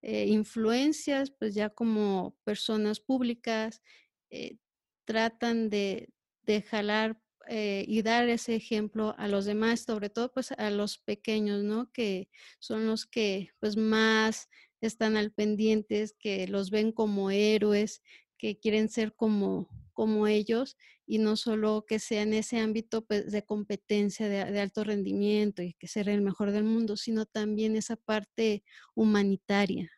Eh, 0.01 0.27
influencias, 0.27 1.31
pues 1.31 1.53
ya 1.53 1.69
como 1.69 2.37
personas 2.43 2.99
públicas, 2.99 3.81
eh, 4.29 4.57
tratan 5.05 5.69
de, 5.69 6.09
de 6.43 6.61
jalar 6.61 7.21
y 7.49 8.01
dar 8.01 8.27
ese 8.27 8.55
ejemplo 8.55 9.15
a 9.17 9.29
los 9.29 9.45
demás, 9.45 9.79
sobre 9.79 10.09
todo 10.09 10.33
pues 10.33 10.51
a 10.51 10.69
los 10.69 10.97
pequeños, 10.97 11.63
¿no? 11.63 11.89
Que 11.93 12.27
son 12.59 12.85
los 12.87 13.05
que 13.05 13.51
pues 13.61 13.77
más 13.77 14.49
están 14.81 15.17
al 15.17 15.31
pendientes, 15.31 16.15
que 16.19 16.47
los 16.47 16.69
ven 16.69 16.91
como 16.91 17.31
héroes, 17.31 18.01
que 18.37 18.59
quieren 18.59 18.89
ser 18.89 19.15
como, 19.15 19.69
como 19.93 20.27
ellos 20.27 20.77
y 21.07 21.19
no 21.19 21.37
solo 21.37 21.85
que 21.87 21.99
sea 21.99 22.21
en 22.21 22.33
ese 22.33 22.59
ámbito 22.59 23.03
pues, 23.05 23.31
de 23.31 23.43
competencia 23.43 24.27
de, 24.27 24.59
alto 24.59 24.83
rendimiento 24.83 25.63
y 25.63 25.73
que 25.73 25.87
ser 25.87 26.09
el 26.09 26.21
mejor 26.21 26.51
del 26.51 26.65
mundo, 26.65 26.97
sino 26.97 27.25
también 27.25 27.75
esa 27.75 27.95
parte 27.95 28.63
humanitaria. 28.93 29.89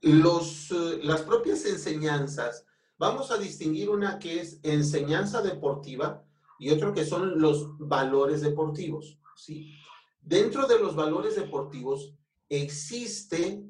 Los, 0.00 0.70
eh, 0.72 0.98
las 1.02 1.22
propias 1.22 1.64
enseñanzas, 1.64 2.66
vamos 2.98 3.30
a 3.30 3.38
distinguir 3.38 3.88
una 3.88 4.18
que 4.18 4.40
es 4.40 4.58
enseñanza 4.62 5.40
deportiva 5.40 6.24
y 6.58 6.70
otro 6.70 6.92
que 6.92 7.06
son 7.06 7.40
los 7.40 7.78
valores 7.78 8.42
deportivos. 8.42 9.18
¿sí? 9.36 9.72
Dentro 10.20 10.66
de 10.66 10.80
los 10.80 10.96
valores 10.96 11.36
deportivos 11.36 12.12
existe 12.48 13.64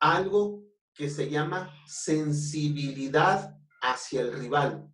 algo 0.00 0.64
que 0.94 1.08
se 1.08 1.30
llama 1.30 1.72
sensibilidad 1.86 3.56
hacia 3.82 4.22
el 4.22 4.32
rival, 4.32 4.92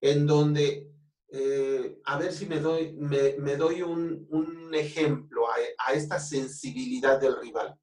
en 0.00 0.26
donde, 0.26 0.92
eh, 1.30 2.00
a 2.04 2.18
ver 2.18 2.32
si 2.32 2.46
me 2.46 2.58
doy, 2.58 2.92
me, 2.94 3.56
doy 3.56 3.82
un, 3.82 4.24
ejemplo 4.74 5.48
a, 5.48 5.54
a, 5.86 5.92
esta 5.92 6.18
sensibilidad 6.18 7.20
del 7.20 7.40
rival. 7.40 7.78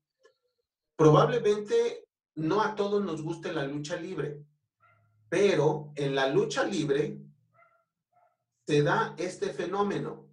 Probablemente 0.97 2.05
no 2.35 2.61
a 2.61 2.75
todos 2.75 3.01
nos 3.01 3.21
guste 3.21 3.53
la 3.53 3.63
lucha 3.63 3.95
libre, 3.95 4.43
pero 5.29 5.93
en 5.95 6.13
la 6.13 6.27
lucha 6.27 6.65
libre 6.65 7.17
se 8.67 8.83
da 8.83 9.15
este 9.17 9.53
fenómeno, 9.53 10.29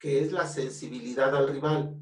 que 0.00 0.20
es 0.20 0.32
la 0.32 0.48
sensibilidad 0.48 1.34
al 1.34 1.48
rival. 1.48 1.96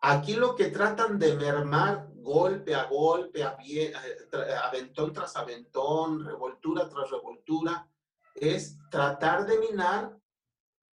Aquí 0.00 0.34
lo 0.34 0.54
que 0.54 0.66
tratan 0.66 1.18
de 1.18 1.34
mermar 1.34 2.13
golpe 2.24 2.74
a 2.74 2.84
golpe, 2.84 3.44
aventón 3.44 5.12
tras 5.12 5.36
aventón, 5.36 6.24
revoltura 6.24 6.88
tras 6.88 7.10
revoltura, 7.10 7.88
es 8.34 8.78
tratar 8.90 9.46
de 9.46 9.58
minar 9.58 10.18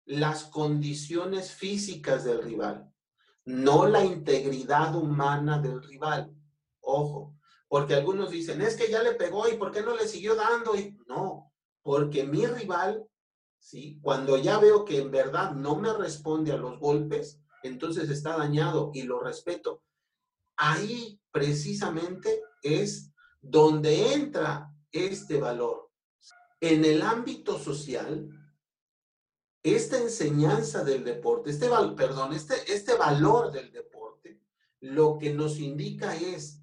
las 0.06 0.44
condiciones 0.44 1.52
físicas 1.52 2.26
del 2.26 2.44
rival, 2.44 2.92
no 3.46 3.88
la 3.88 4.04
integridad 4.04 4.94
humana 4.96 5.60
del 5.60 5.82
rival. 5.82 6.36
Ojo, 6.82 7.36
porque 7.68 7.96
algunos 7.96 8.30
dicen, 8.30 8.62
es 8.62 8.76
que 8.76 8.92
ya 8.92 9.02
le 9.02 9.14
pegó 9.14 9.48
y 9.48 9.56
¿por 9.56 9.72
qué 9.72 9.82
no 9.82 9.96
le 9.96 10.08
siguió 10.08 10.36
dando? 10.36 10.76
Y 10.76 10.98
no, 11.08 11.52
porque 11.82 12.26
mi 12.26 12.46
rival, 12.46 13.08
¿sí? 13.58 14.00
cuando 14.02 14.38
ya 14.38 14.60
veo 14.60 14.84
que 14.84 15.00
en 15.00 15.10
verdad 15.10 15.52
no 15.54 15.78
me 15.78 15.94
responde 15.94 16.52
a 16.52 16.58
los 16.58 16.78
golpes, 16.80 17.40
entonces 17.64 18.10
está 18.10 18.36
dañado 18.38 18.92
y 18.94 19.04
lo 19.04 19.20
respeto. 19.20 19.84
Ahí 20.58 21.21
precisamente 21.32 22.42
es 22.62 23.12
donde 23.42 24.14
entra 24.14 24.74
este 24.92 25.40
valor. 25.40 25.90
En 26.60 26.86
el 26.86 27.02
ámbito 27.02 27.58
social, 27.58 28.30
esta 29.64 29.98
enseñanza 29.98 30.84
del 30.84 31.04
deporte, 31.04 31.52
este, 31.52 31.70
perdón, 31.96 32.34
este, 32.34 32.56
este 32.72 32.96
valor 32.96 33.52
del 33.52 33.72
deporte, 33.72 34.42
lo 34.80 35.18
que 35.18 35.34
nos 35.34 35.60
indica 35.60 36.16
es, 36.16 36.62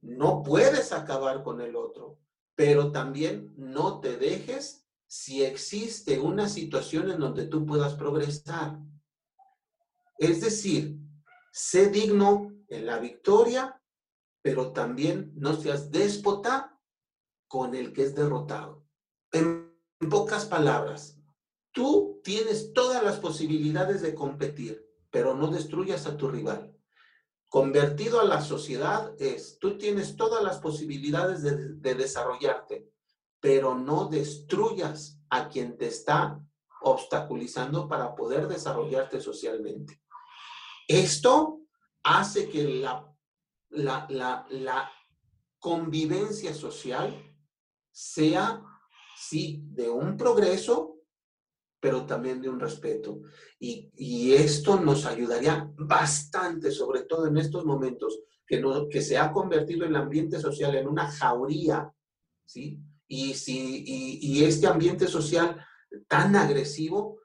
no 0.00 0.42
puedes 0.42 0.92
acabar 0.92 1.42
con 1.42 1.60
el 1.60 1.74
otro, 1.74 2.18
pero 2.54 2.92
también 2.92 3.52
no 3.56 4.00
te 4.00 4.16
dejes 4.16 4.86
si 5.06 5.44
existe 5.44 6.18
una 6.18 6.48
situación 6.48 7.10
en 7.10 7.20
donde 7.20 7.46
tú 7.46 7.66
puedas 7.66 7.94
progresar. 7.94 8.78
Es 10.18 10.40
decir, 10.40 10.96
sé 11.52 11.90
digno 11.90 12.52
en 12.68 12.86
la 12.86 12.98
victoria, 12.98 13.75
pero 14.46 14.70
también 14.70 15.32
no 15.34 15.56
seas 15.56 15.90
déspota 15.90 16.78
con 17.48 17.74
el 17.74 17.92
que 17.92 18.04
es 18.04 18.14
derrotado. 18.14 18.86
En 19.32 19.76
pocas 20.08 20.44
palabras, 20.44 21.18
tú 21.72 22.20
tienes 22.22 22.72
todas 22.72 23.02
las 23.02 23.18
posibilidades 23.18 24.02
de 24.02 24.14
competir, 24.14 24.88
pero 25.10 25.34
no 25.34 25.48
destruyas 25.48 26.06
a 26.06 26.16
tu 26.16 26.28
rival. 26.28 26.72
Convertido 27.48 28.20
a 28.20 28.24
la 28.24 28.40
sociedad 28.40 29.20
es, 29.20 29.58
tú 29.58 29.78
tienes 29.78 30.14
todas 30.14 30.44
las 30.44 30.58
posibilidades 30.58 31.42
de, 31.42 31.74
de 31.74 31.94
desarrollarte, 31.96 32.88
pero 33.40 33.74
no 33.74 34.06
destruyas 34.06 35.18
a 35.28 35.48
quien 35.48 35.76
te 35.76 35.88
está 35.88 36.40
obstaculizando 36.82 37.88
para 37.88 38.14
poder 38.14 38.46
desarrollarte 38.46 39.20
socialmente. 39.20 40.00
Esto 40.86 41.62
hace 42.04 42.48
que 42.48 42.62
la, 42.62 43.12
la, 43.76 44.90
convivencia 45.58 46.54
social 46.54 47.12
sea, 47.90 48.62
sí, 49.18 49.64
de 49.72 49.88
un 49.88 50.16
progreso, 50.16 51.00
pero 51.80 52.06
también 52.06 52.40
de 52.40 52.48
un 52.48 52.60
respeto. 52.60 53.22
Y, 53.58 53.90
y, 53.96 54.34
esto 54.34 54.78
nos 54.78 55.06
ayudaría 55.06 55.72
bastante, 55.76 56.70
sobre 56.70 57.02
todo 57.02 57.26
en 57.26 57.38
estos 57.38 57.64
momentos, 57.64 58.20
que, 58.46 58.60
no, 58.60 58.88
que 58.88 59.00
se 59.00 59.18
ha 59.18 59.32
convertido 59.32 59.86
el 59.86 59.96
ambiente 59.96 60.38
social 60.38 60.74
en 60.76 60.86
una 60.86 61.10
jauría, 61.10 61.92
¿sí? 62.44 62.78
Y, 63.08 63.34
si, 63.34 63.82
y 63.86 64.44
este 64.44 64.66
ambiente 64.66 65.08
social 65.08 65.64
tan 66.06 66.36
agresivo, 66.36 67.20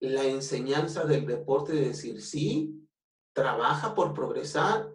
la 0.00 0.24
enseñanza 0.24 1.04
del 1.04 1.26
deporte 1.26 1.72
de 1.72 1.88
decir, 1.88 2.20
sí, 2.20 2.88
trabaja 3.32 3.94
por 3.94 4.12
progresar, 4.12 4.91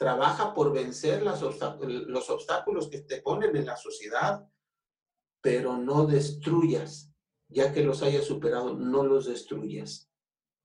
trabaja 0.00 0.54
por 0.54 0.72
vencer 0.72 1.22
los 1.22 2.30
obstáculos 2.30 2.88
que 2.88 3.02
te 3.02 3.20
ponen 3.20 3.54
en 3.54 3.66
la 3.66 3.76
sociedad, 3.76 4.48
pero 5.42 5.76
no 5.76 6.06
destruyas, 6.06 7.12
ya 7.50 7.70
que 7.70 7.84
los 7.84 8.02
hayas 8.02 8.24
superado, 8.24 8.78
no 8.78 9.04
los 9.04 9.26
destruyas. 9.26 10.10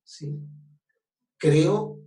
¿sí? 0.05 0.39
Creo 1.37 1.99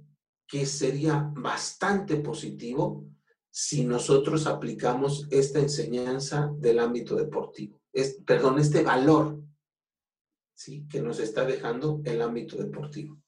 que 0.47 0.65
sería 0.65 1.31
bastante 1.35 2.17
positivo 2.17 3.05
si 3.51 3.85
nosotros 3.85 4.47
aplicamos 4.47 5.27
esta 5.31 5.59
enseñanza 5.59 6.51
del 6.57 6.79
ámbito 6.79 7.15
deportivo, 7.15 7.83
es, 7.93 8.23
perdón, 8.25 8.59
este 8.59 8.83
valor 8.83 9.39
¿sí? 10.55 10.87
que 10.89 11.03
nos 11.03 11.21
está 11.21 11.45
dejando 11.45 12.01
el 12.07 12.23
ámbito 12.23 12.57
deportivo. 12.57 13.21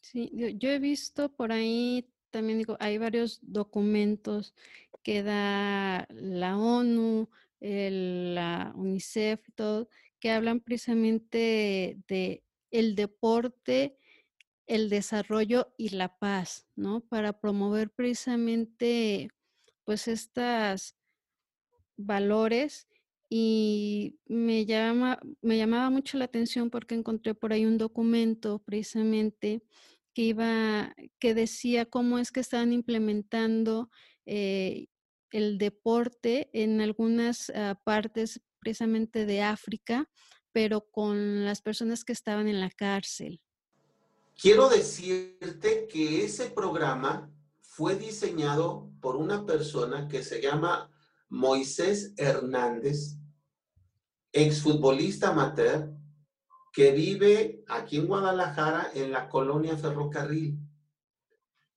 Sí, 0.00 0.32
yo, 0.34 0.68
he 0.68 0.80
visto 0.80 1.28
por 1.32 1.52
ahí, 1.52 2.10
también 2.30 2.58
digo, 2.58 2.76
hay 2.80 2.98
varios 2.98 3.38
documentos 3.42 4.54
que 5.02 5.22
da 5.22 6.06
la 6.10 6.58
ONU, 6.58 7.28
la 7.60 8.72
UNICEF, 8.76 9.40
todo, 9.54 9.88
que 10.18 10.30
hablan 10.30 10.60
precisamente 10.60 11.98
de 12.08 12.42
el 12.70 12.94
deporte, 12.94 13.96
el 14.66 14.88
desarrollo 14.88 15.74
y 15.76 15.90
la 15.90 16.18
paz, 16.18 16.68
¿no? 16.76 17.00
Para 17.00 17.40
promover 17.40 17.90
precisamente, 17.90 19.30
pues, 19.84 20.08
estas 20.08 20.96
valores 21.96 22.86
y 23.28 24.18
me 24.26 24.66
llama, 24.66 25.20
me 25.42 25.56
llamaba 25.56 25.90
mucho 25.90 26.18
la 26.18 26.24
atención 26.26 26.70
porque 26.70 26.94
encontré 26.94 27.34
por 27.34 27.52
ahí 27.52 27.64
un 27.64 27.78
documento 27.78 28.58
precisamente 28.60 29.62
que 30.14 30.22
iba, 30.22 30.94
que 31.18 31.34
decía 31.34 31.86
cómo 31.86 32.18
es 32.18 32.30
que 32.30 32.40
estaban 32.40 32.72
implementando 32.72 33.90
eh, 34.26 34.86
el 35.30 35.58
deporte 35.58 36.50
en 36.52 36.80
algunas 36.80 37.50
ah, 37.54 37.80
partes 37.84 38.40
precisamente 38.58 39.26
de 39.26 39.42
África, 39.42 40.08
pero 40.52 40.86
con 40.90 41.44
las 41.44 41.62
personas 41.62 42.04
que 42.04 42.12
estaban 42.12 42.48
en 42.48 42.60
la 42.60 42.70
cárcel. 42.70 43.40
Quiero 44.40 44.68
decirte 44.68 45.86
que 45.86 46.24
ese 46.24 46.50
programa 46.50 47.30
fue 47.60 47.96
diseñado 47.96 48.90
por 49.00 49.16
una 49.16 49.44
persona 49.46 50.08
que 50.08 50.22
se 50.22 50.40
llama 50.40 50.90
Moisés 51.28 52.14
Hernández, 52.16 53.16
exfutbolista 54.32 55.28
amateur, 55.28 55.92
que 56.72 56.92
vive 56.92 57.64
aquí 57.68 57.96
en 57.96 58.06
Guadalajara, 58.06 58.90
en 58.94 59.10
la 59.12 59.28
colonia 59.28 59.76
Ferrocarril. 59.76 60.58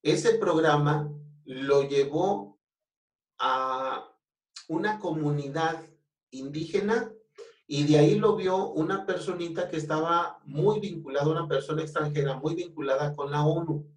Ese 0.01 0.35
programa 0.35 1.11
lo 1.45 1.83
llevó 1.83 2.59
a 3.39 4.07
una 4.67 4.99
comunidad 4.99 5.83
indígena 6.31 7.11
y 7.65 7.85
de 7.85 7.97
ahí 7.97 8.15
lo 8.15 8.35
vio 8.35 8.71
una 8.71 9.05
personita 9.05 9.69
que 9.69 9.77
estaba 9.77 10.39
muy 10.45 10.79
vinculada, 10.79 11.27
una 11.27 11.47
persona 11.47 11.81
extranjera 11.81 12.37
muy 12.37 12.55
vinculada 12.55 13.15
con 13.15 13.31
la 13.31 13.43
ONU. 13.43 13.87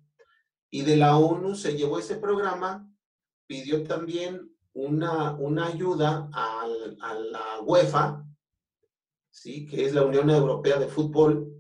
Y 0.71 0.83
de 0.83 0.97
la 0.97 1.17
ONU 1.17 1.55
se 1.55 1.77
llevó 1.77 1.99
ese 1.99 2.17
programa, 2.17 2.89
pidió 3.47 3.83
también 3.85 4.51
una, 4.73 5.33
una 5.35 5.67
ayuda 5.67 6.29
a, 6.33 6.67
a 7.01 7.15
la 7.15 7.61
UEFA, 7.63 8.26
¿sí? 9.37 9.67
que 9.67 9.85
es 9.85 9.93
la 9.93 10.03
Unión 10.03 10.31
Europea 10.31 10.79
de 10.79 10.89
Fútbol, 10.89 11.53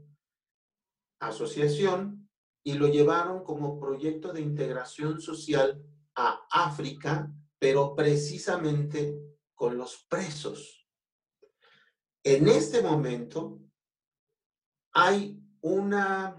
asociación, 1.20 2.28
y 2.64 2.72
lo 2.72 2.88
llevaron 2.88 3.44
como 3.44 3.78
proyecto 3.78 4.32
de 4.32 4.40
integración 4.40 5.20
social 5.20 5.84
a 6.14 6.46
África, 6.50 7.30
pero 7.58 7.94
precisamente 7.94 9.20
con 9.54 9.76
los 9.76 10.04
presos. 10.08 10.88
En 12.24 12.48
este 12.48 12.82
momento 12.82 13.60
hay 14.92 15.38
una, 15.60 16.34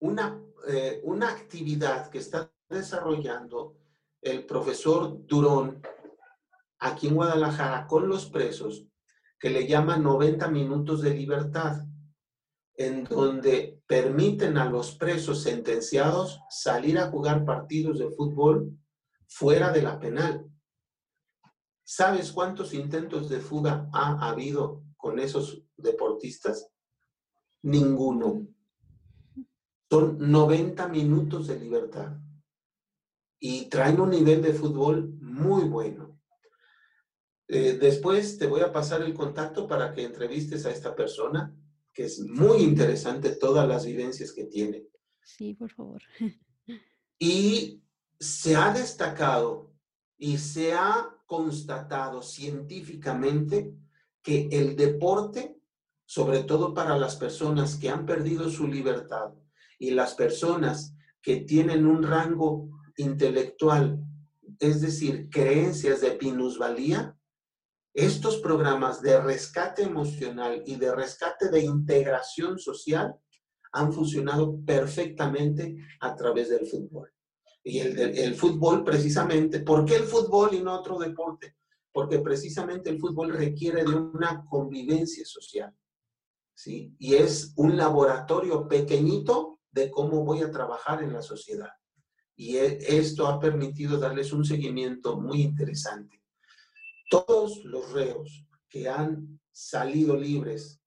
una, 0.00 0.42
eh, 0.66 1.00
una 1.04 1.30
actividad 1.30 2.10
que 2.10 2.18
está 2.18 2.52
desarrollando 2.68 3.78
el 4.20 4.44
profesor 4.44 5.24
Durón 5.24 5.80
aquí 6.80 7.06
en 7.06 7.14
Guadalajara 7.14 7.86
con 7.86 8.08
los 8.08 8.26
presos 8.26 8.86
que 9.44 9.50
le 9.50 9.66
llaman 9.66 10.02
90 10.02 10.48
minutos 10.48 11.02
de 11.02 11.14
libertad, 11.14 11.84
en 12.78 13.04
donde 13.04 13.82
permiten 13.86 14.56
a 14.56 14.70
los 14.70 14.96
presos 14.96 15.42
sentenciados 15.42 16.40
salir 16.48 16.98
a 16.98 17.10
jugar 17.10 17.44
partidos 17.44 17.98
de 17.98 18.08
fútbol 18.08 18.74
fuera 19.28 19.70
de 19.70 19.82
la 19.82 20.00
penal. 20.00 20.50
¿Sabes 21.82 22.32
cuántos 22.32 22.72
intentos 22.72 23.28
de 23.28 23.38
fuga 23.38 23.86
ha 23.92 24.30
habido 24.30 24.82
con 24.96 25.18
esos 25.18 25.62
deportistas? 25.76 26.70
Ninguno. 27.64 28.46
Son 29.90 30.16
90 30.18 30.88
minutos 30.88 31.48
de 31.48 31.60
libertad. 31.60 32.16
Y 33.38 33.66
traen 33.66 34.00
un 34.00 34.08
nivel 34.08 34.40
de 34.40 34.54
fútbol 34.54 35.12
muy 35.20 35.64
bueno. 35.64 36.13
Eh, 37.56 37.78
después 37.80 38.36
te 38.36 38.48
voy 38.48 38.62
a 38.62 38.72
pasar 38.72 39.00
el 39.02 39.14
contacto 39.14 39.68
para 39.68 39.92
que 39.92 40.02
entrevistes 40.02 40.66
a 40.66 40.72
esta 40.72 40.92
persona, 40.92 41.54
que 41.92 42.06
es 42.06 42.18
muy 42.18 42.62
interesante 42.62 43.30
todas 43.30 43.68
las 43.68 43.86
vivencias 43.86 44.32
que 44.32 44.46
tiene. 44.46 44.88
Sí, 45.22 45.54
por 45.54 45.70
favor. 45.70 46.02
Y 47.16 47.80
se 48.18 48.56
ha 48.56 48.72
destacado 48.72 49.72
y 50.18 50.38
se 50.38 50.72
ha 50.72 51.16
constatado 51.26 52.22
científicamente 52.22 53.72
que 54.20 54.48
el 54.50 54.74
deporte, 54.74 55.56
sobre 56.06 56.42
todo 56.42 56.74
para 56.74 56.98
las 56.98 57.14
personas 57.14 57.76
que 57.76 57.88
han 57.88 58.04
perdido 58.04 58.50
su 58.50 58.66
libertad 58.66 59.32
y 59.78 59.92
las 59.92 60.14
personas 60.14 60.96
que 61.22 61.36
tienen 61.36 61.86
un 61.86 62.02
rango 62.02 62.68
intelectual, 62.96 64.04
es 64.58 64.80
decir, 64.80 65.30
creencias 65.30 66.00
de 66.00 66.10
pinusvalía, 66.10 67.16
estos 67.94 68.38
programas 68.38 69.00
de 69.00 69.20
rescate 69.20 69.84
emocional 69.84 70.62
y 70.66 70.74
de 70.76 70.92
rescate 70.92 71.48
de 71.48 71.60
integración 71.60 72.58
social 72.58 73.14
han 73.72 73.92
funcionado 73.92 74.58
perfectamente 74.66 75.76
a 76.00 76.14
través 76.16 76.50
del 76.50 76.66
fútbol. 76.66 77.12
Y 77.62 77.78
el, 77.78 78.34
fútbol 78.34 78.84
precisamente, 78.84 79.60
¿por 79.60 79.84
qué 79.84 79.96
el 79.96 80.04
fútbol 80.04 80.52
y 80.52 80.60
no 80.60 80.74
otro 80.74 80.98
deporte? 80.98 81.56
Porque 81.92 82.18
precisamente 82.18 82.90
el 82.90 82.98
fútbol 82.98 83.32
requiere 83.32 83.84
de 83.84 83.94
una 83.94 84.44
convivencia 84.50 85.24
social. 85.24 85.74
¿sí? 86.52 86.94
Y 86.98 87.14
es 87.14 87.54
un 87.56 87.76
laboratorio 87.76 88.68
pequeñito 88.68 89.60
de 89.70 89.90
cómo 89.90 90.24
voy 90.24 90.42
a 90.42 90.50
trabajar 90.50 91.02
en 91.02 91.12
la 91.12 91.22
sociedad. 91.22 91.70
Y 92.36 92.56
e, 92.56 92.78
esto 92.98 93.28
ha 93.28 93.40
permitido 93.40 93.98
darles 93.98 94.32
un 94.32 94.44
seguimiento 94.44 95.18
muy 95.18 95.42
interesante. 95.42 96.23
Todos 97.08 97.64
los 97.64 97.92
reos 97.92 98.46
que 98.68 98.88
han 98.88 99.40
salido 99.52 100.16
libres 100.16 100.80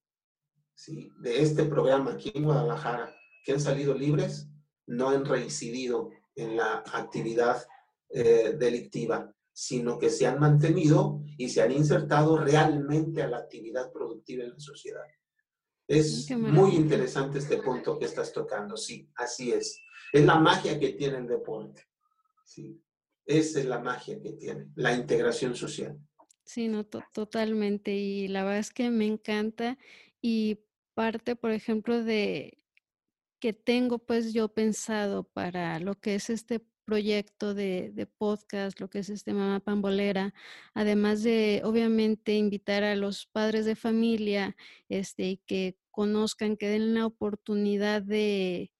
¿sí? 0.76 1.09
de 1.20 1.41
este 1.41 1.63
programa 1.65 2.11
aquí 2.13 2.32
en 2.36 2.43
Guadalajara, 2.43 3.15
que 3.43 3.53
han 3.53 3.61
salido 3.61 3.93
libres, 3.93 4.49
no 4.88 5.09
han 5.09 5.26
reincidido 5.26 6.11
en 6.36 6.57
la 6.57 6.84
actividad 6.93 7.65
eh, 8.09 8.55
delictiva, 8.57 9.34
sino 9.51 9.97
que 9.97 10.09
se 10.09 10.28
han 10.28 10.39
mantenido 10.39 11.22
y 11.38 11.49
se 11.49 11.61
han 11.61 11.72
insertado 11.72 12.38
realmente 12.38 13.24
a 13.24 13.28
la 13.28 13.38
actividad 13.38 13.91
productiva 13.91 14.43
en 14.43 14.51
la 14.51 14.59
sociedad. 14.59 15.03
Es 15.88 16.30
muy 16.32 16.76
interesante 16.76 17.39
este 17.39 17.57
punto 17.57 17.97
que 17.97 18.05
estás 18.05 18.34
tocando, 18.34 18.76
sí, 18.76 19.09
así 19.15 19.51
es. 19.51 19.80
Es 20.11 20.26
la 20.26 20.36
magia 20.36 20.80
que 20.80 20.93
tiene 20.93 21.18
el 21.18 21.28
deporte, 21.28 21.82
sí. 22.45 22.82
Esa 23.28 23.59
es 23.59 23.65
la 23.65 23.80
magia 23.80 24.19
que 24.21 24.32
tiene, 24.32 24.67
la 24.75 24.93
integración 24.93 25.53
social. 25.53 25.99
Sí, 26.45 26.69
no, 26.69 26.86
totalmente. 26.86 27.93
Y 27.93 28.30
la 28.30 28.45
verdad 28.45 28.59
es 28.59 28.71
que 28.71 28.89
me 28.89 29.05
encanta 29.05 29.78
y 30.21 30.61
parte, 30.93 31.36
por 31.36 31.51
ejemplo, 31.51 32.03
de 32.03 32.57
que 33.39 33.51
tengo 33.51 33.99
pues 33.99 34.34
yo 34.34 34.47
pensado 34.47 35.25
para 35.25 35.80
lo 35.80 35.95
que 35.95 36.15
es 36.15 36.30
este 36.30 36.65
proyecto 36.86 37.53
de, 37.53 37.91
de, 37.93 38.05
podcast, 38.05 38.80
lo 38.80 38.89
que 38.89 38.99
es 38.99 39.09
este 39.09 39.34
Mamá 39.34 39.59
Pambolera, 39.59 40.34
además 40.73 41.21
de 41.21 41.61
obviamente 41.65 42.34
invitar 42.36 42.86
a 42.86 42.95
los 42.95 43.25
padres 43.28 43.65
de 43.65 43.75
familia 43.75 44.55
este, 44.88 45.32
y 45.32 45.38
que 45.45 45.78
conozcan, 45.91 46.55
que 46.55 46.69
den 46.69 46.93
la 46.93 47.05
oportunidad 47.05 48.01
de, 48.01 48.71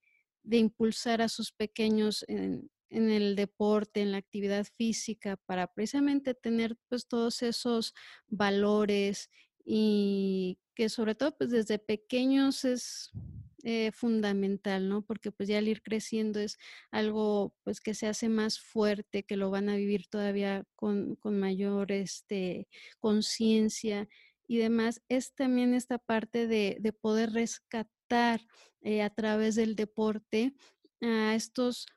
de 0.43 0.58
impulsar 0.58 1.22
a 1.22 1.28
sus 1.28 1.52
pequeños 1.52 2.24
en, 2.30 2.70
en, 2.90 3.10
el 3.10 3.36
deporte, 3.36 4.02
en 4.02 4.12
la 4.12 4.18
actividad 4.18 4.66
física, 4.78 5.38
para 5.46 5.68
precisamente 5.68 6.34
tener 6.34 6.78
pues 6.90 7.08
todos 7.08 7.42
esos 7.42 7.94
valores 8.28 9.30
y 9.66 10.60
que 10.76 10.90
sobre 10.90 11.16
todo 11.16 11.36
pues 11.38 11.50
desde 11.50 11.80
pequeños 11.80 12.64
es 12.64 13.12
eh, 13.64 13.92
fundamental, 13.92 14.88
¿no? 14.88 15.02
Porque 15.02 15.32
pues 15.32 15.50
ya 15.50 15.58
al 15.58 15.68
ir 15.68 15.82
creciendo 15.82 16.40
es 16.40 16.58
algo 16.92 17.54
pues 17.64 17.82
que 17.82 17.96
se 17.96 18.08
hace 18.08 18.30
más 18.30 18.60
fuerte, 18.60 19.24
que 19.24 19.36
lo 19.36 19.50
van 19.50 19.68
a 19.68 19.76
vivir 19.76 20.08
todavía 20.08 20.64
con, 20.76 21.18
mayor 21.24 21.92
este, 21.92 22.70
conciencia 23.00 24.08
y 24.48 24.58
demás. 24.58 25.02
Es 25.10 25.34
también 25.34 25.74
esta 25.74 25.98
parte 25.98 26.48
de, 26.48 26.94
poder 27.02 27.32
rescatar 27.32 28.40
eh, 28.82 29.02
a 29.02 29.10
través 29.10 29.56
del 29.56 29.76
deporte 29.76 30.54
a 31.02 31.36
estos 31.36 31.88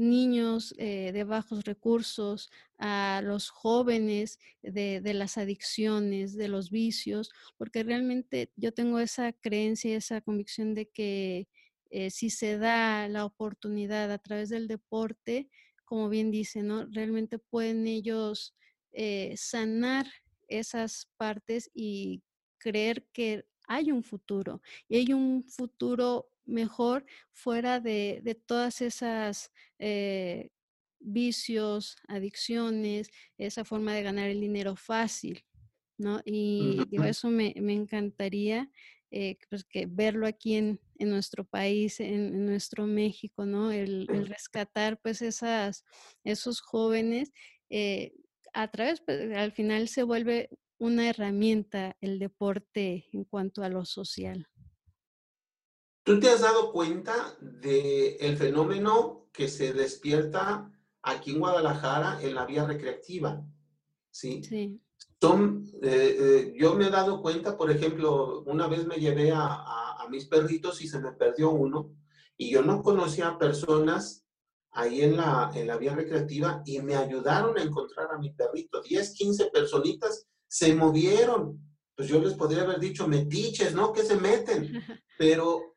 niños 0.00 0.74
eh, 0.78 1.12
de 1.12 1.24
bajos 1.24 1.64
recursos, 1.64 2.50
a 2.78 3.20
los 3.22 3.50
jóvenes 3.50 4.38
de, 4.62 5.02
las 5.14 5.36
adicciones, 5.36 6.34
de 6.34 6.48
los 6.48 6.70
vicios, 6.70 7.30
porque 7.58 7.82
realmente 7.82 8.50
yo 8.56 8.72
tengo 8.72 8.98
esa 8.98 9.32
creencia, 9.34 9.96
esa 9.96 10.22
convicción 10.22 10.74
de 10.74 10.88
que 10.88 11.46
eh, 11.90 12.10
si 12.10 12.30
se 12.30 12.56
da 12.56 13.06
la 13.08 13.26
oportunidad 13.26 14.10
a 14.10 14.18
través 14.18 14.48
del 14.48 14.66
deporte, 14.66 15.50
como 15.84 16.08
bien 16.08 16.30
dice, 16.30 16.62
¿no? 16.62 16.86
Realmente 16.86 17.38
pueden 17.38 17.86
ellos 17.86 18.54
eh, 18.92 19.34
sanar 19.36 20.06
esas 20.48 21.10
partes 21.18 21.70
y 21.74 22.22
creer 22.58 23.06
que 23.12 23.44
hay 23.68 23.92
un 23.92 24.02
futuro 24.02 24.62
y 24.88 24.96
hay 24.96 25.12
un 25.12 25.44
futuro 25.44 26.30
mejor 26.50 27.04
fuera 27.32 27.80
de, 27.80 28.38
todas 28.46 28.80
esas 28.80 29.50
eh, 29.78 30.50
vicios, 30.98 31.96
adicciones, 32.08 33.10
esa 33.38 33.64
forma 33.64 33.94
de 33.94 34.02
ganar 34.02 34.28
el 34.28 34.40
dinero 34.40 34.76
fácil, 34.76 35.44
¿no? 35.98 36.20
Y 36.24 36.80
eso 37.04 37.30
me, 37.30 37.54
encantaría 37.56 38.70
eh, 39.10 39.38
pues 39.48 39.64
que 39.64 39.86
verlo 39.86 40.26
aquí 40.26 40.54
en, 40.54 40.80
nuestro 40.98 41.44
país, 41.44 42.00
en, 42.00 42.44
nuestro 42.44 42.86
México, 42.86 43.46
¿no? 43.46 43.72
El, 43.72 44.06
rescatar 44.38 45.00
pues 45.00 45.22
esas, 45.22 45.84
esos 46.24 46.60
jóvenes 46.60 47.32
eh, 47.70 48.12
a 48.52 48.68
través, 48.70 49.00
pues, 49.00 49.34
al 49.36 49.52
final 49.52 49.88
se 49.88 50.02
vuelve 50.02 50.50
una 50.78 51.08
herramienta 51.08 51.96
el 52.00 52.18
deporte 52.18 53.06
en 53.12 53.24
cuanto 53.24 53.62
a 53.62 53.68
lo 53.68 53.84
social. 53.84 54.48
¿Tú 56.10 56.18
te 56.18 56.28
has 56.28 56.40
dado 56.40 56.72
cuenta 56.72 57.36
del 57.40 58.16
el 58.18 58.36
fenómeno 58.36 59.28
que 59.32 59.46
se 59.46 59.72
despierta 59.72 60.68
aquí 61.02 61.30
en 61.30 61.38
Guadalajara 61.38 62.18
en 62.20 62.34
la 62.34 62.46
vía 62.46 62.66
recreativa? 62.66 63.46
Sí. 64.10 64.42
sí. 64.42 64.80
Son, 65.20 65.64
eh, 65.80 66.16
eh, 66.18 66.54
yo 66.58 66.74
me 66.74 66.88
he 66.88 66.90
dado 66.90 67.22
cuenta, 67.22 67.56
por 67.56 67.70
ejemplo, 67.70 68.42
una 68.46 68.66
vez 68.66 68.88
me 68.88 68.96
llevé 68.96 69.30
a, 69.30 69.44
a, 69.44 70.08
mis 70.10 70.26
perritos 70.26 70.82
y 70.82 70.88
se 70.88 70.98
me 70.98 71.12
perdió 71.12 71.50
uno 71.50 71.94
y 72.36 72.50
yo 72.50 72.62
no 72.62 72.82
conocía 72.82 73.28
a 73.28 73.38
personas 73.38 74.24
ahí 74.72 75.02
en 75.02 75.16
la, 75.16 75.52
en 75.54 75.68
la 75.68 75.76
vía 75.76 75.94
recreativa 75.94 76.60
y 76.66 76.80
me 76.80 76.96
ayudaron 76.96 77.56
a 77.56 77.62
encontrar 77.62 78.08
a 78.12 78.18
mi 78.18 78.32
perrito. 78.32 78.82
10, 78.82 79.14
15 79.14 79.46
personitas 79.52 80.26
se 80.48 80.74
movieron. 80.74 81.64
Pues 81.94 82.08
yo 82.08 82.20
les 82.20 82.34
podría 82.34 82.64
haber 82.64 82.80
dicho 82.80 83.06
metiches, 83.06 83.76
¿no? 83.76 83.92
Que 83.92 84.02
se 84.02 84.16
meten. 84.16 84.82
Pero 85.16 85.70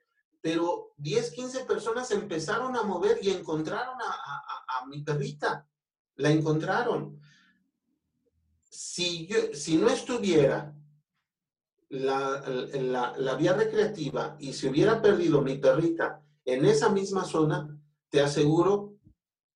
pero 0.44 0.94
10, 0.98 1.32
15 1.32 1.64
personas 1.64 2.12
empezaron 2.12 2.76
a 2.76 2.84
mover 2.84 3.18
y 3.22 3.30
encontraron 3.30 3.96
a, 3.96 4.86
mi 4.90 5.02
perrita. 5.02 5.66
La 6.18 6.32
encontraron. 6.32 7.18
Si, 8.70 9.26
yo, 9.26 9.38
si 9.54 9.78
no 9.78 9.88
estuviera 9.88 10.76
la, 11.88 12.44
la, 12.74 13.14
la, 13.18 13.36
vía 13.36 13.54
recreativa 13.54 14.36
y 14.38 14.52
se 14.52 14.68
hubiera 14.68 15.02
perdido 15.02 15.42
mi 15.42 15.60
perrita 15.60 16.22
en 16.44 16.66
esa 16.66 16.90
misma 16.90 17.24
zona, 17.24 17.80
te 18.10 18.20
aseguro 18.20 18.98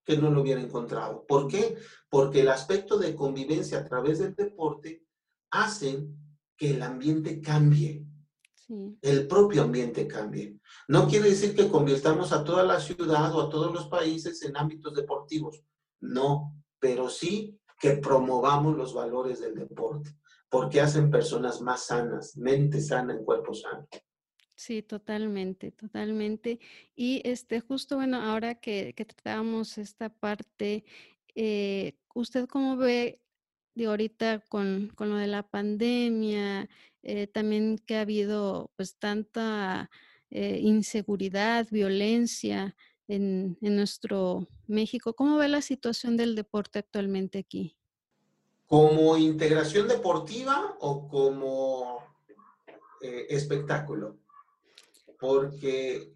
que 0.06 0.16
no 0.16 0.32
lo 0.32 0.40
hubiera 0.40 0.62
encontrado. 0.62 1.26
¿Por 1.28 1.50
qué? 1.50 1.78
Porque 2.10 2.40
el 2.40 2.48
aspecto 2.48 2.98
de 2.98 3.14
convivencia 3.14 3.80
a 3.80 3.84
través 3.84 4.20
del 4.20 4.34
deporte 4.34 5.04
hace 5.52 6.08
que 6.56 6.70
el 6.72 6.82
ambiente 6.82 7.42
cambie 7.42 8.07
el 9.02 9.28
propio 9.28 9.64
ambiente 9.64 10.08
cambie. 10.08 10.58
No 10.88 11.08
quiere 11.08 11.30
decir 11.30 11.56
que 11.56 11.70
convirtamos 11.70 12.32
a 12.32 12.44
toda 12.44 12.64
la 12.64 12.80
ciudad 12.80 13.34
o 13.34 13.42
a 13.42 13.50
todos 13.50 13.74
los 13.74 13.88
países 13.88 14.44
en 14.44 14.58
ámbitos 14.58 14.94
deportivos. 14.94 15.64
No, 16.00 16.54
pero 16.80 17.10
sí 17.10 17.60
que 17.80 17.92
promovamos 17.98 18.76
los 18.76 18.94
valores 18.94 19.40
del 19.40 19.56
deporte, 19.56 20.12
porque 20.50 20.82
hacen 20.82 21.12
personas 21.12 21.62
más 21.62 21.86
sanas, 21.86 22.36
mente 22.36 22.82
sana 22.82 23.14
en 23.14 23.24
cuerpo 23.24 23.54
sano. 23.54 23.88
Sí, 24.56 24.82
totalmente, 24.82 25.72
totalmente. 25.72 26.60
Y 26.96 27.22
este, 27.24 27.60
justo 27.60 27.98
bueno, 27.98 28.18
ahora 28.22 28.56
que, 28.56 28.94
que 28.96 29.06
tratamos 29.06 29.78
esta 29.78 30.10
parte, 30.10 30.84
eh, 31.36 31.94
¿usted 32.16 32.48
cómo 32.48 32.76
ve 32.76 33.22
de 33.76 33.86
ahorita 33.86 34.40
con, 34.50 34.92
con, 34.96 35.12
lo 35.12 35.18
de 35.18 35.28
la 35.28 35.44
pandemia, 35.44 36.68
eh, 37.10 37.26
también 37.26 37.78
que 37.78 37.96
ha 37.96 38.02
habido 38.02 38.70
pues 38.76 38.98
tanta 38.98 39.90
eh, 40.30 40.60
inseguridad, 40.62 41.66
violencia 41.72 42.76
en, 43.08 43.58
nuestro 43.62 44.50
México. 44.68 45.14
¿Cómo 45.14 45.38
ve 45.38 45.48
la 45.48 45.62
situación 45.62 46.18
del 46.18 46.36
deporte 46.36 46.80
actualmente 46.80 47.40
aquí? 47.40 47.78
¿Como 48.66 49.16
integración 49.16 49.88
deportiva 49.88 50.76
o 50.82 51.08
como 51.08 52.00
eh, 53.00 53.28
espectáculo? 53.30 54.18
Porque 55.18 56.12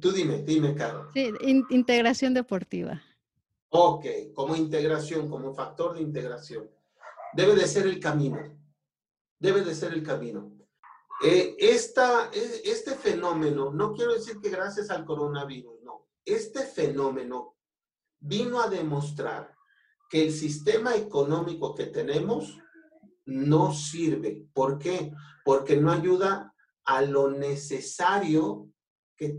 tú 0.00 0.12
dime, 0.12 0.42
dime, 0.42 0.74
Carlos. 0.74 1.06
Sí, 1.14 1.32
integración 1.70 2.34
deportiva. 2.34 3.02
Ok, 3.70 4.04
como 4.34 4.54
integración, 4.54 5.30
como 5.30 5.54
factor 5.54 5.94
de 5.94 6.02
integración. 6.02 6.68
Debe 7.32 7.54
de 7.54 7.66
ser 7.66 7.86
el 7.86 7.98
camino 7.98 8.59
debe 9.40 9.62
de 9.62 9.74
ser 9.74 9.92
el 9.92 10.04
camino. 10.04 10.52
Eh, 11.22 11.56
esta, 11.58 12.30
e, 12.32 12.62
este 12.64 12.94
fenómeno, 12.94 13.72
no 13.72 13.92
quiero 13.92 14.14
decir 14.14 14.38
que 14.40 14.50
gracias 14.50 14.90
al 14.90 15.04
coronavirus, 15.04 15.82
no, 15.82 16.08
este 16.24 16.60
fenómeno 16.60 17.56
vino 18.20 18.60
a 18.60 18.68
demostrar 18.68 19.54
que 20.08 20.24
el 20.24 20.32
sistema 20.32 20.94
económico 20.94 21.74
que 21.74 21.86
tenemos 21.86 22.58
no 23.26 23.72
sirve. 23.72 24.46
¿Por 24.52 24.78
qué? 24.78 25.12
Porque 25.44 25.76
no 25.76 25.90
ayuda 25.90 26.54
a 26.84 27.02
lo 27.02 27.30
necesario 27.30 28.70
que, 29.16 29.38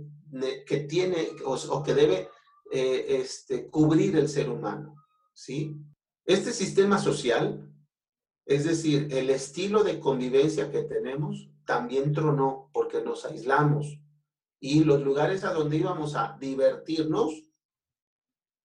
que 0.65 0.77
tiene 0.81 1.29
o, 1.45 1.83
que 1.83 1.93
debe 1.93 2.29
eh, 2.71 3.05
este, 3.09 3.69
cubrir 3.69 4.15
el 4.15 4.29
ser 4.29 4.49
humano. 4.49 4.95
¿sí? 5.33 5.75
Este 6.25 6.53
sistema 6.53 6.97
social, 6.99 7.70
es 8.55 8.65
decir, 8.65 9.07
el 9.11 9.29
estilo 9.29 9.83
de 9.83 9.99
convivencia 9.99 10.71
que 10.71 10.83
tenemos, 10.83 11.49
también 11.65 12.11
tronó 12.11 12.69
porque 12.73 13.01
nos 13.01 13.25
aislamos. 13.25 13.99
Y 14.59 14.83
los 14.83 15.01
lugares 15.01 15.43
a 15.43 15.53
donde 15.53 15.77
íbamos 15.77 16.15
a 16.15 16.37
divertirnos, 16.39 17.31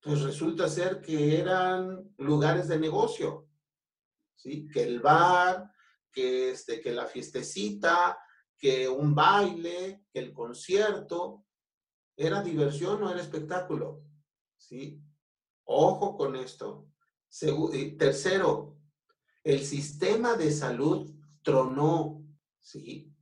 pues 0.00 0.22
resulta 0.22 0.68
ser 0.68 1.00
que 1.00 1.38
eran 1.38 2.14
lugares 2.18 2.68
de 2.68 2.78
negocio. 2.78 3.48
¿sí? 4.34 4.68
Que 4.68 4.82
el 4.82 5.00
bar, 5.00 5.70
que, 6.12 6.50
este, 6.50 6.80
que 6.80 6.92
la 6.92 7.06
fiestecita, 7.06 8.18
que 8.58 8.88
un 8.88 9.14
baile, 9.14 10.04
que 10.12 10.18
el 10.18 10.32
concierto, 10.32 11.44
era 12.16 12.42
diversión 12.42 13.02
o 13.02 13.10
era 13.10 13.20
espectáculo. 13.20 14.02
¿sí? 14.56 15.02
Ojo 15.64 16.16
con 16.16 16.36
esto. 16.36 16.88
tercero, 17.98 18.75
el 19.46 19.64
sistema 19.64 20.34
de 20.34 20.50
salud 20.50 21.08
tronó, 21.42 22.20
¿sí? 22.58 23.14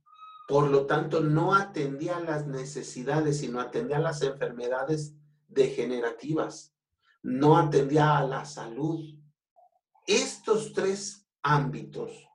Por 0.47 0.71
lo 0.71 0.87
tanto, 0.87 1.21
no 1.21 1.53
atendía 1.53 2.19
las 2.19 2.47
necesidades, 2.47 3.37
sino 3.41 3.59
atendía 3.59 3.99
las 3.99 4.23
enfermedades 4.23 5.13
degenerativas. 5.47 6.75
No 7.21 7.59
atendía 7.59 8.17
a 8.17 8.25
la 8.25 8.43
salud. 8.43 9.19
Estos 10.07 10.73
tres 10.73 11.27
ámbitos, 11.43 12.27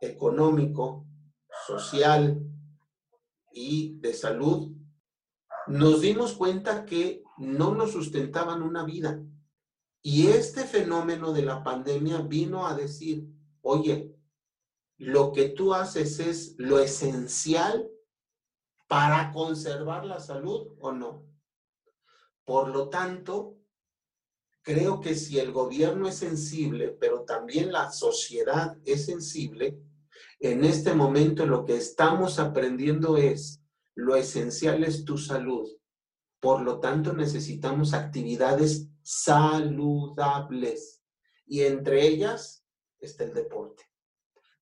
económico, 0.00 1.04
social 1.66 2.40
y 3.52 3.98
de 3.98 4.14
salud, 4.14 4.76
nos 5.66 6.00
dimos 6.02 6.34
cuenta 6.34 6.84
que 6.84 7.24
no 7.38 7.74
nos 7.74 7.90
sustentaban 7.90 8.62
una 8.62 8.84
vida. 8.84 9.20
Y 10.06 10.26
este 10.26 10.64
fenómeno 10.64 11.32
de 11.32 11.40
la 11.40 11.64
pandemia 11.64 12.18
vino 12.18 12.66
a 12.66 12.76
decir, 12.76 13.26
oye, 13.62 14.14
lo 14.98 15.32
que 15.32 15.48
tú 15.48 15.72
haces 15.72 16.20
es 16.20 16.54
lo 16.58 16.78
esencial 16.78 17.88
para 18.86 19.32
conservar 19.32 20.04
la 20.04 20.20
salud 20.20 20.76
o 20.78 20.92
no. 20.92 21.26
Por 22.44 22.68
lo 22.68 22.90
tanto, 22.90 23.56
creo 24.60 25.00
que 25.00 25.14
si 25.14 25.38
el 25.38 25.52
gobierno 25.52 26.06
es 26.06 26.16
sensible, 26.16 26.88
pero 27.00 27.22
también 27.22 27.72
la 27.72 27.90
sociedad 27.90 28.76
es 28.84 29.06
sensible, 29.06 29.80
en 30.38 30.64
este 30.64 30.92
momento 30.92 31.46
lo 31.46 31.64
que 31.64 31.78
estamos 31.78 32.38
aprendiendo 32.38 33.16
es 33.16 33.62
lo 33.94 34.16
esencial 34.16 34.84
es 34.84 35.06
tu 35.06 35.16
salud. 35.16 35.66
Por 36.40 36.60
lo 36.60 36.78
tanto, 36.78 37.14
necesitamos 37.14 37.94
actividades 37.94 38.90
saludables 39.04 41.02
y 41.46 41.60
entre 41.60 42.06
ellas 42.06 42.66
está 42.98 43.24
el 43.24 43.34
deporte. 43.34 43.84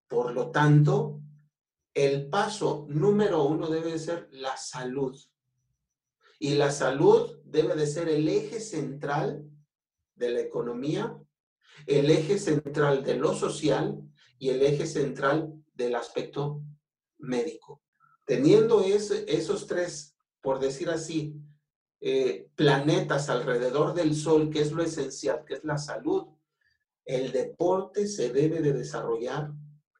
Por 0.09 0.33
lo 0.33 0.51
tanto, 0.51 1.21
el 1.95 2.29
paso 2.29 2.87
número 2.89 3.45
uno 3.45 3.69
debe 3.69 3.99
ser 3.99 4.29
la 4.33 4.57
salud. 4.57 5.19
Y 6.39 6.55
la 6.55 6.73
salud 6.73 7.39
debe 7.45 7.77
de 7.77 7.87
ser 7.87 8.09
el 8.09 8.29
eje 8.29 8.61
central 8.61 9.49
de 10.17 10.31
la 10.31 10.41
economía, 10.41 11.17
el 11.87 12.11
eje 12.11 12.39
central 12.39 13.05
de 13.05 13.15
lo 13.17 13.35
social 13.35 14.03
y 14.39 14.49
el 14.51 14.63
eje 14.63 14.87
central 14.87 15.53
del 15.73 15.95
aspecto 15.95 16.63
médico. 17.19 17.83
Teniendo 18.27 18.83
esos 18.83 19.67
tres, 19.67 20.17
por 20.41 20.59
decir 20.59 20.91
así, 20.91 21.37
eh, 22.05 22.49
planetas 22.57 23.31
alrededor 23.31 23.95
del 23.95 24.17
Sol, 24.17 24.51
que 24.51 24.61
es 24.61 24.73
lo 24.73 24.83
esencial, 24.83 25.45
que 25.47 25.55
es 25.55 25.63
la 25.63 25.79
salud, 25.79 26.27
el 27.05 27.31
deporte 27.31 28.09
se 28.09 28.33
debe 28.33 28.61
de 28.61 28.73
desarrollar 28.73 29.53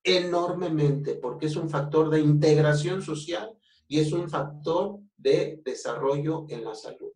enormemente 0.03 1.15
porque 1.15 1.47
es 1.47 1.55
un 1.55 1.71
factor 1.71 2.11
de 2.11 2.19
integración 2.19 3.03
social 3.03 3.57
y 3.87 4.01
es 4.01 4.13
un 4.13 4.29
factor 4.29 4.99
de 5.17 5.63
desarrollo 5.65 6.45
en 6.49 6.65
la 6.65 6.75
salud. 6.75 7.13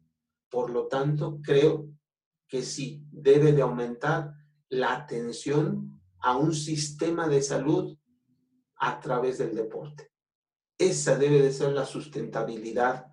Por 0.48 0.70
lo 0.70 0.86
tanto, 0.86 1.40
creo 1.42 1.88
que 2.46 2.62
sí, 2.62 3.02
debe 3.10 3.50
de 3.50 3.62
aumentar 3.62 4.34
la 4.68 4.94
atención 4.94 6.00
a 6.20 6.36
un 6.36 6.54
sistema 6.54 7.26
de 7.26 7.42
salud 7.42 7.98
a 8.76 9.00
través 9.00 9.38
del 9.38 9.56
deporte. 9.56 10.12
Esa 10.78 11.16
debe 11.16 11.42
de 11.42 11.52
ser 11.52 11.72
la 11.72 11.84
sustentabilidad 11.84 13.06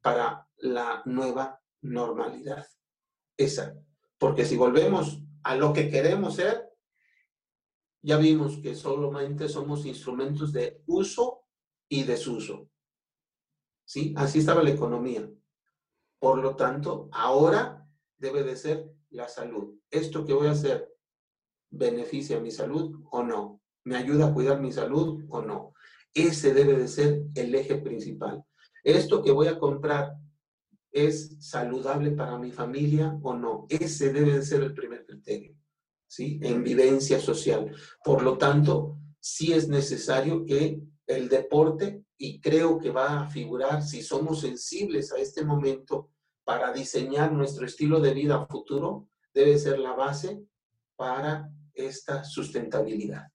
para 0.00 0.49
la 0.60 1.02
nueva 1.06 1.60
normalidad. 1.82 2.66
Esa. 3.36 3.74
Porque 4.18 4.44
si 4.44 4.56
volvemos 4.56 5.22
a 5.42 5.56
lo 5.56 5.72
que 5.72 5.90
queremos 5.90 6.36
ser, 6.36 6.68
ya 8.02 8.16
vimos 8.16 8.58
que 8.58 8.74
solamente 8.74 9.48
somos 9.48 9.84
instrumentos 9.86 10.52
de 10.52 10.82
uso 10.86 11.44
y 11.88 12.04
desuso. 12.04 12.68
¿Sí? 13.84 14.14
Así 14.16 14.38
estaba 14.38 14.62
la 14.62 14.70
economía. 14.70 15.28
Por 16.18 16.38
lo 16.38 16.54
tanto, 16.54 17.08
ahora 17.12 17.86
debe 18.18 18.42
de 18.42 18.56
ser 18.56 18.90
la 19.10 19.28
salud. 19.28 19.74
¿Esto 19.90 20.24
que 20.24 20.32
voy 20.32 20.46
a 20.46 20.52
hacer 20.52 20.94
beneficia 21.70 22.40
mi 22.40 22.50
salud 22.50 23.02
o 23.10 23.22
no? 23.22 23.60
¿Me 23.84 23.96
ayuda 23.96 24.28
a 24.28 24.34
cuidar 24.34 24.60
mi 24.60 24.72
salud 24.72 25.24
o 25.28 25.42
no? 25.42 25.72
Ese 26.14 26.52
debe 26.54 26.76
de 26.76 26.88
ser 26.88 27.22
el 27.34 27.54
eje 27.54 27.76
principal. 27.76 28.44
¿Esto 28.84 29.22
que 29.22 29.32
voy 29.32 29.48
a 29.48 29.58
comprar 29.58 30.14
es 30.92 31.36
saludable 31.38 32.10
para 32.12 32.38
mi 32.38 32.50
familia 32.50 33.18
o 33.22 33.34
no? 33.34 33.66
Ese 33.68 34.12
debe 34.12 34.32
de 34.32 34.42
ser 34.42 34.62
el 34.62 34.74
primer 34.74 35.06
criterio, 35.06 35.56
¿sí? 36.06 36.38
En 36.42 36.62
vivencia 36.62 37.20
social. 37.20 37.72
Por 38.04 38.22
lo 38.22 38.36
tanto, 38.38 38.98
sí 39.20 39.52
es 39.52 39.68
necesario 39.68 40.44
que 40.44 40.80
el 41.06 41.28
deporte, 41.28 42.04
y 42.16 42.40
creo 42.40 42.78
que 42.78 42.90
va 42.90 43.20
a 43.20 43.28
figurar, 43.28 43.82
si 43.82 44.02
somos 44.02 44.40
sensibles 44.40 45.12
a 45.12 45.18
este 45.18 45.44
momento 45.44 46.10
para 46.44 46.72
diseñar 46.72 47.32
nuestro 47.32 47.66
estilo 47.66 48.00
de 48.00 48.14
vida 48.14 48.46
futuro, 48.46 49.08
debe 49.34 49.58
ser 49.58 49.78
la 49.78 49.92
base 49.92 50.42
para 50.96 51.50
esta 51.74 52.24
sustentabilidad. 52.24 53.28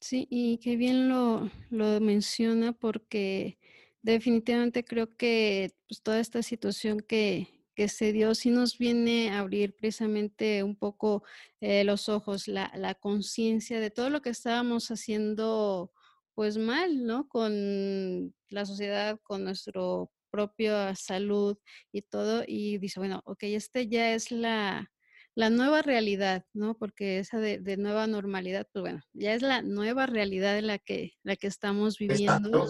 Sí, 0.00 0.26
y 0.30 0.58
qué 0.58 0.76
bien 0.76 1.08
lo, 1.08 1.50
lo 1.68 2.00
menciona 2.00 2.72
porque 2.72 3.58
definitivamente 4.02 4.84
creo 4.84 5.16
que 5.16 5.70
pues, 5.88 6.02
toda 6.02 6.20
esta 6.20 6.42
situación 6.42 7.00
que, 7.00 7.64
que 7.74 7.88
se 7.88 8.12
dio 8.12 8.34
sí 8.34 8.50
nos 8.50 8.78
viene 8.78 9.30
a 9.30 9.40
abrir 9.40 9.74
precisamente 9.76 10.62
un 10.62 10.76
poco 10.76 11.22
eh, 11.60 11.84
los 11.84 12.08
ojos, 12.08 12.48
la, 12.48 12.72
la 12.76 12.94
conciencia 12.94 13.80
de 13.80 13.90
todo 13.90 14.10
lo 14.10 14.22
que 14.22 14.30
estábamos 14.30 14.90
haciendo 14.90 15.92
pues 16.34 16.56
mal, 16.56 17.04
¿no? 17.04 17.28
Con 17.28 18.34
la 18.48 18.64
sociedad, 18.64 19.18
con 19.22 19.44
nuestro 19.44 20.10
propia 20.30 20.94
salud 20.94 21.58
y 21.92 22.02
todo. 22.02 22.44
Y 22.46 22.78
dice, 22.78 23.00
bueno, 23.00 23.20
ok, 23.26 23.42
este 23.42 23.88
ya 23.88 24.14
es 24.14 24.30
la, 24.30 24.90
la 25.34 25.50
nueva 25.50 25.82
realidad, 25.82 26.44
¿no? 26.52 26.76
Porque 26.76 27.18
esa 27.18 27.40
de, 27.40 27.76
nueva 27.76 28.06
normalidad, 28.06 28.66
pues 28.72 28.82
bueno, 28.82 29.00
ya 29.12 29.34
es 29.34 29.42
la 29.42 29.62
nueva 29.62 30.06
realidad 30.06 30.58
en 30.58 30.68
la 30.68 30.78
que, 30.78 31.12
la 31.22 31.36
que 31.36 31.46
estamos 31.46 31.98
viviendo. 31.98 32.68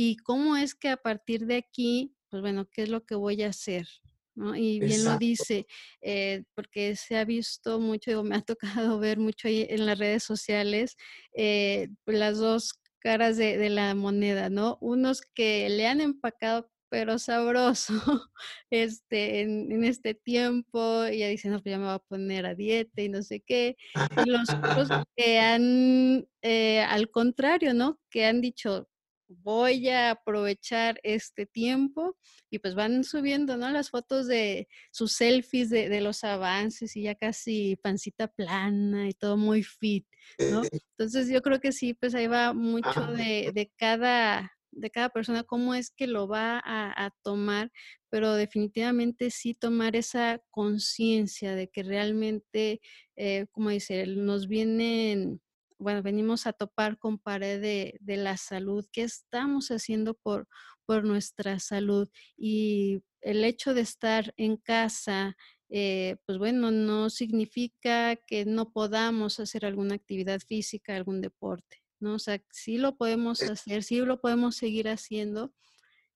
Y 0.00 0.16
cómo 0.18 0.56
es 0.56 0.76
que 0.76 0.90
a 0.90 0.96
partir 0.96 1.46
de 1.46 1.56
aquí, 1.56 2.14
pues 2.28 2.40
bueno, 2.40 2.68
¿qué 2.70 2.84
es 2.84 2.88
lo 2.88 3.04
que 3.04 3.16
voy 3.16 3.42
a 3.42 3.48
hacer? 3.48 3.88
¿no? 4.36 4.54
Y 4.54 4.78
bien 4.78 5.04
lo 5.04 5.18
dice, 5.18 5.66
eh, 6.00 6.44
porque 6.54 6.94
se 6.94 7.16
ha 7.16 7.24
visto 7.24 7.80
mucho, 7.80 8.20
o 8.20 8.22
me 8.22 8.36
ha 8.36 8.42
tocado 8.86 9.00
ver 9.00 9.18
mucho 9.18 9.48
ahí 9.48 9.66
en 9.68 9.86
las 9.86 9.98
redes 9.98 10.22
sociales, 10.22 10.96
eh, 11.32 11.88
las 12.06 12.38
dos 12.38 12.74
caras 13.00 13.36
de, 13.38 13.58
de, 13.58 13.70
la 13.70 13.96
moneda, 13.96 14.50
¿no? 14.50 14.78
Unos 14.80 15.20
que 15.34 15.68
le 15.68 15.88
han 15.88 16.00
empacado 16.00 16.70
pero 16.90 17.18
sabroso 17.18 17.94
este, 18.70 19.40
en, 19.40 19.82
este 19.82 20.14
tiempo. 20.14 21.08
Y 21.08 21.18
ya 21.18 21.28
dicen, 21.28 21.50
no, 21.50 21.60
pues 21.60 21.72
ya 21.72 21.78
me 21.78 21.86
voy 21.86 21.94
a 21.94 21.98
poner 21.98 22.46
a 22.46 22.54
dieta 22.54 23.02
y 23.02 23.08
no 23.08 23.20
sé 23.22 23.40
qué. 23.40 23.76
Y 24.24 24.30
los 24.30 24.48
otros 24.48 24.88
que 25.16 25.40
han, 25.40 26.24
eh, 26.42 26.82
al 26.82 27.10
contrario, 27.10 27.74
¿no? 27.74 27.98
Que 28.10 28.26
han 28.26 28.40
dicho, 28.40 28.88
voy 29.28 29.88
a 29.88 30.12
aprovechar 30.12 30.98
este 31.02 31.46
tiempo 31.46 32.16
y 32.50 32.58
pues 32.58 32.74
van 32.74 33.04
subiendo, 33.04 33.56
¿no? 33.56 33.70
Las 33.70 33.90
fotos 33.90 34.26
de 34.26 34.68
sus 34.90 35.12
selfies 35.12 35.70
de, 35.70 35.88
de, 35.88 36.00
los 36.00 36.24
avances 36.24 36.96
y 36.96 37.02
ya 37.02 37.14
casi 37.14 37.76
pancita 37.76 38.28
plana 38.28 39.08
y 39.08 39.12
todo 39.12 39.36
muy 39.36 39.62
fit, 39.62 40.06
¿no? 40.38 40.64
Eh, 40.64 40.80
Entonces 40.96 41.28
yo 41.28 41.42
creo 41.42 41.60
que 41.60 41.72
sí, 41.72 41.94
pues 41.94 42.14
ahí 42.14 42.26
va 42.26 42.52
mucho 42.52 43.06
de, 43.12 43.52
de 43.54 43.70
cada 43.76 44.52
de 44.70 44.90
cada 44.90 45.08
persona, 45.08 45.44
cómo 45.44 45.74
es 45.74 45.90
que 45.90 46.06
lo 46.06 46.28
va 46.28 46.62
a, 46.64 47.10
tomar, 47.22 47.72
pero 48.10 48.34
definitivamente 48.34 49.30
sí 49.30 49.54
tomar 49.54 49.96
esa 49.96 50.40
conciencia 50.50 51.54
de 51.54 51.68
que 51.68 51.82
realmente, 51.82 52.80
eh, 53.16 53.46
como 53.50 53.70
dice, 53.70 54.06
nos 54.06 54.46
vienen, 54.46 55.40
bueno, 55.78 56.02
venimos 56.02 56.46
a 56.46 56.52
topar 56.52 56.98
con 56.98 57.18
pared 57.18 57.60
de, 57.60 58.16
la 58.16 58.36
salud, 58.36 58.86
¿qué 58.92 59.02
estamos 59.02 59.68
haciendo 59.68 60.14
por, 60.14 60.48
por 60.88 61.04
nuestra 61.04 61.58
salud. 61.60 62.08
Y 62.38 63.02
el 63.20 63.44
hecho 63.44 63.74
de 63.74 63.82
estar 63.82 64.32
en 64.38 64.56
casa, 64.56 65.36
eh, 65.68 66.16
pues 66.24 66.38
bueno, 66.38 66.70
no 66.70 67.10
significa 67.10 68.16
que 68.16 68.46
no 68.46 68.72
podamos 68.72 69.38
hacer 69.38 69.66
alguna 69.66 69.96
actividad 69.96 70.40
física, 70.40 70.96
algún 70.96 71.20
deporte, 71.20 71.82
¿no? 72.00 72.14
O 72.14 72.18
sea, 72.18 72.42
sí 72.50 72.78
lo 72.78 72.96
podemos 72.96 73.42
hacer, 73.42 73.82
sí 73.82 73.98
lo 73.98 74.18
podemos 74.18 74.56
seguir 74.56 74.88
haciendo 74.88 75.52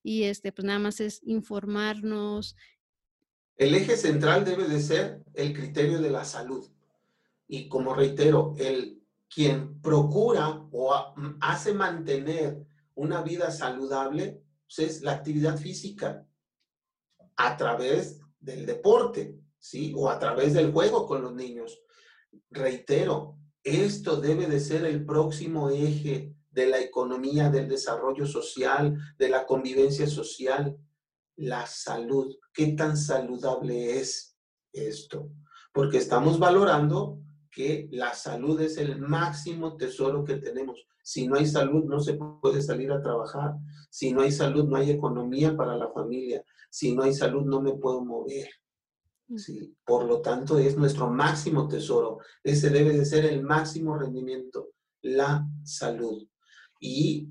y 0.03 0.23
este, 0.23 0.53
pues 0.53 0.65
nada 0.65 0.79
más 0.79 1.01
es 1.01 1.21
informarnos. 1.23 2.57
El 3.57 3.75
eje 3.75 3.99
central 3.99 4.47
debe 4.47 4.67
de 4.69 4.81
ser 4.81 5.23
el 5.35 5.53
criterio 5.53 6.01
de 6.01 6.11
la 6.11 6.25
salud. 6.25 6.67
Y 7.47 7.69
como 7.69 7.95
reitero, 7.95 8.55
el 8.59 9.01
quien 9.35 9.80
procura 9.80 10.68
o 10.70 10.95
hace 11.41 11.72
mantener 11.72 12.66
una 12.95 13.22
vida 13.22 13.51
saludable 13.51 14.43
pues 14.66 14.91
es 14.91 15.03
la 15.03 15.12
actividad 15.12 15.59
física 15.59 16.26
a 17.37 17.57
través 17.57 18.20
del 18.41 18.66
deporte, 18.66 19.39
¿sí? 19.59 19.93
O 19.97 20.09
a 20.09 20.18
través 20.18 20.55
del 20.55 20.72
juego 20.72 21.07
con 21.07 21.22
los 21.22 21.35
niños. 21.35 21.83
Reitero, 22.51 23.39
esto 23.62 24.16
debe 24.20 24.47
de 24.47 24.61
ser 24.61 24.85
el 24.85 25.05
próximo 25.05 25.70
eje 25.70 26.35
de 26.51 26.66
la 26.66 26.80
economía, 26.80 27.51
del 27.51 27.68
desarrollo 27.68 28.26
social, 28.26 28.99
de 29.18 29.28
la 29.28 29.47
convivencia 29.47 30.07
social, 30.07 30.76
la 31.37 31.66
salud. 31.66 32.35
¿Qué 32.53 32.68
tan 32.68 32.97
saludable 32.97 33.99
es 33.99 34.37
esto? 34.72 35.30
Porque 35.72 35.99
estamos 35.99 36.39
valorando 36.39 37.18
que 37.53 37.88
la 37.92 38.14
salud 38.14 38.61
es 38.61 38.78
el 38.78 38.98
máximo 38.98 39.76
tesoro 39.76 40.24
que 40.24 40.36
tenemos. 40.36 40.86
Si 41.03 41.28
no 41.28 41.36
hay 41.36 41.46
salud, 41.46 41.84
no 41.84 42.00
se 42.00 42.14
puede 42.14 42.62
salir 42.62 42.90
a 42.90 43.03
trabajar. 43.03 43.55
Si 43.90 44.12
no 44.12 44.22
hay 44.22 44.32
salud, 44.32 44.64
no 44.64 44.76
hay 44.76 44.90
economía 44.90 45.57
para 45.57 45.76
la 45.76 45.90
familia. 45.90 46.44
Si 46.70 46.94
no 46.94 47.03
hay 47.03 47.12
salud, 47.12 47.44
no 47.44 47.61
me 47.61 47.74
puedo 47.74 48.03
mover. 48.03 48.48
Mm. 49.28 49.36
¿sí? 49.36 49.76
Por 49.84 50.05
lo 50.07 50.22
tanto, 50.22 50.59
es 50.59 50.76
nuestro 50.76 51.11
máximo 51.11 51.68
tesoro. 51.68 52.18
Ese 52.42 52.70
debe 52.70 52.96
de 52.96 53.05
ser 53.05 53.26
el 53.26 53.42
máximo 53.42 53.98
rendimiento, 53.98 54.70
la 55.03 55.46
salud. 55.64 56.26
Y 56.80 57.28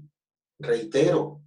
reitero, 0.59 1.41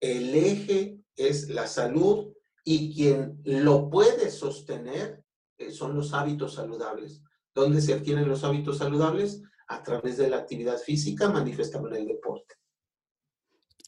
el 0.00 0.34
eje 0.34 1.00
es 1.16 1.50
la 1.50 1.66
salud 1.66 2.32
y 2.64 2.94
quien 2.94 3.40
lo 3.44 3.90
puede 3.90 4.30
sostener 4.30 5.22
eh, 5.58 5.70
son 5.70 5.94
los 5.94 6.14
hábitos 6.14 6.54
saludables. 6.54 7.22
¿Dónde 7.54 7.80
se 7.80 7.94
adquieren 7.94 8.28
los 8.28 8.44
hábitos 8.44 8.78
saludables? 8.78 9.42
A 9.68 9.82
través 9.82 10.18
de 10.18 10.28
la 10.28 10.38
actividad 10.38 10.78
física 10.78 11.30
manifestada 11.30 11.88
en 11.88 11.96
el 11.96 12.08
deporte. 12.08 12.54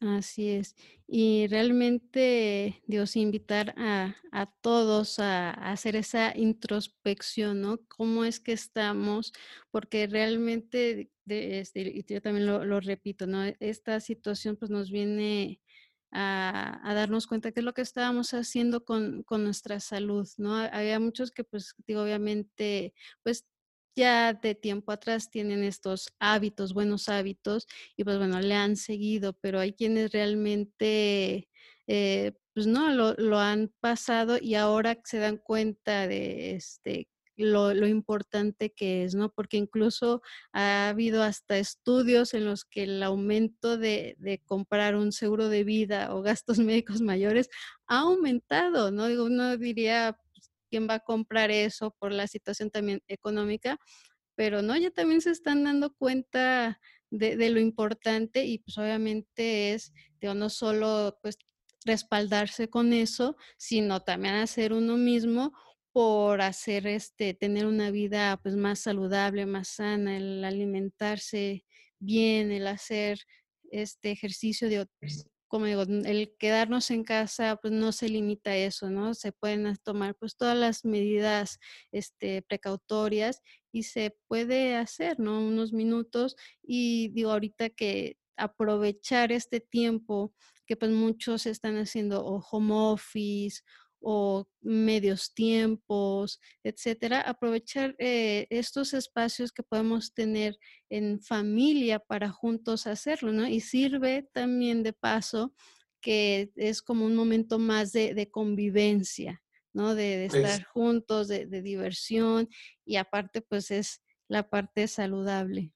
Así 0.01 0.51
es. 0.51 0.77
Y 1.07 1.47
realmente, 1.47 2.83
Dios, 2.87 3.17
invitar 3.17 3.75
a, 3.79 4.15
todos 4.61 5.19
a, 5.19 5.51
hacer 5.51 5.97
esa 5.97 6.37
introspección, 6.37 7.63
¿no? 7.63 7.79
¿Cómo 7.89 8.25
es 8.25 8.39
que 8.39 8.53
estamos? 8.53 9.33
Porque 9.71 10.07
realmente, 10.07 11.11
de, 11.25 11.61
este, 11.61 11.81
y 11.81 12.05
yo 12.05 12.21
también 12.21 12.47
lo, 12.47 12.81
repito, 12.81 13.27
¿no? 13.27 13.43
Esta 13.59 14.01
situación 14.01 14.57
pues 14.57 14.71
nos 14.71 14.91
viene 14.91 15.61
a, 16.13 16.93
darnos 16.95 17.27
cuenta 17.27 17.53
qué 17.53 17.61
es 17.61 17.65
lo 17.65 17.75
que 17.75 17.83
estábamos 17.83 18.35
haciendo 18.35 18.85
con, 18.85 19.23
con 19.23 19.45
nuestra 19.45 19.81
salud, 19.81 20.29
¿no? 20.37 20.57
Había 20.57 21.01
muchos 21.01 21.31
que 21.31 21.45
pues, 21.45 21.75
digo, 21.87 22.03
obviamente, 22.03 22.93
pues 23.23 23.47
ya 23.97 24.35
de 24.35 24.55
tiempo 24.55 24.93
atrás 24.93 25.31
tienen 25.31 25.65
estos 25.65 26.13
hábitos, 26.21 26.75
buenos 26.75 27.09
hábitos, 27.09 27.67
y 27.97 28.05
pues 28.05 28.19
bueno, 28.19 28.39
le 28.41 28.55
han 28.55 28.77
seguido, 28.77 29.33
pero 29.33 29.59
hay 29.59 29.73
quienes 29.73 30.13
realmente, 30.13 31.49
eh, 31.87 32.33
pues 32.55 32.67
no, 32.67 32.91
lo, 32.91 33.39
han 33.39 33.73
pasado 33.81 34.39
y 34.41 34.55
ahora 34.55 34.99
se 35.05 35.19
dan 35.19 35.39
cuenta 35.39 36.07
de 36.07 36.55
este 36.57 37.09
lo, 37.37 37.87
importante 37.87 38.73
que 38.73 39.05
es, 39.05 39.15
¿no? 39.15 39.31
Porque 39.31 39.59
incluso 39.59 40.23
ha 40.53 40.89
habido 40.89 41.23
hasta 41.23 41.59
estudios 41.59 42.33
en 42.35 42.47
los 42.47 42.65
que 42.65 42.85
el 42.85 43.03
aumento 43.03 43.77
de, 43.77 44.17
de 44.19 44.39
comprar 44.39 44.97
un 44.97 45.13
seguro 45.13 45.49
de 45.51 45.65
vida 45.65 46.15
o 46.15 46.23
gastos 46.23 46.59
médicos 46.59 47.01
mayores 47.03 47.49
ha 47.87 48.01
aumentado, 48.01 48.91
¿no? 48.91 49.07
Digo, 49.07 49.25
uno 49.25 49.57
diría, 49.59 50.19
quién 50.69 50.89
va 50.89 50.95
a 50.95 51.01
comprar 51.01 51.51
eso 51.51 51.95
por 51.99 52.13
la 52.13 52.27
situación 52.27 52.71
también 52.71 53.03
económica, 53.09 53.79
pero 54.35 54.63
no, 54.63 54.77
ya 54.77 54.91
también 54.91 55.21
se 55.21 55.31
están 55.31 55.65
dando 55.65 55.95
cuenta 55.95 56.81
de, 57.11 57.51
lo 57.51 57.61
importante 57.61 58.45
y 58.45 58.59
pues 58.59 58.77
obviamente 58.79 59.73
es, 59.73 59.93
digo, 60.21 60.35
no 60.35 60.51
solo 60.51 61.19
pues 61.23 61.39
respaldarse 61.85 62.69
con 62.69 62.93
eso, 62.93 63.37
sino 63.57 64.01
también 64.01 64.35
hacer 64.35 64.73
uno 64.73 64.97
mismo 64.97 65.53
por 65.93 66.43
hacer 66.43 66.87
este, 66.87 67.33
tener 67.33 67.67
una 67.67 67.91
vida 67.91 68.39
pues 68.43 68.57
más 68.57 68.81
saludable, 68.81 69.47
más 69.47 69.69
sana, 69.69 70.17
el 70.17 70.45
alimentarse 70.45 71.65
bien, 71.99 72.53
el 72.53 72.67
hacer 72.67 73.21
este 73.71 74.11
ejercicio 74.11 74.69
de 74.69 74.87
como 75.49 75.67
digo, 75.67 75.83
el 75.83 76.35
quedarnos 76.39 76.91
en 76.91 77.05
casa 77.05 77.57
pues 77.57 77.73
no 77.73 77.93
se 77.93 78.09
limita 78.09 78.51
a 78.51 78.57
eso, 78.57 78.91
¿no? 78.91 79.15
Se 79.15 79.33
pueden 79.33 79.77
tomar 79.85 80.15
pues 80.17 80.37
todas 80.37 80.57
las 80.57 80.85
medidas 80.85 81.59
este, 81.93 82.43
precautorias 82.43 83.43
y 83.73 83.85
se 83.85 84.17
puede 84.29 84.77
hacer, 84.77 85.21
¿no? 85.21 85.41
Unos 85.41 85.73
minutos 85.73 86.37
y 86.63 87.09
digo 87.09 87.31
ahorita 87.33 87.71
que 87.71 88.17
aprovechar 88.37 89.33
este 89.33 89.61
tiempo 89.61 90.35
que 90.67 90.77
pues 90.77 90.91
muchos 90.91 91.47
están 91.47 91.77
haciendo 91.79 92.25
o 92.25 92.45
home 92.51 92.73
office 92.75 93.63
o 94.09 94.47
medios 94.61 95.35
tiempos, 95.35 96.39
etcétera, 96.63 97.23
aprovechar 97.23 97.97
eh, 97.99 98.47
estos 98.51 98.95
espacios 98.95 99.51
que 99.51 99.65
podemos 99.65 100.15
tener 100.15 100.57
en 100.89 101.21
familia 101.21 101.99
para 101.99 102.31
juntos 102.31 102.87
hacerlo, 102.87 103.33
¿no? 103.33 103.49
Y 103.49 103.59
sirve 103.59 104.29
también 104.33 104.85
de 104.85 104.93
paso 104.93 105.55
que 106.01 106.53
es 106.55 106.83
como 106.83 107.05
un 107.05 107.17
momento 107.17 107.59
más 107.59 107.91
de, 107.91 108.29
convivencia, 108.31 109.43
¿no? 109.73 109.97
De, 109.97 110.27
estar 110.27 110.65
juntos, 110.67 111.27
de, 111.27 111.45
diversión 111.61 112.49
y 112.85 112.95
aparte 112.99 113.43
pues 113.43 113.73
es 113.73 114.03
la 114.29 114.49
parte 114.49 114.87
saludable. 114.87 115.73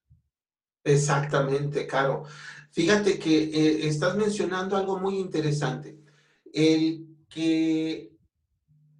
Exactamente, 0.84 1.84
Caro. 1.88 2.22
Fíjate 2.70 3.18
que 3.18 3.42
eh, 3.42 3.88
estás 3.88 4.14
mencionando 4.14 4.76
algo 4.76 5.00
muy 5.00 5.18
interesante. 5.18 5.98
El 6.52 7.08
que 7.28 8.09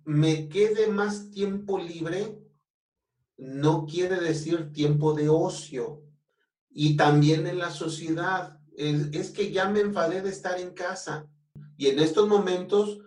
me 0.05 0.48
quede 0.48 0.88
más 0.88 1.30
tiempo 1.30 1.78
libre 1.78 2.40
no 3.40 3.86
quiere 3.86 4.20
decir 4.20 4.72
tiempo 4.72 5.14
de 5.14 5.28
ocio. 5.28 6.03
Y 6.68 6.96
también 6.96 7.46
en 7.46 7.59
la 7.59 7.70
sociedad, 7.70 8.61
es, 8.76 9.30
que 9.30 9.51
ya 9.51 9.68
me 9.68 9.80
enfadé 9.80 10.22
de 10.22 10.30
estar 10.30 10.61
en 10.61 10.72
casa. 10.74 11.26
Y 11.76 11.88
en 11.88 11.98
estos 11.98 12.28
momentos, 12.28 12.98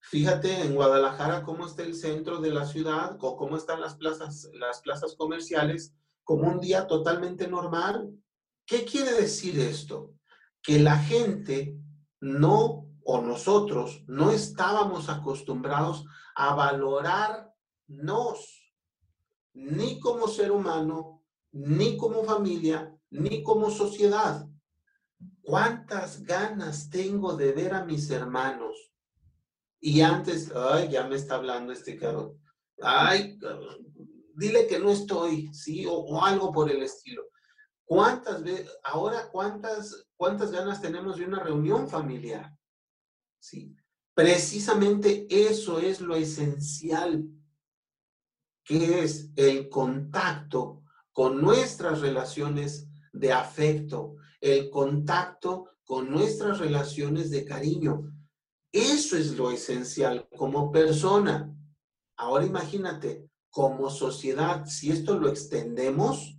fíjate 0.00 0.62
en 0.62 0.74
Guadalajara 0.74 1.42
cómo 1.42 1.66
está 1.66 1.82
el 1.82 1.94
centro 1.94 2.40
de 2.40 2.50
la 2.50 2.66
ciudad 2.66 3.16
o 3.20 3.36
cómo 3.36 3.56
están 3.56 3.80
las 3.80 3.94
plazas, 3.96 4.50
las 4.54 4.80
plazas 4.80 5.14
comerciales, 5.14 5.94
como 6.24 6.48
un 6.48 6.58
día 6.58 6.86
totalmente 6.86 7.46
normal. 7.46 8.10
¿Qué 8.64 8.84
quiere 8.84 9.12
decir 9.12 9.60
esto? 9.60 10.14
Que 10.62 10.80
la 10.80 10.98
gente 10.98 11.76
no 12.20 12.86
o 13.04 13.20
nosotros 13.20 14.02
no 14.06 14.30
estábamos 14.30 15.08
acostumbrados 15.08 16.04
a 16.06 16.12
valorarnos, 16.36 17.54
ni 19.54 20.00
como 20.00 20.28
ser 20.28 20.50
humano, 20.52 21.24
ni 21.52 21.96
como 21.96 22.24
familia, 22.24 22.94
ni 23.10 23.42
como 23.42 23.70
sociedad. 23.70 24.46
¿Cuántas 25.42 26.22
ganas 26.22 26.88
tengo 26.88 27.36
de 27.36 27.52
ver 27.52 27.74
a 27.74 27.84
mis 27.84 28.10
hermanos? 28.10 28.92
Y 29.80 30.00
antes, 30.00 30.52
ay, 30.54 30.88
ya 30.90 31.06
me 31.06 31.16
está 31.16 31.34
hablando 31.34 31.72
este 31.72 31.96
cabrón. 31.98 32.40
Ay, 32.80 33.38
dile 34.34 34.66
que 34.66 34.78
no 34.78 34.90
estoy, 34.90 35.52
¿sí? 35.52 35.84
O, 35.86 35.94
o 35.94 36.24
algo 36.24 36.52
por 36.52 36.70
el 36.70 36.82
estilo. 36.82 37.24
¿Cuántas 37.84 38.42
veces, 38.42 38.70
ahora 38.84 39.28
cuántas, 39.30 40.06
cuántas 40.16 40.50
ganas 40.50 40.80
tenemos 40.80 41.16
de 41.16 41.26
una 41.26 41.40
reunión 41.40 41.88
familiar? 41.88 42.56
¿sí? 43.42 43.76
Precisamente 44.14 45.26
eso 45.30 45.78
es 45.78 46.00
lo 46.00 46.16
esencial, 46.16 47.24
que 48.64 49.02
es 49.02 49.30
el 49.36 49.68
contacto 49.68 50.82
con 51.12 51.40
nuestras 51.40 52.00
relaciones 52.00 52.88
de 53.12 53.32
afecto, 53.32 54.16
el 54.40 54.70
contacto 54.70 55.70
con 55.84 56.10
nuestras 56.10 56.58
relaciones 56.58 57.30
de 57.30 57.44
cariño. 57.44 58.12
Eso 58.70 59.16
es 59.16 59.36
lo 59.36 59.50
esencial 59.50 60.28
como 60.36 60.70
persona. 60.70 61.54
Ahora 62.16 62.46
imagínate, 62.46 63.28
como 63.50 63.90
sociedad, 63.90 64.64
si 64.66 64.90
esto 64.90 65.18
lo 65.18 65.28
extendemos, 65.28 66.38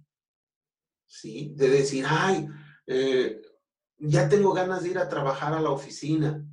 ¿sí? 1.06 1.54
De 1.56 1.70
decir, 1.70 2.06
ay, 2.08 2.48
eh, 2.88 3.40
ya 4.00 4.28
tengo 4.28 4.52
ganas 4.54 4.84
de 4.84 4.90
ir 4.90 4.98
a 4.98 5.10
trabajar 5.10 5.54
a 5.54 5.62
la 5.62 5.70
oficina, 5.70 6.44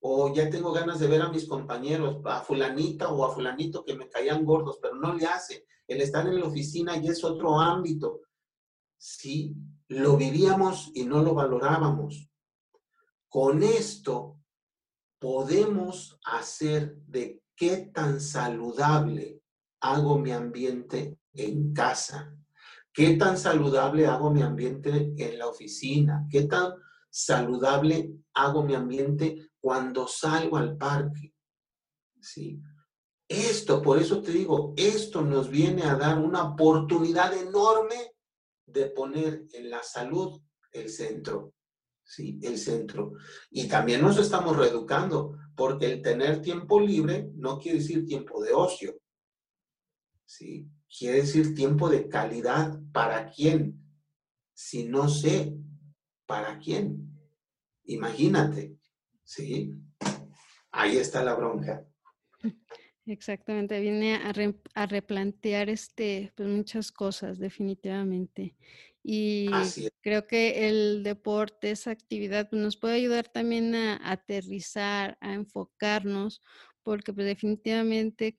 o 0.00 0.32
ya 0.32 0.48
tengo 0.48 0.72
ganas 0.72 0.98
de 0.98 1.06
ver 1.06 1.20
a 1.20 1.28
mis 1.28 1.46
compañeros, 1.46 2.20
a 2.24 2.40
fulanita 2.40 3.10
o 3.12 3.24
a 3.24 3.34
fulanito 3.34 3.84
que 3.84 3.94
me 3.94 4.08
caían 4.08 4.44
gordos, 4.44 4.78
pero 4.80 4.94
no 4.94 5.14
le 5.14 5.26
hace. 5.26 5.66
El 5.86 6.00
estar 6.00 6.26
en 6.26 6.40
la 6.40 6.46
oficina 6.46 6.96
ya 6.96 7.12
es 7.12 7.22
otro 7.22 7.60
ámbito. 7.60 8.20
Sí, 8.96 9.54
lo 9.88 10.16
vivíamos 10.16 10.90
y 10.94 11.04
no 11.04 11.22
lo 11.22 11.34
valorábamos. 11.34 12.30
Con 13.28 13.62
esto 13.62 14.38
podemos 15.18 16.18
hacer 16.24 16.96
de 17.06 17.42
qué 17.54 17.90
tan 17.92 18.20
saludable 18.20 19.42
hago 19.80 20.18
mi 20.18 20.32
ambiente 20.32 21.18
en 21.34 21.74
casa, 21.74 22.34
qué 22.92 23.16
tan 23.16 23.36
saludable 23.36 24.06
hago 24.06 24.30
mi 24.30 24.42
ambiente 24.42 25.12
en 25.16 25.38
la 25.38 25.46
oficina, 25.46 26.26
qué 26.30 26.44
tan 26.44 26.72
saludable 27.10 28.14
hago 28.34 28.62
mi 28.62 28.74
ambiente 28.74 29.49
cuando 29.60 30.06
salgo 30.08 30.56
al 30.56 30.76
parque. 30.76 31.34
¿Sí? 32.20 32.60
Esto, 33.28 33.80
por 33.80 33.98
eso 33.98 34.20
te 34.20 34.32
digo, 34.32 34.74
esto 34.76 35.22
nos 35.22 35.48
viene 35.48 35.84
a 35.84 35.94
dar 35.94 36.18
una 36.18 36.42
oportunidad 36.42 37.36
enorme 37.36 38.14
de 38.66 38.86
poner 38.86 39.46
en 39.52 39.70
la 39.70 39.82
salud 39.82 40.40
el 40.72 40.88
centro. 40.88 41.54
¿sí? 42.02 42.40
El 42.42 42.58
centro. 42.58 43.12
Y 43.50 43.68
también 43.68 44.02
nos 44.02 44.18
estamos 44.18 44.56
reeducando, 44.56 45.38
porque 45.54 45.86
el 45.86 46.02
tener 46.02 46.42
tiempo 46.42 46.80
libre 46.80 47.30
no 47.34 47.58
quiere 47.58 47.78
decir 47.78 48.04
tiempo 48.04 48.42
de 48.42 48.52
ocio. 48.52 49.00
¿sí? 50.24 50.68
Quiere 50.88 51.18
decir 51.18 51.54
tiempo 51.54 51.88
de 51.88 52.08
calidad. 52.08 52.80
¿Para 52.92 53.30
quién? 53.30 53.80
Si 54.52 54.84
no 54.84 55.08
sé, 55.08 55.56
¿para 56.26 56.58
quién? 56.58 57.16
Imagínate, 57.84 58.79
¿sí? 59.30 59.72
Ahí 60.72 60.96
está 60.96 61.22
la 61.22 61.34
bronca. 61.34 61.86
Exactamente, 63.06 63.80
viene 63.80 64.16
a, 64.16 64.86
replantear 64.86 65.68
este, 65.68 66.32
pues 66.36 66.48
muchas 66.48 66.90
cosas, 66.90 67.38
definitivamente. 67.38 68.56
Y 69.02 69.48
creo 70.02 70.26
que 70.26 70.68
el 70.68 71.02
deporte, 71.02 71.70
esa 71.70 71.92
actividad, 71.92 72.50
pues, 72.50 72.60
nos 72.60 72.76
puede 72.76 72.94
ayudar 72.94 73.28
también 73.28 73.74
a, 73.74 74.00
aterrizar, 74.10 75.16
a 75.20 75.32
enfocarnos, 75.34 76.42
porque 76.82 77.12
pues, 77.12 77.26
definitivamente 77.26 78.38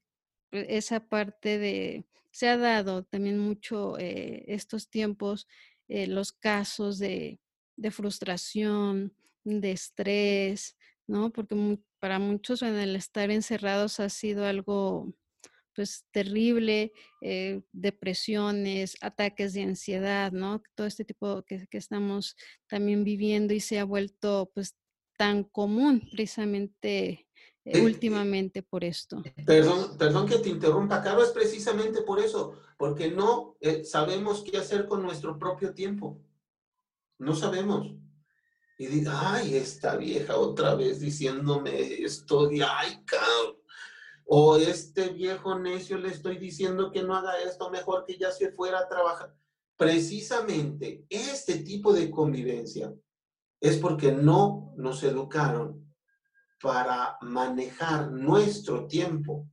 pues, 0.50 0.66
esa 0.70 1.08
parte 1.08 1.58
de, 1.58 2.06
se 2.32 2.50
ha 2.50 2.58
dado 2.58 3.04
también 3.06 3.40
mucho 3.40 3.98
eh, 3.98 4.44
estos 4.48 4.90
tiempos, 4.90 5.48
eh, 5.88 6.08
los 6.08 6.34
casos 6.34 7.00
de, 7.00 7.40
de, 7.78 7.92
frustración, 7.92 9.16
de 9.44 9.72
estrés, 9.72 10.78
¿no? 11.12 11.32
Porque 11.32 11.78
para 12.00 12.18
muchos 12.18 12.62
en 12.64 12.76
el 12.76 12.96
estar 12.96 13.30
encerrados 13.30 14.00
ha 14.00 14.10
sido 14.10 14.46
algo 14.46 15.14
pues 15.76 16.06
terrible, 16.12 16.92
eh, 17.22 17.62
depresiones, 17.72 18.98
ataques 19.02 19.54
de 19.54 19.64
ansiedad, 19.64 20.32
¿no? 20.32 20.62
Todo 20.76 20.88
este 20.88 21.06
tipo 21.06 21.44
que, 21.44 21.68
que, 21.68 21.78
estamos 21.78 22.36
también 22.68 23.04
viviendo 23.04 23.54
y 23.54 23.60
se 23.60 23.80
ha 23.80 23.86
vuelto 23.86 24.52
pues 24.54 24.76
tan 25.18 25.44
común 25.44 26.02
precisamente 26.12 27.28
eh, 27.64 27.82
últimamente 27.82 28.64
por 28.64 28.84
esto. 28.84 29.22
Perdón, 29.46 29.98
perdón 29.98 30.28
que 30.28 30.40
te 30.40 30.50
interrumpa, 30.50 31.04
Carlos, 31.04 31.28
es 31.28 31.34
precisamente 31.34 32.02
por 32.02 32.20
eso, 32.20 32.54
porque 32.78 33.12
no 33.12 33.56
eh, 33.62 33.86
sabemos 33.86 34.44
qué 34.44 34.58
hacer 34.58 34.88
con 34.88 35.04
nuestro 35.04 35.38
propio 35.38 35.74
tiempo. 35.74 36.20
No 37.20 37.36
sabemos. 37.36 38.01
Y 38.82 38.88
diga, 38.88 39.36
ay, 39.36 39.58
esta 39.58 39.96
vieja 39.96 40.38
otra 40.38 40.74
vez 40.74 41.00
diciéndome 41.00 42.04
esto 42.04 42.48
de, 42.48 42.64
ay, 42.64 43.06
cabrón 43.06 43.62
o 44.26 44.58
este 44.58 45.10
viejo 45.10 45.60
necio 45.60 46.00
le 46.00 46.08
estoy 46.08 46.40
diciendo 46.40 46.90
que 46.90 47.04
no 47.04 47.16
haga 47.16 47.40
esto, 47.44 47.70
mejor 47.70 48.06
que 48.06 48.18
ya 48.18 48.32
se 48.32 48.52
fuera 48.52 48.80
a 48.80 48.88
trabajar. 48.88 49.36
Precisamente 49.78 51.06
este 51.10 51.60
tipo 51.60 51.94
de 51.94 52.10
convivencia 52.10 52.92
es 53.60 53.78
porque 53.78 54.14
no 54.14 54.74
nos 54.78 55.04
educaron 55.04 55.94
para 56.60 57.20
manejar 57.22 58.12
nuestro 58.12 58.88
tiempo 58.88 59.48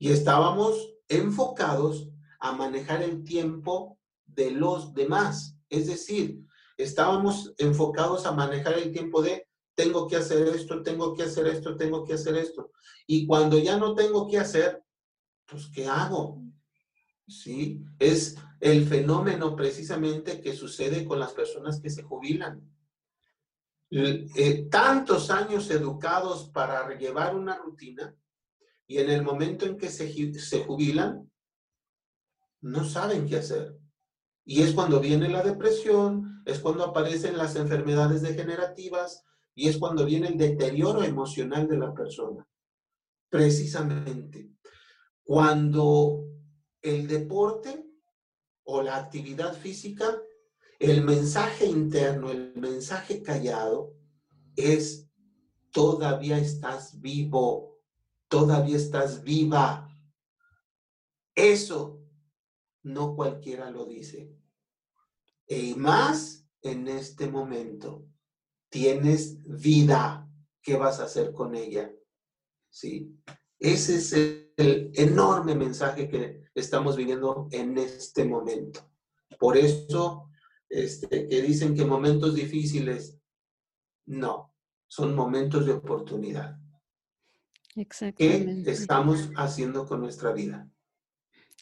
y 0.00 0.10
estábamos 0.10 0.96
enfocados 1.06 2.10
a 2.40 2.50
manejar 2.50 3.04
el 3.04 3.22
tiempo 3.22 4.00
de 4.26 4.50
los 4.50 4.94
demás. 4.94 5.56
Es 5.68 5.86
decir, 5.86 6.47
estábamos 6.78 7.54
enfocados 7.58 8.24
a 8.24 8.32
manejar 8.32 8.78
el 8.78 8.92
tiempo 8.92 9.20
de 9.20 9.48
tengo 9.74 10.08
que 10.08 10.16
hacer 10.16 10.48
esto, 10.48 10.82
tengo 10.82 11.14
que 11.14 11.24
hacer 11.24 11.46
esto, 11.46 11.76
tengo 11.76 12.04
que 12.04 12.14
hacer 12.14 12.36
esto. 12.36 12.72
Y 13.06 13.26
cuando 13.26 13.58
ya 13.58 13.76
no 13.76 13.94
tengo 13.94 14.26
que 14.26 14.38
hacer, 14.38 14.82
pues 15.46 15.68
¿qué 15.72 15.86
hago? 15.86 16.42
¿Sí? 17.26 17.84
Es 17.98 18.36
el 18.60 18.86
fenómeno 18.86 19.54
precisamente 19.54 20.40
que 20.40 20.54
sucede 20.54 21.04
con 21.04 21.20
las 21.20 21.32
personas 21.32 21.80
que 21.80 21.90
se 21.90 22.02
jubilan. 22.02 22.60
Eh, 23.90 24.68
tantos 24.70 25.30
años 25.30 25.70
educados 25.70 26.50
para 26.50 26.96
llevar 26.98 27.34
una 27.34 27.56
rutina 27.56 28.14
y 28.86 28.98
en 28.98 29.10
el 29.10 29.22
momento 29.22 29.64
en 29.64 29.78
que 29.78 29.88
se, 29.88 30.34
se 30.34 30.64
jubilan, 30.64 31.30
no 32.60 32.84
saben 32.84 33.26
qué 33.26 33.36
hacer. 33.36 33.78
Y 34.50 34.62
es 34.62 34.72
cuando 34.72 34.98
viene 34.98 35.28
la 35.28 35.42
depresión, 35.42 36.42
es 36.46 36.58
cuando 36.60 36.82
aparecen 36.82 37.36
las 37.36 37.54
enfermedades 37.54 38.22
degenerativas, 38.22 39.22
y 39.54 39.68
es 39.68 39.76
cuando 39.76 40.06
viene 40.06 40.28
el 40.28 40.38
deterioro 40.38 41.02
emocional 41.02 41.68
de 41.68 41.76
la 41.76 41.92
persona. 41.92 42.48
Precisamente, 43.28 44.50
cuando 45.22 46.24
el 46.80 47.06
deporte 47.06 47.84
o 48.64 48.80
la 48.80 48.96
actividad 48.96 49.52
física, 49.52 50.18
el 50.78 51.04
mensaje 51.04 51.66
interno, 51.66 52.30
el 52.30 52.54
mensaje 52.56 53.22
callado 53.22 53.92
es 54.56 55.10
todavía 55.72 56.38
estás 56.38 56.98
vivo, 57.02 57.82
todavía 58.28 58.78
estás 58.78 59.22
viva. 59.22 59.94
Eso 61.34 62.00
no 62.82 63.14
cualquiera 63.14 63.70
lo 63.70 63.84
dice. 63.84 64.37
Y 65.48 65.74
más 65.74 66.46
en 66.62 66.88
este 66.88 67.28
momento 67.28 68.06
tienes 68.68 69.42
vida, 69.44 70.28
¿qué 70.60 70.76
vas 70.76 71.00
a 71.00 71.04
hacer 71.04 71.32
con 71.32 71.54
ella? 71.54 71.90
¿Sí? 72.70 73.18
Ese 73.58 73.96
es 73.96 74.12
el, 74.12 74.92
enorme 74.94 75.54
mensaje 75.54 76.08
que 76.08 76.44
estamos 76.54 76.96
viviendo 76.96 77.48
en 77.50 77.78
este 77.78 78.24
momento. 78.24 78.90
Por 79.38 79.56
eso, 79.56 80.30
este, 80.68 81.28
que 81.28 81.42
dicen 81.42 81.74
que 81.74 81.84
momentos 81.84 82.34
difíciles, 82.34 83.18
no, 84.06 84.54
son 84.86 85.14
momentos 85.14 85.64
de 85.64 85.72
oportunidad. 85.72 86.58
Exactamente. 87.76 88.64
¿Qué 88.64 88.70
estamos 88.70 89.30
haciendo 89.36 89.86
con 89.86 90.00
nuestra 90.00 90.32
vida? 90.32 90.68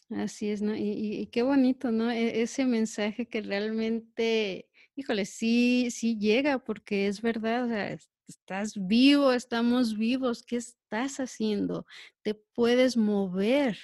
Así 0.09 0.49
es, 0.49 0.61
¿no? 0.61 0.75
Y, 0.75 0.81
y, 0.81 1.27
qué 1.27 1.43
bonito, 1.43 1.91
¿no? 1.91 2.09
E, 2.11 2.41
ese 2.41 2.65
mensaje 2.65 3.27
que 3.27 3.41
realmente 3.41 4.67
híjole, 4.97 5.25
sí, 5.25 5.89
sí 5.91 6.17
llega 6.17 6.59
porque 6.59 7.07
es 7.07 7.21
verdad, 7.21 7.65
o 7.65 7.67
sea, 7.67 7.97
estás 8.27 8.73
vivo, 8.75 9.31
estamos 9.31 9.95
vivos, 9.95 10.43
¿qué 10.43 10.57
estás 10.57 11.19
haciendo? 11.19 11.85
Te 12.23 12.33
puedes 12.33 12.97
mover. 12.97 13.77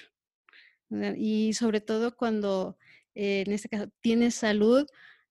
Y 1.16 1.54
sobre 1.54 1.82
todo 1.82 2.16
cuando, 2.16 2.78
eh, 3.16 3.44
en 3.46 3.54
este 3.54 3.70
caso, 3.70 3.90
tienes 4.02 4.36
salud, 4.36 4.88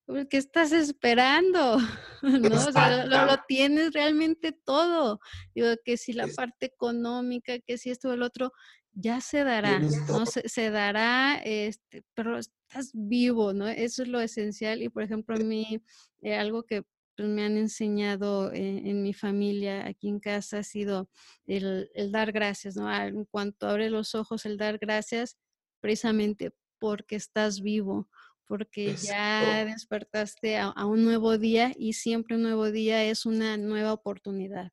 pues, 0.06 0.26
¿qué 0.28 0.36
estás 0.36 0.72
esperando? 0.72 1.78
¿No? 2.22 2.56
O 2.56 2.72
sea, 2.72 3.06
lo, 3.06 3.26
lo, 3.26 3.36
tienes 3.48 3.92
realmente 3.92 4.52
todo. 4.52 5.20
Digo, 5.54 5.68
que 5.84 5.96
si 5.96 6.12
la 6.12 6.28
parte 6.28 6.66
económica, 6.66 7.58
que 7.58 7.76
si 7.76 7.90
esto 7.90 8.08
o 8.08 8.12
el 8.12 8.22
otro, 8.22 8.52
ya 8.94 9.20
se 9.20 9.44
dará, 9.44 9.78
¿no? 9.78 10.26
Se, 10.26 10.70
dará, 10.70 11.40
este, 11.44 12.02
pero 12.14 12.38
estás 12.38 12.90
vivo, 12.92 13.52
¿no? 13.52 13.68
Eso 13.68 14.02
es 14.02 14.08
lo 14.08 14.20
esencial 14.20 14.82
y, 14.82 14.88
por 14.88 15.02
ejemplo, 15.02 15.36
a 15.36 15.38
mí, 15.38 15.82
eh, 16.20 16.34
algo 16.36 16.64
que 16.64 16.82
pues, 17.16 17.28
me 17.28 17.44
han 17.44 17.56
enseñado 17.56 18.52
en, 18.52 19.02
mi 19.02 19.14
familia, 19.14 19.86
aquí 19.86 20.08
en 20.08 20.20
casa, 20.20 20.58
ha 20.58 20.62
sido 20.62 21.08
el, 21.46 21.88
dar 22.10 22.32
gracias, 22.32 22.76
¿no? 22.76 22.92
En 22.94 23.24
cuanto 23.24 23.66
abre 23.66 23.90
los 23.90 24.14
ojos, 24.14 24.44
el 24.44 24.56
dar 24.56 24.78
gracias 24.78 25.38
precisamente 25.80 26.52
porque 26.78 27.16
estás 27.16 27.60
vivo, 27.60 28.08
porque 28.46 28.94
ya 28.96 29.64
despertaste 29.64 30.58
a, 30.58 30.84
un 30.84 31.04
nuevo 31.04 31.38
día 31.38 31.72
y 31.76 31.94
siempre 31.94 32.36
un 32.36 32.42
nuevo 32.42 32.70
día 32.70 33.04
es 33.04 33.24
una 33.24 33.56
nueva 33.56 33.92
oportunidad, 33.92 34.70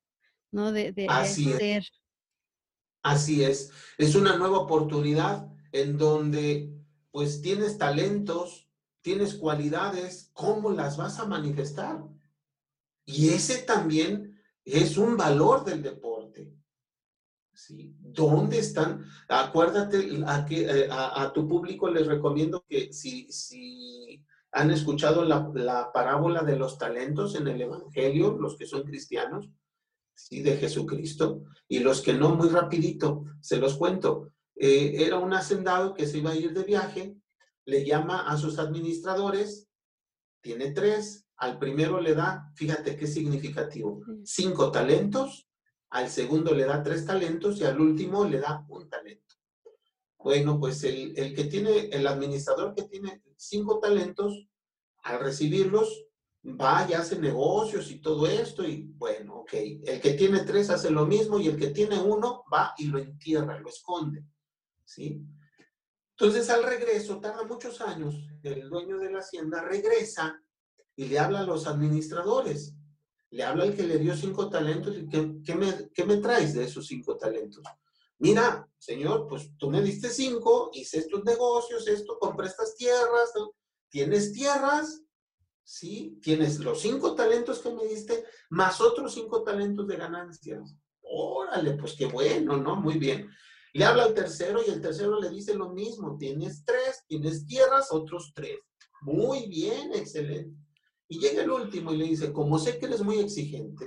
¿no? 0.52 0.72
De, 0.72 0.92
de, 0.92 1.08
ser. 1.24 1.84
Así 3.02 3.42
es, 3.42 3.70
es 3.96 4.14
una 4.14 4.36
nueva 4.36 4.58
oportunidad 4.58 5.48
en 5.72 5.96
donde 5.96 6.74
pues 7.10 7.40
tienes 7.40 7.78
talentos, 7.78 8.68
tienes 9.00 9.34
cualidades, 9.34 10.30
¿cómo 10.32 10.70
las 10.70 10.96
vas 10.96 11.18
a 11.18 11.26
manifestar? 11.26 12.04
Y 13.04 13.30
ese 13.30 13.62
también 13.62 14.28
Es 14.62 14.98
un 14.98 15.16
valor 15.16 15.64
del 15.64 15.82
deporte. 15.82 16.52
¿Sí? 17.52 17.96
¿Dónde 17.98 18.58
están? 18.58 19.04
Acuérdate, 19.28 20.22
a, 20.26 20.44
que, 20.44 20.60
eh, 20.60 20.88
a, 20.90 21.32
tu 21.32 21.48
público 21.48 21.90
les 21.90 22.06
recomiendo 22.06 22.64
que 22.68 22.92
si, 22.92 23.32
si 23.32 24.22
han 24.52 24.70
escuchado 24.70 25.24
la, 25.24 25.50
la, 25.54 25.90
parábola 25.92 26.42
de 26.42 26.56
los 26.56 26.78
talentos 26.78 27.34
en 27.34 27.48
el 27.48 27.60
Evangelio, 27.62 28.36
los 28.38 28.56
que 28.56 28.66
son 28.66 28.82
cristianos, 28.82 29.50
¿sí? 30.28 30.42
de 30.42 30.56
Jesucristo, 30.56 31.44
y 31.68 31.78
los 31.80 32.00
que 32.00 32.12
no, 32.12 32.34
muy 32.34 32.48
rapidito, 32.48 33.24
se 33.40 33.56
los 33.56 33.76
cuento. 33.76 34.32
Eh, 34.56 35.04
era 35.04 35.18
un 35.18 35.32
hacendado 35.32 35.94
que 35.94 36.06
se 36.06 36.18
iba 36.18 36.30
a 36.30 36.36
ir 36.36 36.52
de 36.52 36.64
viaje, 36.64 37.16
le 37.64 37.84
llama 37.84 38.28
a 38.28 38.36
sus 38.36 38.58
administradores, 38.58 39.68
tiene 40.42 40.72
tres, 40.72 41.26
al 41.36 41.58
primero 41.58 42.00
le 42.00 42.14
da, 42.14 42.50
fíjate 42.54 42.96
qué 42.96 43.06
significativo, 43.06 44.02
cinco 44.24 44.70
talentos, 44.70 45.48
al 45.90 46.08
segundo 46.08 46.54
le 46.54 46.64
da 46.64 46.82
tres 46.82 47.04
talentos 47.04 47.58
y 47.58 47.64
al 47.64 47.80
último 47.80 48.24
le 48.24 48.38
da 48.40 48.64
un 48.68 48.88
talento. 48.88 49.34
Bueno, 50.18 50.60
pues 50.60 50.84
el, 50.84 51.14
el 51.16 51.34
que 51.34 51.44
tiene, 51.44 51.88
el 51.88 52.06
administrador 52.06 52.74
que 52.74 52.82
tiene 52.82 53.22
cinco 53.36 53.80
talentos, 53.80 54.46
al 55.02 55.20
recibirlos, 55.20 56.04
va 56.44 56.86
y 56.88 56.94
hace 56.94 57.18
negocios 57.18 57.90
y 57.90 58.00
todo 58.00 58.26
esto 58.26 58.64
y 58.64 58.84
bueno, 58.96 59.40
ok. 59.40 59.52
El 59.52 60.00
que 60.00 60.14
tiene 60.14 60.40
tres 60.40 60.70
hace 60.70 60.90
lo 60.90 61.06
mismo 61.06 61.38
y 61.38 61.48
el 61.48 61.56
que 61.56 61.68
tiene 61.68 61.98
uno 61.98 62.44
va 62.52 62.74
y 62.78 62.86
lo 62.86 62.98
entierra, 62.98 63.58
lo 63.58 63.68
esconde. 63.68 64.24
¿Sí? 64.84 65.22
Entonces 66.12 66.50
al 66.50 66.62
regreso, 66.62 67.20
tarda 67.20 67.44
muchos 67.44 67.80
años, 67.80 68.14
el 68.42 68.68
dueño 68.68 68.98
de 68.98 69.10
la 69.10 69.20
hacienda 69.20 69.62
regresa 69.62 70.42
y 70.96 71.06
le 71.06 71.18
habla 71.18 71.40
a 71.40 71.46
los 71.46 71.66
administradores. 71.66 72.74
Le 73.30 73.44
habla 73.44 73.64
el 73.64 73.76
que 73.76 73.84
le 73.84 73.98
dio 73.98 74.16
cinco 74.16 74.50
talentos 74.50 74.96
y 74.96 75.08
¿qué, 75.08 75.54
me, 76.04 76.16
traes 76.16 76.54
de 76.54 76.64
esos 76.64 76.86
cinco 76.86 77.16
talentos? 77.16 77.62
Mira, 78.18 78.68
señor, 78.76 79.26
pues 79.28 79.56
tú 79.56 79.70
me 79.70 79.80
diste 79.80 80.10
cinco, 80.10 80.70
hice 80.74 80.98
estos 80.98 81.24
negocios, 81.24 81.86
esto, 81.86 82.18
compré 82.18 82.48
estas 82.48 82.74
tierras, 82.76 83.32
tienes 83.88 84.32
tierras, 84.32 85.02
¿sí? 85.64 86.18
Tienes 86.22 86.58
los 86.60 86.80
cinco 86.80 87.14
talentos 87.14 87.60
que 87.60 87.72
me 87.72 87.84
diste, 87.84 88.24
más 88.50 88.80
otros 88.80 89.14
cinco 89.14 89.42
talentos 89.42 89.86
de 89.86 89.96
ganancias. 89.96 90.76
Órale, 91.02 91.74
pues 91.74 91.94
qué 91.94 92.06
bueno, 92.06 92.56
¿no? 92.56 92.76
Muy 92.76 92.98
bien. 92.98 93.28
Le 93.72 93.84
habla 93.84 94.04
al 94.04 94.14
tercero 94.14 94.60
y 94.66 94.70
el 94.70 94.80
tercero 94.80 95.20
le 95.20 95.30
dice 95.30 95.54
lo 95.54 95.70
mismo. 95.70 96.16
Tienes 96.18 96.64
tres, 96.64 97.04
tienes 97.06 97.46
tierras, 97.46 97.88
otros 97.90 98.32
tres. 98.34 98.58
Muy 99.02 99.46
bien, 99.46 99.92
excelente. 99.94 100.56
Y 101.08 101.18
llega 101.18 101.42
el 101.42 101.50
último 101.50 101.92
y 101.92 101.96
le 101.96 102.04
dice, 102.04 102.32
como 102.32 102.58
sé 102.58 102.78
que 102.78 102.86
eres 102.86 103.02
muy 103.02 103.18
exigente, 103.18 103.86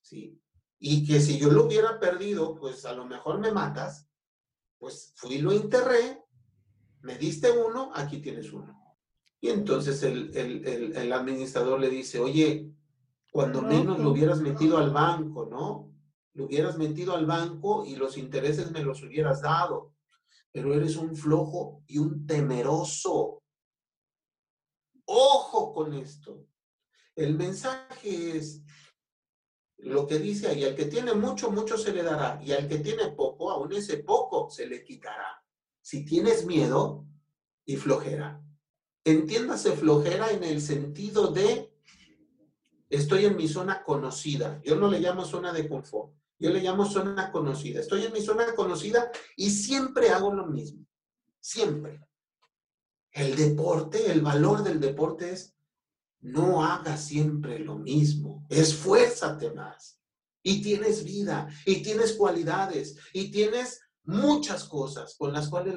¿sí? 0.00 0.40
Y 0.78 1.04
que 1.04 1.20
si 1.20 1.38
yo 1.38 1.50
lo 1.50 1.64
hubiera 1.64 1.98
perdido, 1.98 2.54
pues 2.54 2.84
a 2.84 2.92
lo 2.92 3.06
mejor 3.06 3.40
me 3.40 3.50
matas, 3.50 4.08
pues 4.78 5.12
fui 5.16 5.38
lo 5.38 5.50
enterré, 5.50 6.22
me 7.00 7.18
diste 7.18 7.50
uno, 7.50 7.90
aquí 7.92 8.20
tienes 8.20 8.52
uno. 8.52 8.77
Y 9.40 9.50
entonces 9.50 10.02
el, 10.02 10.36
el 10.36 11.12
administrador 11.12 11.78
le 11.80 11.90
dice, 11.90 12.18
oye, 12.18 12.70
cuando 13.30 13.62
menos 13.62 13.98
lo 13.98 14.10
hubieras 14.10 14.40
metido 14.40 14.78
al 14.78 14.90
banco, 14.90 15.46
¿no? 15.46 15.88
lo 16.38 16.44
hubieras 16.44 16.78
metido 16.78 17.16
al 17.16 17.26
banco 17.26 17.84
y 17.84 17.96
los 17.96 18.16
intereses 18.16 18.70
me 18.70 18.84
los 18.84 19.02
hubieras 19.02 19.42
dado. 19.42 19.92
Pero 20.52 20.72
eres 20.72 20.94
un 20.94 21.16
flojo 21.16 21.82
y 21.88 21.98
un 21.98 22.26
temeroso. 22.26 23.42
Ojo 25.04 25.74
con 25.74 25.94
esto. 25.94 26.46
El 27.16 27.36
mensaje 27.36 28.38
es 28.38 28.62
lo 29.78 30.06
que 30.06 30.20
dice 30.20 30.46
ahí, 30.46 30.62
al 30.62 30.76
que 30.76 30.84
tiene 30.84 31.12
mucho, 31.14 31.50
mucho 31.50 31.76
se 31.76 31.92
le 31.92 32.04
dará, 32.04 32.40
y 32.40 32.52
al 32.52 32.68
que 32.68 32.78
tiene 32.78 33.10
poco, 33.10 33.50
aún 33.50 33.72
ese 33.72 33.98
poco 33.98 34.48
se 34.48 34.66
le 34.68 34.84
quitará. 34.84 35.44
Si 35.80 36.04
tienes 36.04 36.46
miedo 36.46 37.04
y 37.64 37.76
flojera. 37.76 38.40
Entiéndase 39.08 39.72
flojera 39.72 40.30
en 40.32 40.44
el 40.44 40.60
sentido 40.60 41.28
de 41.28 41.72
estoy 42.90 43.24
en 43.24 43.36
mi 43.36 43.48
zona 43.48 43.82
conocida. 43.82 44.60
Yo 44.62 44.76
no 44.76 44.86
le 44.90 45.00
llamo 45.00 45.24
zona 45.24 45.50
de 45.50 45.66
confort. 45.66 46.12
Yo 46.38 46.50
le 46.50 46.60
llamo 46.60 46.84
zona 46.84 47.32
conocida. 47.32 47.80
Estoy 47.80 48.04
en 48.04 48.12
mi 48.12 48.20
zona 48.20 48.54
conocida 48.54 49.10
y 49.34 49.48
siempre 49.48 50.10
hago 50.10 50.34
lo 50.34 50.46
mismo. 50.46 50.84
Siempre. 51.40 52.02
El 53.10 53.34
deporte, 53.34 54.12
el 54.12 54.20
valor 54.20 54.62
del 54.62 54.78
deporte 54.78 55.30
es 55.30 55.56
no 56.20 56.62
haga 56.62 56.98
siempre 56.98 57.60
lo 57.60 57.78
mismo. 57.78 58.44
Esfuérzate 58.50 59.52
más. 59.52 60.02
Y 60.42 60.60
tienes 60.60 61.02
vida, 61.02 61.48
y 61.64 61.82
tienes 61.82 62.12
cualidades, 62.12 62.96
y 63.14 63.30
tienes 63.30 63.80
muchas 64.04 64.64
cosas 64.64 65.16
con 65.16 65.32
las 65.32 65.48
cuales 65.48 65.74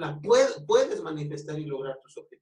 puedes 0.68 1.02
manifestar 1.02 1.58
y 1.58 1.66
lograr 1.66 1.98
tus 2.02 2.18
objetivos. 2.18 2.41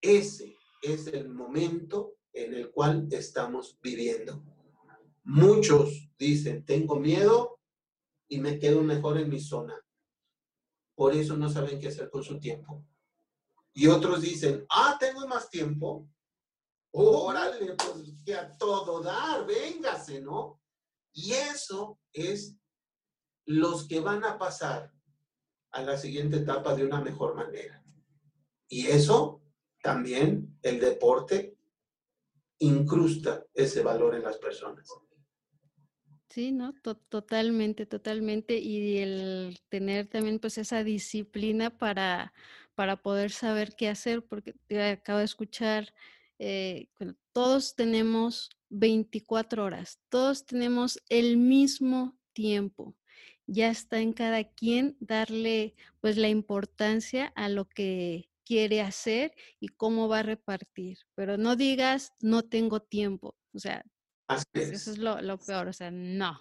Ese 0.00 0.56
es 0.82 1.06
el 1.08 1.28
momento 1.28 2.14
en 2.32 2.54
el 2.54 2.70
cual 2.70 3.08
estamos 3.10 3.78
viviendo. 3.82 4.44
Muchos 5.24 6.10
dicen, 6.18 6.64
tengo 6.64 6.96
miedo 6.96 7.60
y 8.28 8.38
me 8.38 8.58
quedo 8.58 8.82
mejor 8.82 9.18
en 9.18 9.28
mi 9.28 9.40
zona. 9.40 9.74
Por 10.94 11.14
eso 11.14 11.36
no 11.36 11.48
saben 11.48 11.78
qué 11.78 11.88
hacer 11.88 12.10
con 12.10 12.22
su 12.22 12.38
tiempo. 12.38 12.84
Y 13.72 13.86
otros 13.86 14.22
dicen, 14.22 14.64
ah, 14.70 14.96
tengo 14.98 15.26
más 15.26 15.50
tiempo. 15.50 16.08
Órale, 16.90 17.74
pues 17.74 18.22
que 18.24 18.34
a 18.34 18.56
todo 18.56 19.02
dar, 19.02 19.46
véngase, 19.46 20.20
¿no? 20.20 20.60
Y 21.12 21.32
eso 21.32 22.00
es 22.12 22.56
los 23.44 23.86
que 23.86 24.00
van 24.00 24.24
a 24.24 24.38
pasar 24.38 24.92
a 25.70 25.82
la 25.82 25.96
siguiente 25.96 26.38
etapa 26.38 26.74
de 26.74 26.84
una 26.84 27.00
mejor 27.00 27.34
manera. 27.34 27.84
Y 28.68 28.86
eso 28.86 29.37
también 29.82 30.58
el 30.62 30.80
deporte 30.80 31.56
incrusta 32.58 33.44
ese 33.54 33.82
valor 33.82 34.14
en 34.14 34.22
las 34.22 34.38
personas. 34.38 34.88
Sí, 36.28 36.52
¿no? 36.52 36.74
totalmente, 37.08 37.86
totalmente. 37.86 38.58
Y 38.58 38.98
el 38.98 39.58
tener 39.68 40.06
también 40.06 40.38
pues 40.38 40.58
esa 40.58 40.84
disciplina 40.84 41.76
para, 41.76 42.32
para 42.74 42.96
poder 42.96 43.30
saber 43.30 43.74
qué 43.76 43.88
hacer, 43.88 44.24
porque 44.24 44.54
acabo 44.92 45.20
de 45.20 45.24
escuchar, 45.24 45.94
eh, 46.38 46.88
todos 47.32 47.74
tenemos 47.74 48.50
24 48.68 49.64
horas, 49.64 50.00
todos 50.08 50.44
tenemos 50.44 51.00
el 51.08 51.38
mismo 51.38 52.18
tiempo. 52.32 52.94
Ya 53.46 53.70
está 53.70 54.00
en 54.00 54.12
cada 54.12 54.44
quien 54.44 54.96
darle 55.00 55.74
pues 56.00 56.18
la 56.18 56.28
importancia 56.28 57.32
a 57.34 57.48
lo 57.48 57.66
que 57.68 58.28
quiere 58.48 58.80
hacer 58.80 59.34
y 59.60 59.68
cómo 59.68 60.08
va 60.08 60.20
a 60.20 60.22
repartir. 60.22 60.96
Pero 61.14 61.36
no 61.36 61.54
digas, 61.54 62.14
no 62.20 62.42
tengo 62.42 62.80
tiempo. 62.80 63.36
O 63.52 63.58
sea, 63.58 63.84
eso 64.54 64.90
es 64.90 64.96
lo, 64.96 65.38
peor, 65.38 65.68
o 65.68 65.72
sea, 65.74 65.90
no. 65.90 66.40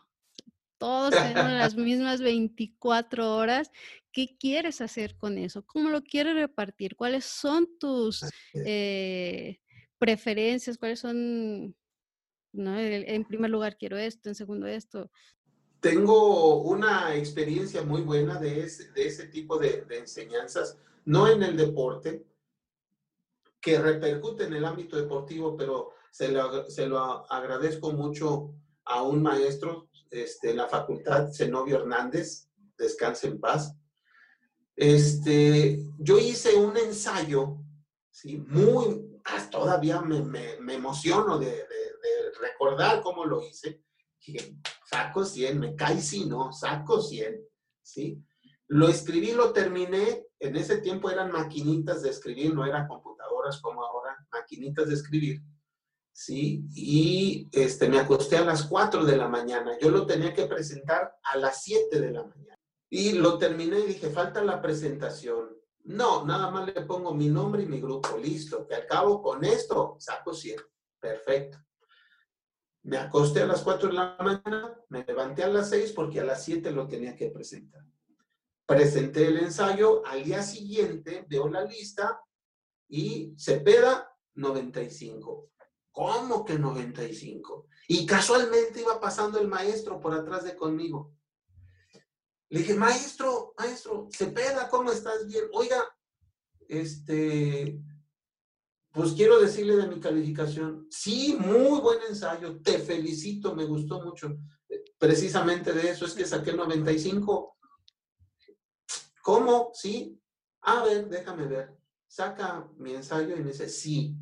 Todos 0.77 1.11
tenemos 1.11 1.51
las 1.51 1.75
mismas 1.75 2.21
24 2.21 3.35
horas. 3.35 3.71
¿Qué 4.13 4.37
quieres 4.39 4.79
hacer 4.79 5.17
con 5.17 5.37
eso? 5.37 5.65
¿Cómo 5.65 5.89
lo 5.89 6.01
quieres 6.01 6.35
repartir? 6.35 6.95
¿Cuáles 6.95 7.25
son 7.25 7.67
tus 7.77 8.23
eh, 8.53 9.59
preferencias? 9.99 10.77
¿Cuáles 10.77 11.01
son, 11.01 11.75
no, 12.53 12.79
en 12.79 13.25
primer 13.25 13.51
lugar 13.51 13.77
quiero 13.77 13.97
esto, 13.97 14.29
en 14.29 14.35
segundo 14.35 14.65
esto? 14.65 15.11
Tengo 15.81 16.61
una 16.61 17.15
experiencia 17.15 17.83
muy 17.83 18.01
buena 18.01 18.39
de 18.39 18.63
ese, 18.63 18.91
de 18.93 19.07
ese 19.07 19.27
tipo 19.27 19.59
de, 19.59 19.83
de 19.83 19.99
enseñanzas, 19.99 20.77
no 21.07 21.27
en 21.29 21.41
el 21.41 21.55
deporte, 21.55 22.25
que 23.61 23.79
repercute 23.79 24.43
en 24.43 24.53
el 24.53 24.65
ámbito 24.65 24.97
deportivo, 24.97 25.55
pero 25.55 25.93
se 26.11 26.29
lo, 26.29 27.31
agradezco 27.31 27.91
mucho 27.91 28.53
a 28.85 29.03
un 29.03 29.21
maestro 29.23 29.89
este, 30.09 30.51
en 30.51 30.57
la 30.57 30.67
facultad, 30.67 31.31
Zenobio 31.31 31.77
Hernández, 31.77 32.49
descanse 32.77 33.27
en 33.27 33.39
paz. 33.39 33.73
Este, 34.75 35.79
yo 35.97 36.19
hice 36.19 36.55
un 36.55 36.75
ensayo, 36.75 37.57
¿sí? 38.11 38.37
muy, 38.37 39.19
ah, 39.25 39.49
todavía 39.49 40.01
me, 40.01 40.21
me, 40.21 40.73
emociono 40.73 41.39
de, 41.39 41.65
recordar 42.39 43.01
cómo 43.01 43.25
lo 43.25 43.41
hice. 43.43 43.81
saco 44.85 45.23
100, 45.23 45.59
me 45.59 45.75
cae 45.75 46.01
si 46.01 46.25
no, 46.25 46.51
saco 46.51 47.01
100, 47.01 47.41
¿sí? 47.81 48.21
Lo 48.67 48.89
escribí, 48.89 49.31
lo 49.31 49.53
terminé, 49.53 50.26
en 50.39 50.55
ese 50.55 50.77
tiempo 50.77 51.09
eran 51.09 51.31
maquinitas 51.31 52.01
de 52.01 52.09
escribir, 52.09 52.53
no 52.53 52.65
eran 52.65 52.87
computadoras 52.87 53.59
como 53.61 53.83
ahora, 53.83 54.15
maquinitas 54.31 54.87
de 54.87 54.93
escribir. 54.93 55.41
¿sí? 56.17 56.65
Y 56.73 57.47
este, 57.51 57.87
me 57.87 57.99
acosté 57.99 58.37
a 58.37 58.45
las 58.45 58.63
4 58.63 59.05
de 59.05 59.17
la 59.17 59.27
mañana. 59.27 59.77
Yo 59.79 59.91
lo 59.91 60.07
tenía 60.07 60.33
que 60.33 60.47
presentar 60.47 61.15
a 61.21 61.37
las 61.37 61.61
7 61.63 61.99
de 61.99 62.11
la 62.11 62.23
mañana. 62.23 62.55
Y 62.89 63.13
lo 63.13 63.37
terminé 63.37 63.79
y 63.79 63.87
dije, 63.87 64.09
falta 64.09 64.43
la 64.43 64.59
presentación. 64.59 65.55
No, 65.83 66.25
nada 66.25 66.49
más 66.49 66.65
le 66.65 66.81
pongo 66.81 67.13
mi 67.13 67.29
nombre 67.29 67.63
y 67.63 67.67
mi 67.67 67.79
grupo. 67.79 68.17
Listo, 68.17 68.65
que 68.65 68.73
acabo 68.73 69.21
con 69.21 69.45
esto, 69.45 69.95
saco 69.99 70.33
100. 70.33 70.59
Perfecto. 70.99 71.59
Me 72.83 72.97
acosté 72.97 73.43
a 73.43 73.45
las 73.45 73.61
4 73.61 73.89
de 73.89 73.93
la 73.93 74.17
mañana, 74.19 74.75
me 74.89 75.03
levanté 75.03 75.43
a 75.43 75.49
las 75.49 75.69
6 75.69 75.91
porque 75.91 76.21
a 76.21 76.25
las 76.25 76.43
7 76.43 76.71
lo 76.71 76.87
tenía 76.87 77.15
que 77.15 77.29
presentar. 77.29 77.83
Presenté 78.67 79.27
el 79.27 79.37
ensayo, 79.37 80.05
al 80.05 80.25
día 80.25 80.43
siguiente 80.43 81.25
veo 81.29 81.47
la 81.47 81.63
lista 81.63 82.21
y 82.89 83.33
Cepeda 83.37 84.13
95. 84.35 85.51
¿Cómo 85.89 86.43
que 86.43 86.59
95? 86.59 87.67
Y 87.87 88.05
casualmente 88.05 88.81
iba 88.81 88.99
pasando 88.99 89.39
el 89.39 89.47
maestro 89.47 90.01
por 90.01 90.13
atrás 90.13 90.43
de 90.43 90.55
conmigo. 90.55 91.13
Le 92.49 92.59
dije, 92.59 92.75
maestro, 92.75 93.53
maestro, 93.57 94.09
Cepeda, 94.11 94.67
¿cómo 94.67 94.91
estás? 94.91 95.25
Bien. 95.25 95.45
Oiga, 95.53 95.83
este, 96.67 97.81
pues 98.91 99.13
quiero 99.13 99.39
decirle 99.39 99.77
de 99.77 99.87
mi 99.87 100.01
calificación. 100.01 100.87
Sí, 100.89 101.37
muy 101.39 101.79
buen 101.79 101.99
ensayo, 102.09 102.61
te 102.61 102.79
felicito, 102.79 103.55
me 103.55 103.63
gustó 103.63 104.01
mucho. 104.01 104.37
Precisamente 104.97 105.71
de 105.71 105.91
eso 105.91 106.05
es 106.05 106.13
que 106.13 106.25
saqué 106.25 106.51
95. 106.51 107.56
¿Cómo? 109.27 109.71
Sí. 109.73 110.17
A 110.61 110.85
ver, 110.85 111.09
déjame 111.09 111.47
ver. 111.47 111.77
Saca 112.07 112.65
mi 112.77 112.95
ensayo 112.95 113.35
y 113.35 113.41
me 113.41 113.51
dice, 113.51 113.67
sí, 113.67 114.15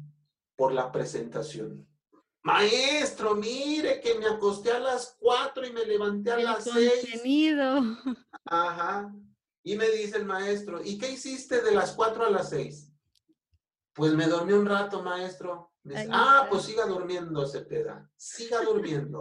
por 0.56 0.74
la 0.74 0.92
presentación. 0.92 1.88
Maestro, 2.42 3.36
mire 3.36 4.02
que 4.02 4.16
me 4.18 4.26
acosté 4.26 4.72
a 4.72 4.80
las 4.80 5.16
4 5.20 5.68
y 5.68 5.74
me 5.74 5.86
levanté 5.86 6.32
a 6.32 6.40
las 6.40 6.64
6. 6.64 7.22
Ajá. 8.46 9.14
Y 9.62 9.76
me 9.76 9.88
dice 9.90 10.18
el 10.18 10.26
maestro, 10.26 10.84
¿y 10.84 10.98
qué 10.98 11.12
hiciste 11.12 11.62
de 11.62 11.72
las 11.72 11.92
4 11.92 12.26
a 12.26 12.32
las 12.32 12.50
6? 12.50 12.92
Pues 13.94 14.12
me 14.16 14.26
dormí 14.26 14.54
un 14.54 14.66
rato, 14.66 15.04
maestro. 15.04 15.72
ah, 16.10 16.48
pues 16.50 16.64
siga 16.64 16.88
durmiendo, 16.88 17.46
Cepeda. 17.46 18.10
Siga 18.16 18.62
durmiendo. 18.66 19.20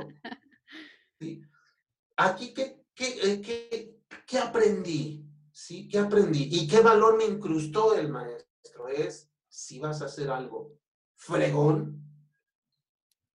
Aquí, 2.16 2.55
¿qué, 2.55 2.87
eh, 2.97 3.43
qué, 3.43 3.99
qué, 4.26 4.39
aprendí? 4.39 5.34
¿Sí? 5.55 5.89
¿Qué 5.89 5.99
aprendí? 5.99 6.49
¿Y 6.51 6.67
qué 6.67 6.81
valor 6.81 7.17
me 7.17 7.25
incrustó 7.25 7.95
el 7.95 8.11
maestro? 8.11 8.89
Es, 8.89 9.31
si 9.49 9.79
vas 9.79 10.03
a 10.03 10.07
hacer 10.07 10.29
algo 10.31 10.77
fregón, 11.15 12.03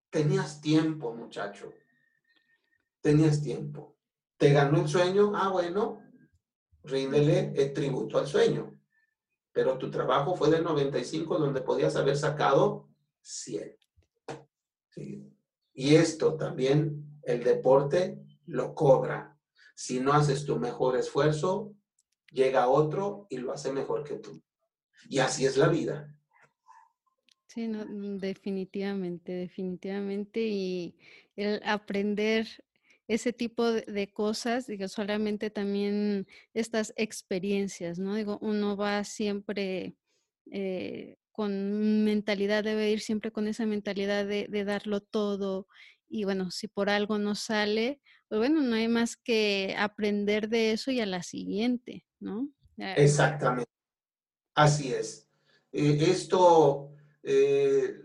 tenías 0.10 0.62
tiempo, 0.62 1.16
muchacho. 1.16 1.74
Tenías 3.02 3.42
tiempo. 3.42 3.98
¿Te 4.38 4.52
ganó 4.52 4.82
el 4.82 4.88
sueño? 4.88 5.32
Ah, 5.34 5.50
bueno, 5.50 6.04
ríndele 6.84 7.54
el 7.56 7.74
tributo 7.74 8.18
al 8.18 8.28
sueño 8.28 8.80
pero 9.52 9.78
tu 9.78 9.90
trabajo 9.90 10.36
fue 10.36 10.50
de 10.50 10.62
95 10.62 11.38
donde 11.38 11.62
podías 11.62 11.96
haber 11.96 12.18
sacado 12.18 12.88
100. 13.22 13.76
Y 15.74 15.96
esto 15.96 16.36
también 16.36 17.20
el 17.24 17.44
deporte 17.44 18.22
lo 18.46 18.74
cobra. 18.74 19.38
Si 19.76 20.00
no 20.00 20.14
haces 20.14 20.46
tu 20.46 20.58
mejor 20.60 20.98
esfuerzo, 20.98 21.74
llega 22.32 22.68
otro 22.68 23.28
y 23.30 23.38
lo 23.38 23.52
hace 23.52 23.72
mejor 23.72 24.04
que 24.04 24.16
tú. 24.16 24.42
Y 25.08 25.20
así 25.20 25.46
es 25.46 25.58
la 25.58 25.68
vida. 25.68 26.16
Sí, 27.48 27.68
definitivamente, 28.20 29.32
definitivamente. 29.32 30.42
Y 30.42 30.96
el 31.36 31.62
aprender 31.66 32.48
ese 33.08 33.34
tipo 33.34 33.72
de 33.72 34.12
cosas, 34.14 34.68
digo, 34.68 34.88
solamente 34.88 35.50
también 35.50 36.28
estas 36.54 36.94
experiencias, 36.96 37.98
¿no? 37.98 38.14
Digo, 38.14 38.38
uno 38.42 38.78
va 38.78 39.04
siempre 39.04 39.96
eh, 40.52 41.18
con 41.32 42.04
mentalidad, 42.04 42.64
debe 42.64 42.92
ir 42.92 43.00
siempre 43.00 43.32
con 43.32 43.48
esa 43.48 43.66
mentalidad 43.66 44.28
de, 44.28 44.64
darlo 44.64 45.02
todo. 45.02 45.68
Y 46.08 46.26
bueno, 46.26 46.52
si 46.52 46.68
por 46.68 46.90
algo 46.90 47.18
no 47.18 47.34
sale, 47.34 48.00
pues 48.30 48.40
bueno, 48.40 48.62
no 48.62 48.76
hay 48.76 48.88
más 48.88 49.18
que 49.18 49.76
aprender 49.78 50.50
de 50.50 50.72
eso 50.72 50.92
y 50.92 51.02
a 51.02 51.08
la 51.08 51.24
siguiente, 51.24 52.06
¿no? 52.20 52.48
Exactamente. 52.78 53.72
Así 54.54 54.94
es. 54.94 55.28
Eh, 55.72 55.98
esto, 56.02 56.92
eh, 57.24 57.96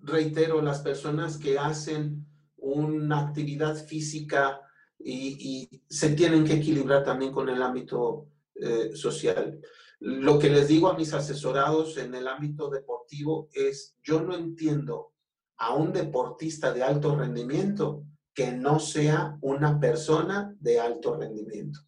reitero, 0.00 0.62
las 0.62 0.80
personas 0.80 1.36
que 1.36 1.58
hacen 1.58 2.26
una 2.56 3.20
actividad 3.28 3.76
física 3.86 4.60
y, 4.98 5.82
se 5.86 6.10
tienen 6.14 6.44
que 6.44 6.54
equilibrar 6.54 7.04
también 7.04 7.30
con 7.30 7.50
el 7.50 7.62
ámbito 7.62 8.28
eh, 8.54 8.90
social. 8.94 9.60
Lo 10.00 10.38
que 10.38 10.48
les 10.48 10.66
digo 10.66 10.88
a 10.88 10.96
mis 10.96 11.12
asesorados 11.12 11.98
en 11.98 12.14
el 12.14 12.26
ámbito 12.26 12.70
deportivo 12.70 13.50
es, 13.52 13.98
yo 14.02 14.22
no 14.22 14.34
entiendo 14.34 15.12
a 15.58 15.74
un 15.74 15.92
deportista 15.92 16.72
de 16.72 16.82
alto 16.82 17.14
rendimiento 17.14 18.06
que 18.34 18.52
no 18.52 18.80
sea 18.80 19.38
una 19.40 19.78
persona 19.78 20.54
de 20.58 20.80
alto 20.80 21.16
rendimiento. 21.16 21.80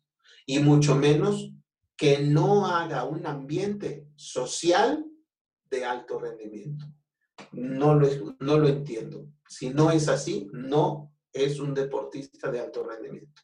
Y 0.47 0.61
mucho 0.61 0.95
menos 0.95 1.53
que 1.97 2.21
no 2.21 2.67
haga 2.67 3.05
un 3.05 3.27
ambiente 3.27 4.07
social 4.15 5.05
de 5.71 5.85
alto 5.85 6.19
rendimiento. 6.19 6.87
No 7.53 7.95
lo, 7.95 8.09
no 8.39 8.59
lo 8.59 8.69
entiendo. 8.69 9.29
Si 9.49 9.71
no 9.71 9.91
es 9.91 10.09
así, 10.09 10.49
no 10.53 11.13
es 11.33 11.59
un 11.59 11.75
deportista 11.75 12.51
de 12.51 12.61
alto 12.61 12.85
rendimiento. 12.85 13.43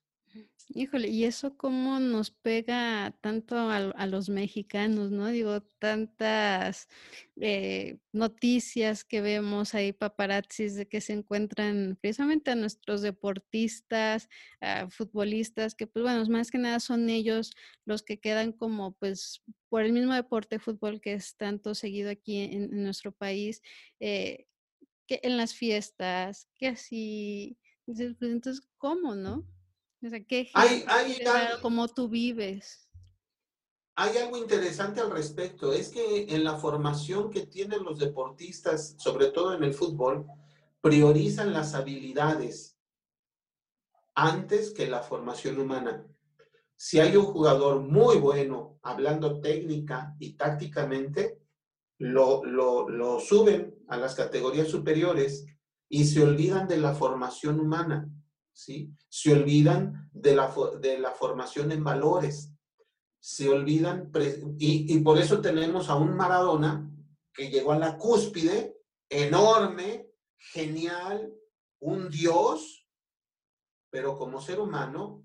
Híjole, 0.68 1.08
y 1.08 1.24
eso 1.24 1.56
cómo 1.56 2.00
nos 2.00 2.30
pega 2.30 3.14
tanto 3.20 3.56
a, 3.58 4.06
los 4.06 4.28
mexicanos, 4.28 5.10
¿no? 5.10 5.26
Digo, 5.28 5.60
tantas 5.78 6.88
eh, 7.40 7.98
noticias 8.12 9.04
que 9.04 9.20
vemos 9.20 9.74
ahí, 9.74 9.92
paparazzis, 9.92 10.74
de 10.76 10.88
que 10.88 11.00
se 11.00 11.12
encuentran 11.12 11.98
precisamente 12.00 12.50
a 12.50 12.54
nuestros 12.54 13.02
deportistas, 13.02 14.28
futbolistas, 14.90 15.74
que 15.74 15.86
pues 15.86 16.02
bueno, 16.02 16.24
más 16.26 16.50
que 16.50 16.58
nada 16.58 16.80
son 16.80 17.10
ellos 17.10 17.52
los 17.84 18.02
que 18.02 18.20
quedan 18.20 18.52
como 18.52 18.92
pues 18.92 19.42
por 19.68 19.82
el 19.82 19.92
mismo 19.92 20.14
deporte 20.14 20.58
fútbol 20.58 21.00
que 21.00 21.14
es 21.14 21.36
tanto 21.36 21.74
seguido 21.74 22.10
aquí 22.10 22.38
en, 22.38 22.82
nuestro 22.82 23.12
país, 23.12 23.62
eh, 24.00 24.46
que 25.06 25.20
en 25.22 25.36
las 25.36 25.54
fiestas, 25.54 26.48
que 26.54 26.68
así, 26.68 27.58
pues, 27.84 28.00
entonces, 28.00 28.66
¿cómo, 28.78 29.14
no? 29.14 29.46
O 30.04 30.08
sea, 30.08 30.24
¿qué 30.24 30.50
hay, 30.54 30.84
hay, 30.88 31.18
cómo 31.60 31.88
tú 31.88 32.08
vives? 32.08 32.88
Hay 33.94 34.16
algo 34.16 34.36
interesante 34.38 35.00
al 35.00 35.10
respecto, 35.10 35.72
es 35.72 35.90
que 35.90 36.34
en 36.34 36.44
la 36.44 36.56
formación 36.56 37.30
que 37.30 37.46
tienen 37.46 37.84
los 37.84 37.98
deportistas, 37.98 38.94
sobre 38.98 39.26
todo 39.26 39.54
en 39.54 39.62
el 39.62 39.74
fútbol, 39.74 40.26
priorizan 40.80 41.52
las 41.52 41.74
habilidades 41.74 42.76
antes 44.14 44.72
que 44.72 44.88
la 44.88 45.02
formación 45.02 45.60
humana. 45.60 46.06
Si 46.76 46.98
hay 46.98 47.16
un 47.16 47.26
jugador 47.26 47.80
muy 47.80 48.16
bueno, 48.16 48.78
hablando 48.82 49.40
técnica 49.40 50.16
y 50.18 50.34
tácticamente, 50.34 51.38
lo, 51.98 52.44
lo, 52.44 53.20
suben 53.20 53.76
a 53.88 53.96
las 53.96 54.16
categorías 54.16 54.68
superiores 54.68 55.46
y 55.88 56.04
se 56.04 56.22
olvidan 56.22 56.66
de 56.66 56.78
la 56.78 56.94
formación 56.94 57.60
humana, 57.60 58.08
¿sí? 58.52 58.90
Se 59.08 59.32
olvidan 59.32 60.10
de 60.12 60.34
la, 60.34 60.52
de 60.80 60.98
la 60.98 61.12
formación 61.12 61.72
en 61.72 61.84
valores, 61.84 62.52
se 63.20 63.48
olvidan, 63.48 64.10
y, 64.58 64.94
y 64.94 65.00
por 65.00 65.18
eso 65.18 65.40
tenemos 65.40 65.88
a 65.88 65.94
un 65.94 66.16
Maradona 66.16 66.90
que 67.32 67.50
llegó 67.50 67.72
a 67.72 67.78
la 67.78 67.96
cúspide, 67.96 68.76
enorme, 69.08 70.10
genial, 70.36 71.32
un 71.80 72.10
dios, 72.10 72.86
pero 73.90 74.16
como 74.16 74.40
ser 74.40 74.60
humano 74.60 75.24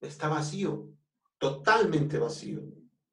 está 0.00 0.28
vacío, 0.28 0.90
totalmente 1.38 2.18
vacío, 2.18 2.62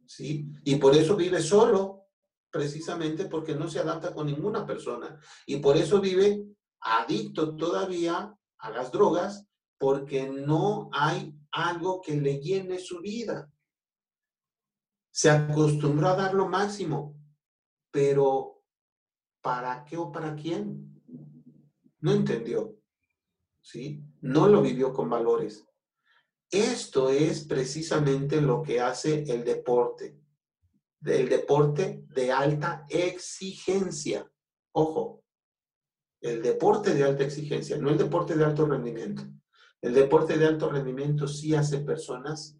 ¿sí? 0.05 0.47
Y 0.63 0.76
por 0.76 0.95
eso 0.95 1.16
vive 1.16 1.41
solo, 1.41 2.07
precisamente 2.49 3.26
porque 3.26 3.53
no 3.53 3.68
se 3.68 3.80
adapta 3.80 4.13
con 4.13 4.28
ninguna 4.28 4.66
persona. 4.66 5.20
Y 5.45 5.57
por 5.57 5.76
eso 5.76 5.99
vive 5.99 6.45
adicto 6.80 7.55
todavía 7.55 8.34
a 8.66 8.72
las 8.72 8.91
drogas, 8.91 9.47
porque 9.78 10.28
no 10.30 10.89
hay 10.91 11.34
algo 11.51 12.01
que 12.01 12.16
le 12.16 12.39
llene 12.39 12.80
su 12.80 12.99
vida. 12.99 13.51
Se 15.11 15.30
acostumbró 15.30 16.09
a 16.09 16.16
dar 16.16 16.34
lo 16.34 16.47
máximo, 16.47 17.16
pero 17.91 18.63
¿para 19.41 19.86
qué 19.86 19.97
o 19.97 20.11
para 20.11 20.36
quién? 20.36 21.01
No 21.99 22.11
entendió, 22.11 22.76
¿sí? 23.61 24.03
No 24.22 24.47
lo 24.47 24.61
vivió 24.61 24.93
con 24.93 25.09
valores. 25.09 25.66
Esto 26.49 27.09
es 27.09 27.45
precisamente 27.45 28.41
lo 28.41 28.61
que 28.61 28.80
hace 28.80 29.24
el 29.24 29.43
deporte 29.43 30.26
del 31.05 31.30
deporte 31.30 32.03
de 32.07 32.32
alta 32.32 32.84
exigencia. 32.89 34.28
Ojo, 34.72 35.24
el 36.22 36.41
deporte 36.41 36.93
de 36.93 37.03
alta 37.03 37.24
exigencia, 37.24 37.78
no 37.78 37.89
el 37.89 37.97
deporte 37.97 38.36
de 38.36 38.45
alto 38.45 38.66
rendimiento. 38.66 39.24
El 39.82 39.93
deporte 39.93 40.38
de 40.38 40.45
alto 40.45 40.70
rendimiento 40.70 41.28
sí 41.28 41.53
hace 41.53 41.80
personas 41.80 42.57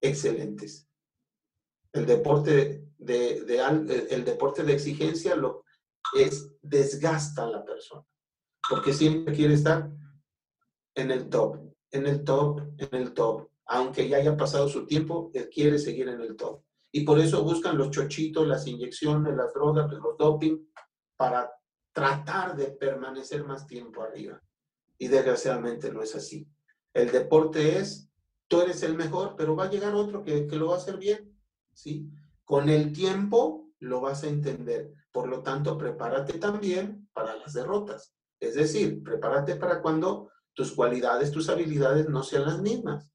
excelentes. 0.00 0.88
El 1.92 2.04
deporte 2.04 2.84
de, 2.98 4.06
el 4.10 4.24
deporte 4.24 4.62
de 4.62 4.74
exigencia 4.74 5.34
lo 5.36 5.64
es 6.14 6.52
desgasta 6.62 7.44
a 7.44 7.50
la 7.50 7.64
persona. 7.64 8.04
porque 8.68 8.92
siempre 8.92 9.34
quiere 9.34 9.54
estar 9.54 9.88
en 10.94 11.10
el 11.10 11.28
top, 11.28 11.58
en 11.92 12.06
el 12.06 12.24
top, 12.24 12.60
en 12.78 13.00
el 13.00 13.14
top. 13.14 13.48
Aunque 13.66 14.08
ya 14.08 14.18
haya 14.18 14.36
pasado 14.36 14.68
su 14.68 14.86
tiempo, 14.86 15.30
él 15.34 15.48
quiere 15.48 15.78
seguir 15.78 16.08
en 16.08 16.20
el 16.20 16.36
top. 16.36 16.62
Y 16.92 17.04
por 17.04 17.18
eso 17.18 17.42
buscan 17.42 17.78
los 17.78 17.90
chochitos, 17.90 18.46
las 18.46 18.66
inyecciones, 18.66 19.36
las 19.36 19.52
drogas, 19.52 19.90
los 19.92 20.16
doping, 20.18 20.66
para 21.16 21.50
tratar 21.96 22.54
de 22.54 22.66
permanecer 22.66 23.42
más 23.42 23.66
tiempo 23.66 24.02
arriba. 24.02 24.38
Y 24.98 25.08
desgraciadamente 25.08 25.90
no 25.90 26.02
es 26.02 26.14
así. 26.14 26.46
El 26.92 27.10
deporte 27.10 27.78
es, 27.78 28.10
tú 28.48 28.60
eres 28.60 28.82
el 28.82 28.94
mejor, 28.94 29.34
pero 29.34 29.56
va 29.56 29.64
a 29.64 29.70
llegar 29.70 29.94
otro 29.94 30.22
que, 30.22 30.46
que 30.46 30.56
lo 30.56 30.66
va 30.66 30.74
a 30.74 30.76
hacer 30.76 30.98
bien. 30.98 31.34
¿sí? 31.72 32.10
Con 32.44 32.68
el 32.68 32.92
tiempo 32.92 33.70
lo 33.78 34.02
vas 34.02 34.24
a 34.24 34.28
entender. 34.28 34.92
Por 35.10 35.26
lo 35.26 35.42
tanto, 35.42 35.78
prepárate 35.78 36.34
también 36.34 37.08
para 37.14 37.34
las 37.34 37.54
derrotas. 37.54 38.14
Es 38.40 38.56
decir, 38.56 39.02
prepárate 39.02 39.56
para 39.56 39.80
cuando 39.80 40.30
tus 40.52 40.72
cualidades, 40.72 41.30
tus 41.30 41.48
habilidades 41.48 42.10
no 42.10 42.22
sean 42.22 42.44
las 42.44 42.60
mismas. 42.60 43.10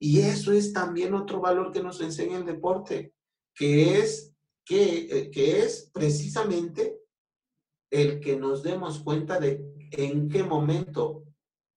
Y 0.00 0.22
eso 0.22 0.50
es 0.50 0.72
también 0.72 1.14
otro 1.14 1.40
valor 1.40 1.70
que 1.70 1.80
nos 1.80 2.00
enseña 2.00 2.38
el 2.38 2.44
deporte, 2.44 3.14
que 3.54 4.00
es, 4.00 4.34
que, 4.64 5.06
eh, 5.10 5.30
que 5.30 5.60
es 5.60 5.92
precisamente 5.94 6.95
el 7.90 8.20
que 8.20 8.36
nos 8.36 8.62
demos 8.62 9.00
cuenta 9.00 9.38
de 9.38 9.64
en 9.92 10.28
qué 10.28 10.42
momento 10.42 11.24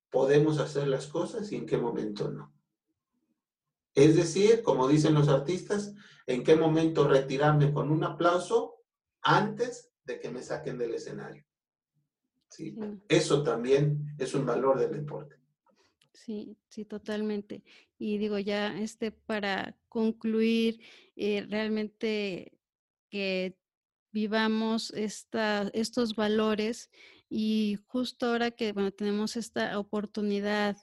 podemos 0.09 0.59
hacer 0.59 0.87
las 0.87 1.07
cosas 1.07 1.51
y 1.51 1.55
en 1.55 1.65
qué 1.65 1.77
momento 1.77 2.29
no. 2.29 2.53
Es 3.93 4.15
decir, 4.15 4.63
como 4.63 4.87
dicen 4.87 5.13
los 5.13 5.27
artistas, 5.27 5.93
en 6.25 6.43
qué 6.43 6.55
momento 6.55 7.07
retirarme 7.07 7.71
con 7.73 7.91
un 7.91 8.03
aplauso 8.03 8.83
antes 9.21 9.91
de 10.05 10.19
que 10.19 10.29
me 10.29 10.41
saquen 10.41 10.77
del 10.77 10.93
escenario. 10.95 11.43
¿Sí? 12.49 12.75
Eso 13.07 13.43
también 13.43 14.15
es 14.17 14.33
un 14.33 14.45
valor 14.45 14.79
del 14.79 14.91
deporte. 14.91 15.35
Sí, 16.13 16.57
sí, 16.67 16.85
totalmente. 16.85 17.63
Y 17.97 18.17
digo, 18.17 18.39
ya 18.39 18.77
este, 18.79 19.11
para 19.11 19.77
concluir, 19.87 20.81
eh, 21.15 21.45
realmente 21.49 22.59
que 23.09 23.58
vivamos 24.11 24.91
esta, 24.91 25.69
estos 25.73 26.15
valores 26.15 26.89
y 27.29 27.77
justo 27.87 28.27
ahora 28.27 28.51
que 28.51 28.71
bueno, 28.73 28.91
tenemos 28.91 29.35
esta 29.35 29.77
oportunidad 29.77 30.77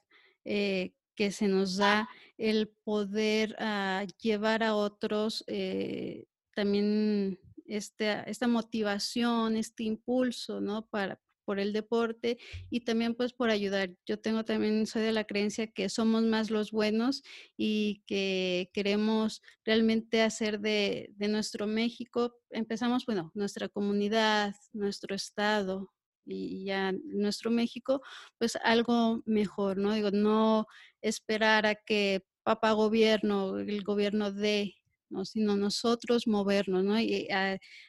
eh, 0.45 0.93
que 1.15 1.33
se 1.33 1.49
nos 1.49 1.77
da 1.77 2.09
el 2.39 2.69
poder 2.69 3.57
ah, 3.59 4.07
llevar 4.21 4.63
a 4.63 4.75
otros 4.77 5.45
eh, 5.47 6.27
también 6.55 7.41
esta, 7.67 8.23
esta 8.23 8.47
motivación, 8.47 9.57
este 9.57 9.85
impulso, 9.85 10.61
¿no? 10.61 10.87
Para, 10.87 11.21
por 11.47 11.59
el 11.59 11.73
deporte 11.73 12.37
y 12.69 12.81
también 12.81 13.15
pues 13.15 13.33
por 13.33 13.49
ayudar. 13.49 13.95
Yo 14.05 14.19
tengo 14.19 14.45
también, 14.45 14.87
soy 14.87 15.03
de 15.03 15.13
la 15.13 15.25
creencia 15.25 15.69
que 15.69 15.89
somos 15.89 16.25
más 16.25 16.51
los 16.51 16.73
buenos 16.73 17.23
y 17.57 18.03
que 18.07 18.69
queremos 18.75 19.41
realmente 19.65 20.21
hacer 20.21 20.61
de, 20.61 21.11
de 21.17 21.29
nuestro 21.29 21.67
México, 21.67 22.35
empezamos, 22.51 23.07
bueno, 23.07 23.31
nuestra 23.35 23.69
comunidad, 23.69 24.55
nuestro 24.75 25.15
estado, 25.15 25.91
y 26.27 26.65
ya 26.65 26.93
nuestro 27.05 27.51
México, 27.51 28.03
pues 28.39 28.57
algo 28.65 29.23
mejor, 29.27 29.79
¿no? 29.79 29.95
Digo, 29.95 30.11
no 30.11 30.67
esperar 31.01 31.67
a 31.67 31.77
que 31.77 32.27
papá 32.43 32.73
gobierno, 32.73 33.59
el 33.59 33.83
gobierno 33.85 34.33
de, 34.33 34.75
¿no? 35.09 35.25
sino 35.25 35.57
nosotros 35.57 36.27
movernos, 36.27 36.85
¿no? 36.85 36.99
Y 37.01 37.29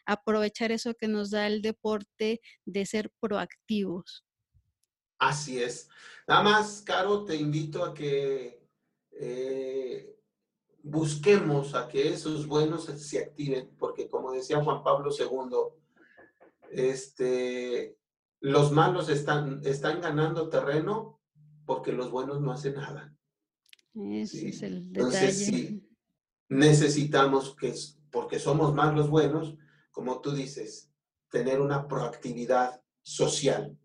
aprovechar 0.05 0.72
eso 0.72 0.93
que 0.93 1.07
nos 1.07 1.32
da 1.32 1.47
el 1.47 1.61
deporte 1.61 2.41
de 2.65 2.86
ser 2.86 3.11
proactivos. 3.20 4.24
Así 5.20 5.61
es. 5.61 5.89
Nada 6.28 6.43
más, 6.43 6.82
Caro, 6.86 7.26
te 7.26 7.36
invito 7.36 7.84
a 7.84 7.93
que 7.93 8.61
eh, 9.11 10.15
busquemos 10.84 11.74
a 11.74 11.88
que 11.88 12.09
esos 12.09 12.47
buenos 12.47 12.86
se 12.86 13.20
activen, 13.20 13.76
porque 13.78 14.07
como 14.09 14.32
decía 14.32 14.63
Juan 14.63 14.84
Pablo 14.84 15.09
II, 15.11 15.74
este, 16.72 17.97
los 18.39 18.72
malos 18.72 19.09
están, 19.09 19.61
están 19.63 20.01
ganando 20.01 20.49
terreno 20.49 21.20
porque 21.65 21.91
los 21.91 22.11
buenos 22.11 22.41
no 22.41 22.51
hacen 22.51 22.76
nada. 22.76 23.13
Ese 23.93 24.49
es 24.49 24.61
el 24.61 24.91
detalle. 24.91 25.18
Entonces, 25.18 25.45
sí, 25.45 25.77
necesitamos 26.50 27.56
que, 27.56 27.74
porque 28.12 28.39
somos 28.39 28.74
más 28.74 28.95
los 28.95 29.10
buenos, 29.10 29.56
como 29.91 30.22
tú 30.22 30.32
dices, 30.32 30.91
tener 31.30 31.60
una 31.62 31.88
proactividad 31.88 32.82
social, 33.02 33.78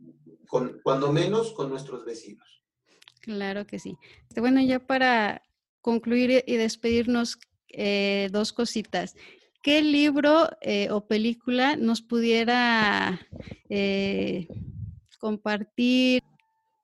con, 0.46 0.80
cuando 0.82 1.12
menos 1.12 1.52
con 1.52 1.70
nuestros 1.70 2.04
vecinos. 2.04 2.62
Claro 3.20 3.66
que 3.66 3.78
sí. 3.78 3.96
Este, 4.28 4.40
bueno, 4.40 4.60
ya 4.60 4.80
para 4.80 5.42
concluir 5.80 6.44
y 6.46 6.56
despedirnos, 6.56 7.38
eh, 7.68 8.28
dos 8.32 8.52
cositas. 8.52 9.14
¿qué 9.62 9.80
libro 9.80 10.50
eh, 10.60 10.90
o 10.90 11.06
película 11.06 11.76
nos 11.76 12.02
pudiera 12.02 13.20
eh, 13.68 14.48
compartir? 15.18 16.22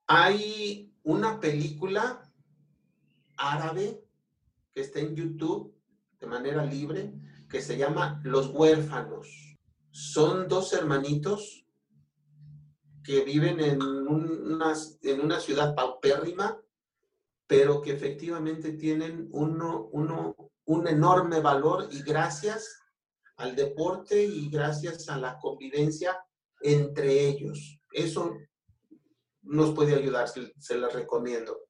Hay 0.06 0.90
una 1.02 1.40
película 1.40 2.22
árabe 3.36 4.00
está 4.80 5.00
en 5.00 5.14
YouTube 5.14 5.74
de 6.20 6.26
manera 6.26 6.64
libre 6.64 7.12
que 7.48 7.62
se 7.62 7.76
llama 7.76 8.20
Los 8.24 8.48
huérfanos. 8.48 9.56
Son 9.90 10.48
dos 10.48 10.72
hermanitos 10.72 11.64
que 13.02 13.24
viven 13.24 13.60
en 13.60 13.80
una, 13.82 15.40
ciudad 15.40 15.74
paupérrima, 15.74 16.60
pero 17.46 17.80
que 17.80 17.92
efectivamente 17.92 18.72
tienen 18.72 19.28
uno, 19.32 19.88
uno, 19.92 20.36
un 20.66 20.86
enorme 20.86 21.40
valor 21.40 21.88
y 21.90 22.02
gracias 22.02 22.80
al 23.36 23.56
deporte 23.56 24.22
y 24.22 24.50
gracias 24.50 25.08
a 25.08 25.16
la 25.16 25.38
convivencia 25.38 26.18
entre 26.60 27.28
ellos. 27.28 27.80
Eso 27.92 28.34
nos 29.42 29.74
puede 29.74 29.94
ayudar, 29.94 30.28
se, 30.28 30.52
se 30.58 30.76
la 30.76 30.88
recomiendo. 30.88 31.67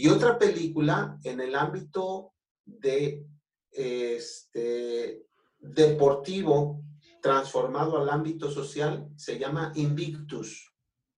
Y 0.00 0.08
otra 0.08 0.38
película 0.38 1.18
en 1.24 1.40
el 1.40 1.54
ámbito 1.54 2.32
de 2.64 3.26
este, 3.70 5.26
deportivo 5.58 6.82
transformado 7.20 7.98
al 7.98 8.08
ámbito 8.08 8.50
social 8.50 9.10
se 9.14 9.38
llama 9.38 9.72
Invictus. 9.74 10.74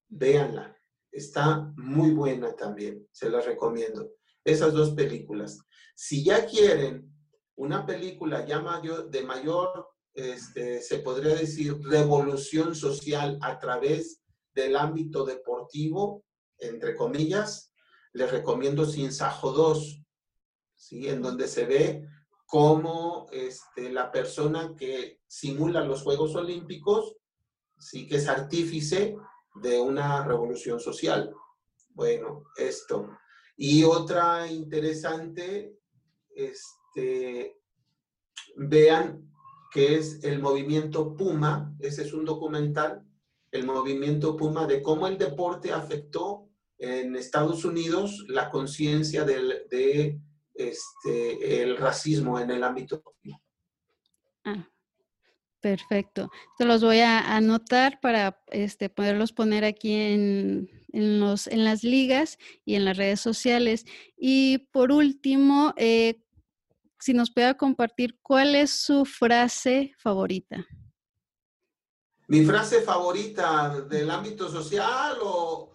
Véanla, 0.09 0.77
está 1.13 1.73
muy 1.77 2.11
buena 2.11 2.57
también, 2.57 3.07
se 3.13 3.31
la 3.31 3.41
recomiendo. 3.41 4.15
Esas 4.45 4.73
dos 4.73 4.91
películas. 4.95 5.61
Si 5.95 6.25
ya 6.25 6.45
quieren 6.45 7.09
una 7.55 7.87
película 7.87 8.45
ya 8.45 8.65
de 9.09 9.23
mayor, 9.23 9.91
este, 10.13 10.81
se 10.81 10.99
podría 10.99 11.37
decir, 11.37 11.79
revolución 11.85 12.75
social 12.75 13.39
a 13.43 13.61
través 13.61 14.25
del 14.53 14.75
ámbito 14.75 15.25
deportivo, 15.25 16.25
entre 16.59 16.97
comillas, 16.97 17.72
les 18.13 18.31
recomiendo 18.31 18.85
Sin 18.85 19.13
Sajo 19.13 19.53
2, 19.53 20.03
¿sí? 20.75 21.09
en 21.09 21.23
donde 21.23 21.49
se 21.49 21.65
ve 21.65 22.09
cómo 22.47 23.27
este, 23.33 23.91
la 23.91 24.13
persona 24.13 24.75
que 24.77 25.21
simula 25.27 25.85
los 25.85 26.03
Juegos 26.03 26.35
Olímpicos, 26.35 27.17
sí 27.79 28.07
que 28.07 28.17
es 28.17 28.29
artífice 28.29 29.17
de 29.55 29.81
una 29.81 30.25
revolución 30.25 30.79
social. 30.79 31.35
Bueno, 31.91 32.45
esto. 32.57 33.09
Y 33.57 33.85
otra 33.85 34.51
interesante 34.51 35.79
este, 36.35 37.59
vean 38.57 39.31
que 39.71 39.97
es 39.97 40.23
el 40.23 40.41
movimiento 40.41 41.15
Puma, 41.17 41.75
ese 41.79 42.03
es 42.03 42.13
un 42.13 42.27
documental, 42.27 43.07
el 43.51 43.65
movimiento 43.65 44.37
Puma 44.37 44.67
de 44.67 44.83
cómo 44.83 45.07
el 45.07 45.17
deporte 45.17 45.73
afectó 45.73 46.51
en 46.83 47.15
Estados 47.15 47.65
Unidos 47.65 48.25
la 48.29 48.51
conciencia 48.51 49.25
de 49.25 50.19
este, 50.55 51.63
el 51.63 51.77
racismo 51.77 52.39
en 52.39 52.51
el 52.51 52.65
ámbito. 52.65 53.03
Ah, 54.45 54.69
perfecto. 55.61 56.31
Te 56.59 56.65
los 56.65 56.83
voy 56.83 56.99
a 56.99 57.37
anotar 57.37 58.01
para 58.01 58.43
este, 58.49 58.89
poderlos 58.89 59.33
poner 59.33 59.65
aquí 59.65 59.95
en, 59.95 60.71
en, 60.93 61.21
los, 61.21 61.47
en 61.47 61.65
las 61.65 61.85
ligas 61.85 62.39
y 62.65 62.75
en 62.75 62.85
las 62.85 62.97
redes 62.97 63.21
sociales. 63.21 63.85
Y 64.17 64.59
por 64.73 64.91
último, 64.91 65.73
eh, 65.77 66.25
si 66.99 67.15
nos 67.15 67.31
puede 67.31 67.57
compartir 67.57 68.19
cuál 68.23 68.57
es 68.57 68.71
su 68.71 69.05
frase 69.05 69.95
favorita. 69.99 70.67
Mi 72.27 72.45
frase 72.45 72.83
favorita 72.83 73.81
del 73.83 74.11
ámbito 74.11 74.49
social 74.49 75.19
o, 75.23 75.72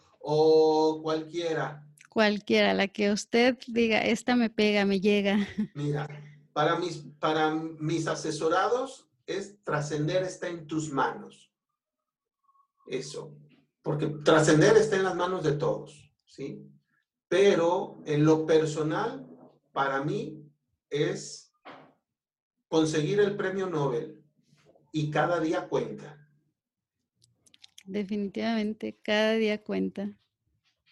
cualquiera. 1.01 1.83
Cualquiera, 2.09 2.73
la 2.73 2.87
que 2.87 3.11
usted 3.11 3.57
diga, 3.67 4.01
esta 4.01 4.35
me 4.35 4.49
pega, 4.49 4.85
me 4.85 4.99
llega. 4.99 5.47
Mira, 5.75 6.07
para 6.53 6.77
mis, 6.79 7.03
para 7.19 7.51
mis 7.51 8.07
asesorados 8.07 9.07
es 9.25 9.63
trascender 9.63 10.23
está 10.23 10.47
en 10.47 10.67
tus 10.67 10.91
manos. 10.91 11.51
Eso 12.87 13.37
porque 13.87 14.07
trascender 14.07 14.75
está 14.75 14.97
en 14.97 15.05
las 15.05 15.15
manos 15.15 15.45
de 15.45 15.53
todos, 15.53 16.11
¿sí? 16.25 16.69
Pero 17.29 18.01
en 18.05 18.25
lo 18.25 18.45
personal, 18.45 19.25
para 19.71 20.03
mí 20.03 20.45
es 20.89 21.53
conseguir 22.67 23.21
el 23.21 23.37
premio 23.37 23.67
Nobel 23.67 24.21
y 24.91 25.09
cada 25.09 25.39
día 25.39 25.69
cuenta. 25.69 26.16
Definitivamente, 27.87 28.99
cada 29.01 29.35
día 29.35 29.63
cuenta. 29.63 30.11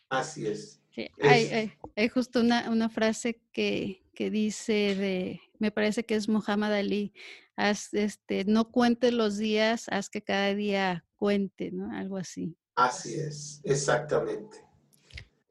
Así 0.09 0.47
es. 0.47 0.81
hay, 1.21 2.09
justo 2.09 2.39
una, 2.39 2.89
frase 2.89 3.41
que, 3.51 4.01
dice 4.17 4.95
de, 4.95 5.41
me 5.59 5.71
parece 5.71 6.05
que 6.05 6.15
es 6.15 6.29
Muhammad 6.29 6.73
Ali, 6.73 7.13
haz, 7.57 7.93
este, 7.93 8.45
no 8.45 8.71
cuentes 8.71 9.13
los 9.13 9.37
días, 9.37 9.87
haz 9.89 10.09
que 10.09 10.21
cada 10.21 10.55
día 10.55 11.05
cuente, 11.17 11.71
¿no? 11.71 11.91
Algo 11.91 12.15
así. 12.15 12.55
Así 12.75 13.15
es, 13.15 13.59
exactamente. 13.65 14.57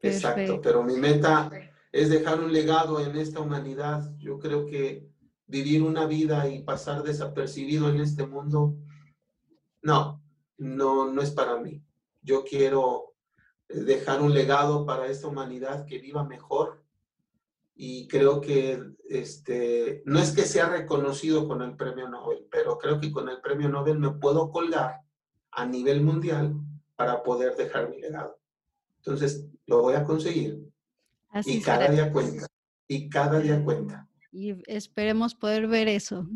Exacto, 0.01 0.59
pero 0.61 0.83
mi 0.83 0.95
meta 0.95 1.51
es 1.91 2.09
dejar 2.09 2.39
un 2.39 2.51
legado 2.51 2.99
en 2.99 3.15
esta 3.17 3.39
humanidad. 3.39 4.11
Yo 4.17 4.39
creo 4.39 4.65
que 4.65 5.07
vivir 5.45 5.83
una 5.83 6.07
vida 6.07 6.49
y 6.49 6.63
pasar 6.63 7.03
desapercibido 7.03 7.89
en 7.89 8.01
este 8.01 8.25
mundo, 8.25 8.75
no, 9.83 10.24
no, 10.57 11.11
no 11.11 11.21
es 11.21 11.31
para 11.31 11.57
mí. 11.57 11.81
Yo 12.21 12.43
quiero 12.43 13.13
dejar 13.67 14.21
un 14.21 14.33
legado 14.33 14.85
para 14.85 15.07
esta 15.07 15.27
humanidad 15.27 15.85
que 15.85 15.99
viva 15.99 16.23
mejor 16.23 16.83
y 17.75 18.07
creo 18.07 18.39
que 18.39 18.81
este, 19.09 20.01
no 20.05 20.19
es 20.19 20.31
que 20.31 20.43
sea 20.43 20.69
reconocido 20.69 21.47
con 21.47 21.61
el 21.61 21.75
premio 21.75 22.07
Nobel, 22.07 22.47
pero 22.49 22.77
creo 22.77 22.99
que 22.99 23.11
con 23.11 23.27
el 23.29 23.41
premio 23.41 23.69
Nobel 23.69 23.99
me 23.99 24.11
puedo 24.11 24.49
colgar 24.49 25.01
a 25.51 25.65
nivel 25.65 26.01
mundial 26.01 26.55
para 26.95 27.21
poder 27.23 27.55
dejar 27.55 27.89
mi 27.89 27.99
legado. 27.99 28.39
Entonces, 28.97 29.47
lo 29.65 29.81
voy 29.81 29.95
a 29.95 30.03
conseguir. 30.03 30.61
y 31.45 31.61
cada 31.61 31.89
día 31.89 32.11
cuenta. 32.11 32.47
Y 32.87 33.09
cada 33.09 33.39
día 33.39 33.63
cuenta 33.63 34.07
y 34.35 34.53
esperemos 34.67 35.33
poder 35.33 35.65
ver 35.65 35.87
eso. 35.87 36.27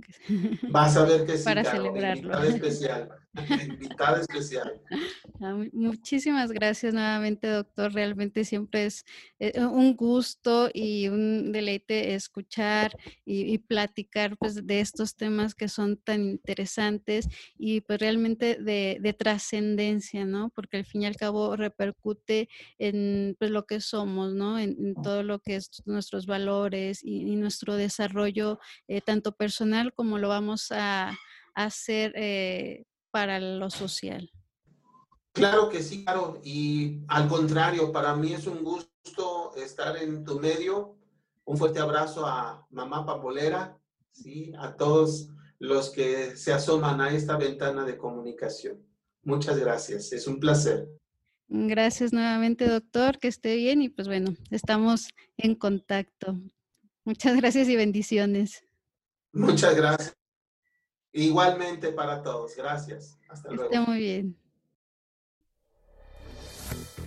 Vas 0.71 0.95
a 0.95 1.03
ver 1.03 1.25
que 1.25 1.37
sí, 1.37 1.43
para 1.43 1.65
celebrarlo. 1.65 2.29
Invitada 2.29 2.47
especial. 2.47 3.09
Invitada 3.33 4.21
especial. 4.21 4.81
Ah, 5.41 5.55
muchísimas 5.71 6.51
gracias 6.51 6.93
nuevamente, 6.93 7.47
doctor. 7.47 7.93
Realmente 7.93 8.43
siempre 8.43 8.87
es 8.87 9.05
eh, 9.39 9.63
un 9.63 9.95
gusto 9.95 10.69
y 10.73 11.07
un 11.07 11.53
deleite 11.53 12.13
escuchar 12.13 12.91
y, 13.23 13.57
platicar 13.59 14.35
pues, 14.35 14.67
de 14.67 14.81
estos 14.81 15.15
temas 15.15 15.55
que 15.55 15.69
son 15.69 15.95
tan 15.95 16.25
interesantes 16.25 17.29
y 17.57 17.79
pues 17.79 17.99
realmente 17.99 18.57
de, 18.59 19.15
trascendencia, 19.17 20.25
¿no? 20.25 20.49
Porque 20.49 20.75
al 20.75 20.85
fin 20.85 21.03
y 21.03 21.05
al 21.05 21.15
cabo 21.15 21.55
repercute 21.55 22.49
en 22.77 23.37
pues, 23.39 23.49
lo 23.49 23.65
que 23.65 23.79
somos, 23.79 24.33
¿no? 24.33 24.59
En, 24.59 24.93
todo 25.01 25.23
lo 25.23 25.39
que 25.39 25.55
es 25.55 25.69
nuestros 25.85 26.25
valores 26.25 27.01
y, 27.01 27.31
y 27.31 27.37
nuestro 27.37 27.75
desarrollo 27.75 27.99
desarrollo 27.99 28.59
eh, 28.87 29.01
tanto 29.01 29.33
personal 29.33 29.93
como 29.93 30.17
lo 30.17 30.29
vamos 30.29 30.71
a, 30.71 31.17
hacer 31.55 32.13
eh, 32.15 32.85
para 33.11 33.39
lo 33.39 33.69
social. 33.69 34.31
Claro 35.31 35.69
que 35.69 35.83
sí, 35.83 36.03
claro. 36.03 36.39
Y 36.43 37.01
al 37.07 37.27
contrario, 37.27 37.91
para 37.91 38.15
mí 38.15 38.33
es 38.33 38.47
un 38.47 38.63
gusto 38.63 39.53
estar 39.55 39.97
en 39.97 40.23
tu 40.23 40.39
medio. 40.39 40.95
Un 41.45 41.57
fuerte 41.57 41.79
abrazo 41.79 42.25
a 42.25 42.67
mamá 42.69 43.05
Papolera, 43.05 43.77
¿sí? 44.11 44.53
a 44.57 44.75
todos 44.75 45.29
los 45.59 45.89
que 45.89 46.35
se 46.35 46.53
asoman 46.53 47.01
a 47.01 47.11
esta 47.11 47.37
ventana 47.37 47.85
de 47.85 47.97
comunicación. 47.97 48.85
Muchas 49.23 49.57
gracias, 49.57 50.11
es 50.13 50.27
un 50.27 50.39
placer. 50.39 50.87
Gracias 51.47 52.13
nuevamente, 52.13 52.67
doctor, 52.67 53.17
que 53.17 53.27
esté 53.27 53.55
bien 53.55 53.81
y 53.81 53.89
pues 53.89 54.07
bueno, 54.07 54.35
estamos 54.51 55.09
en 55.37 55.55
contacto. 55.55 56.37
Muchas 57.03 57.35
gracias 57.35 57.67
y 57.67 57.75
bendiciones. 57.75 58.63
Muchas 59.33 59.75
gracias. 59.75 60.18
Igualmente 61.11 61.91
para 61.91 62.21
todos. 62.21 62.55
Gracias. 62.55 63.17
Hasta 63.29 63.49
luego. 63.49 63.71
Está 63.71 63.81
muy 63.81 63.99
bien. 63.99 64.35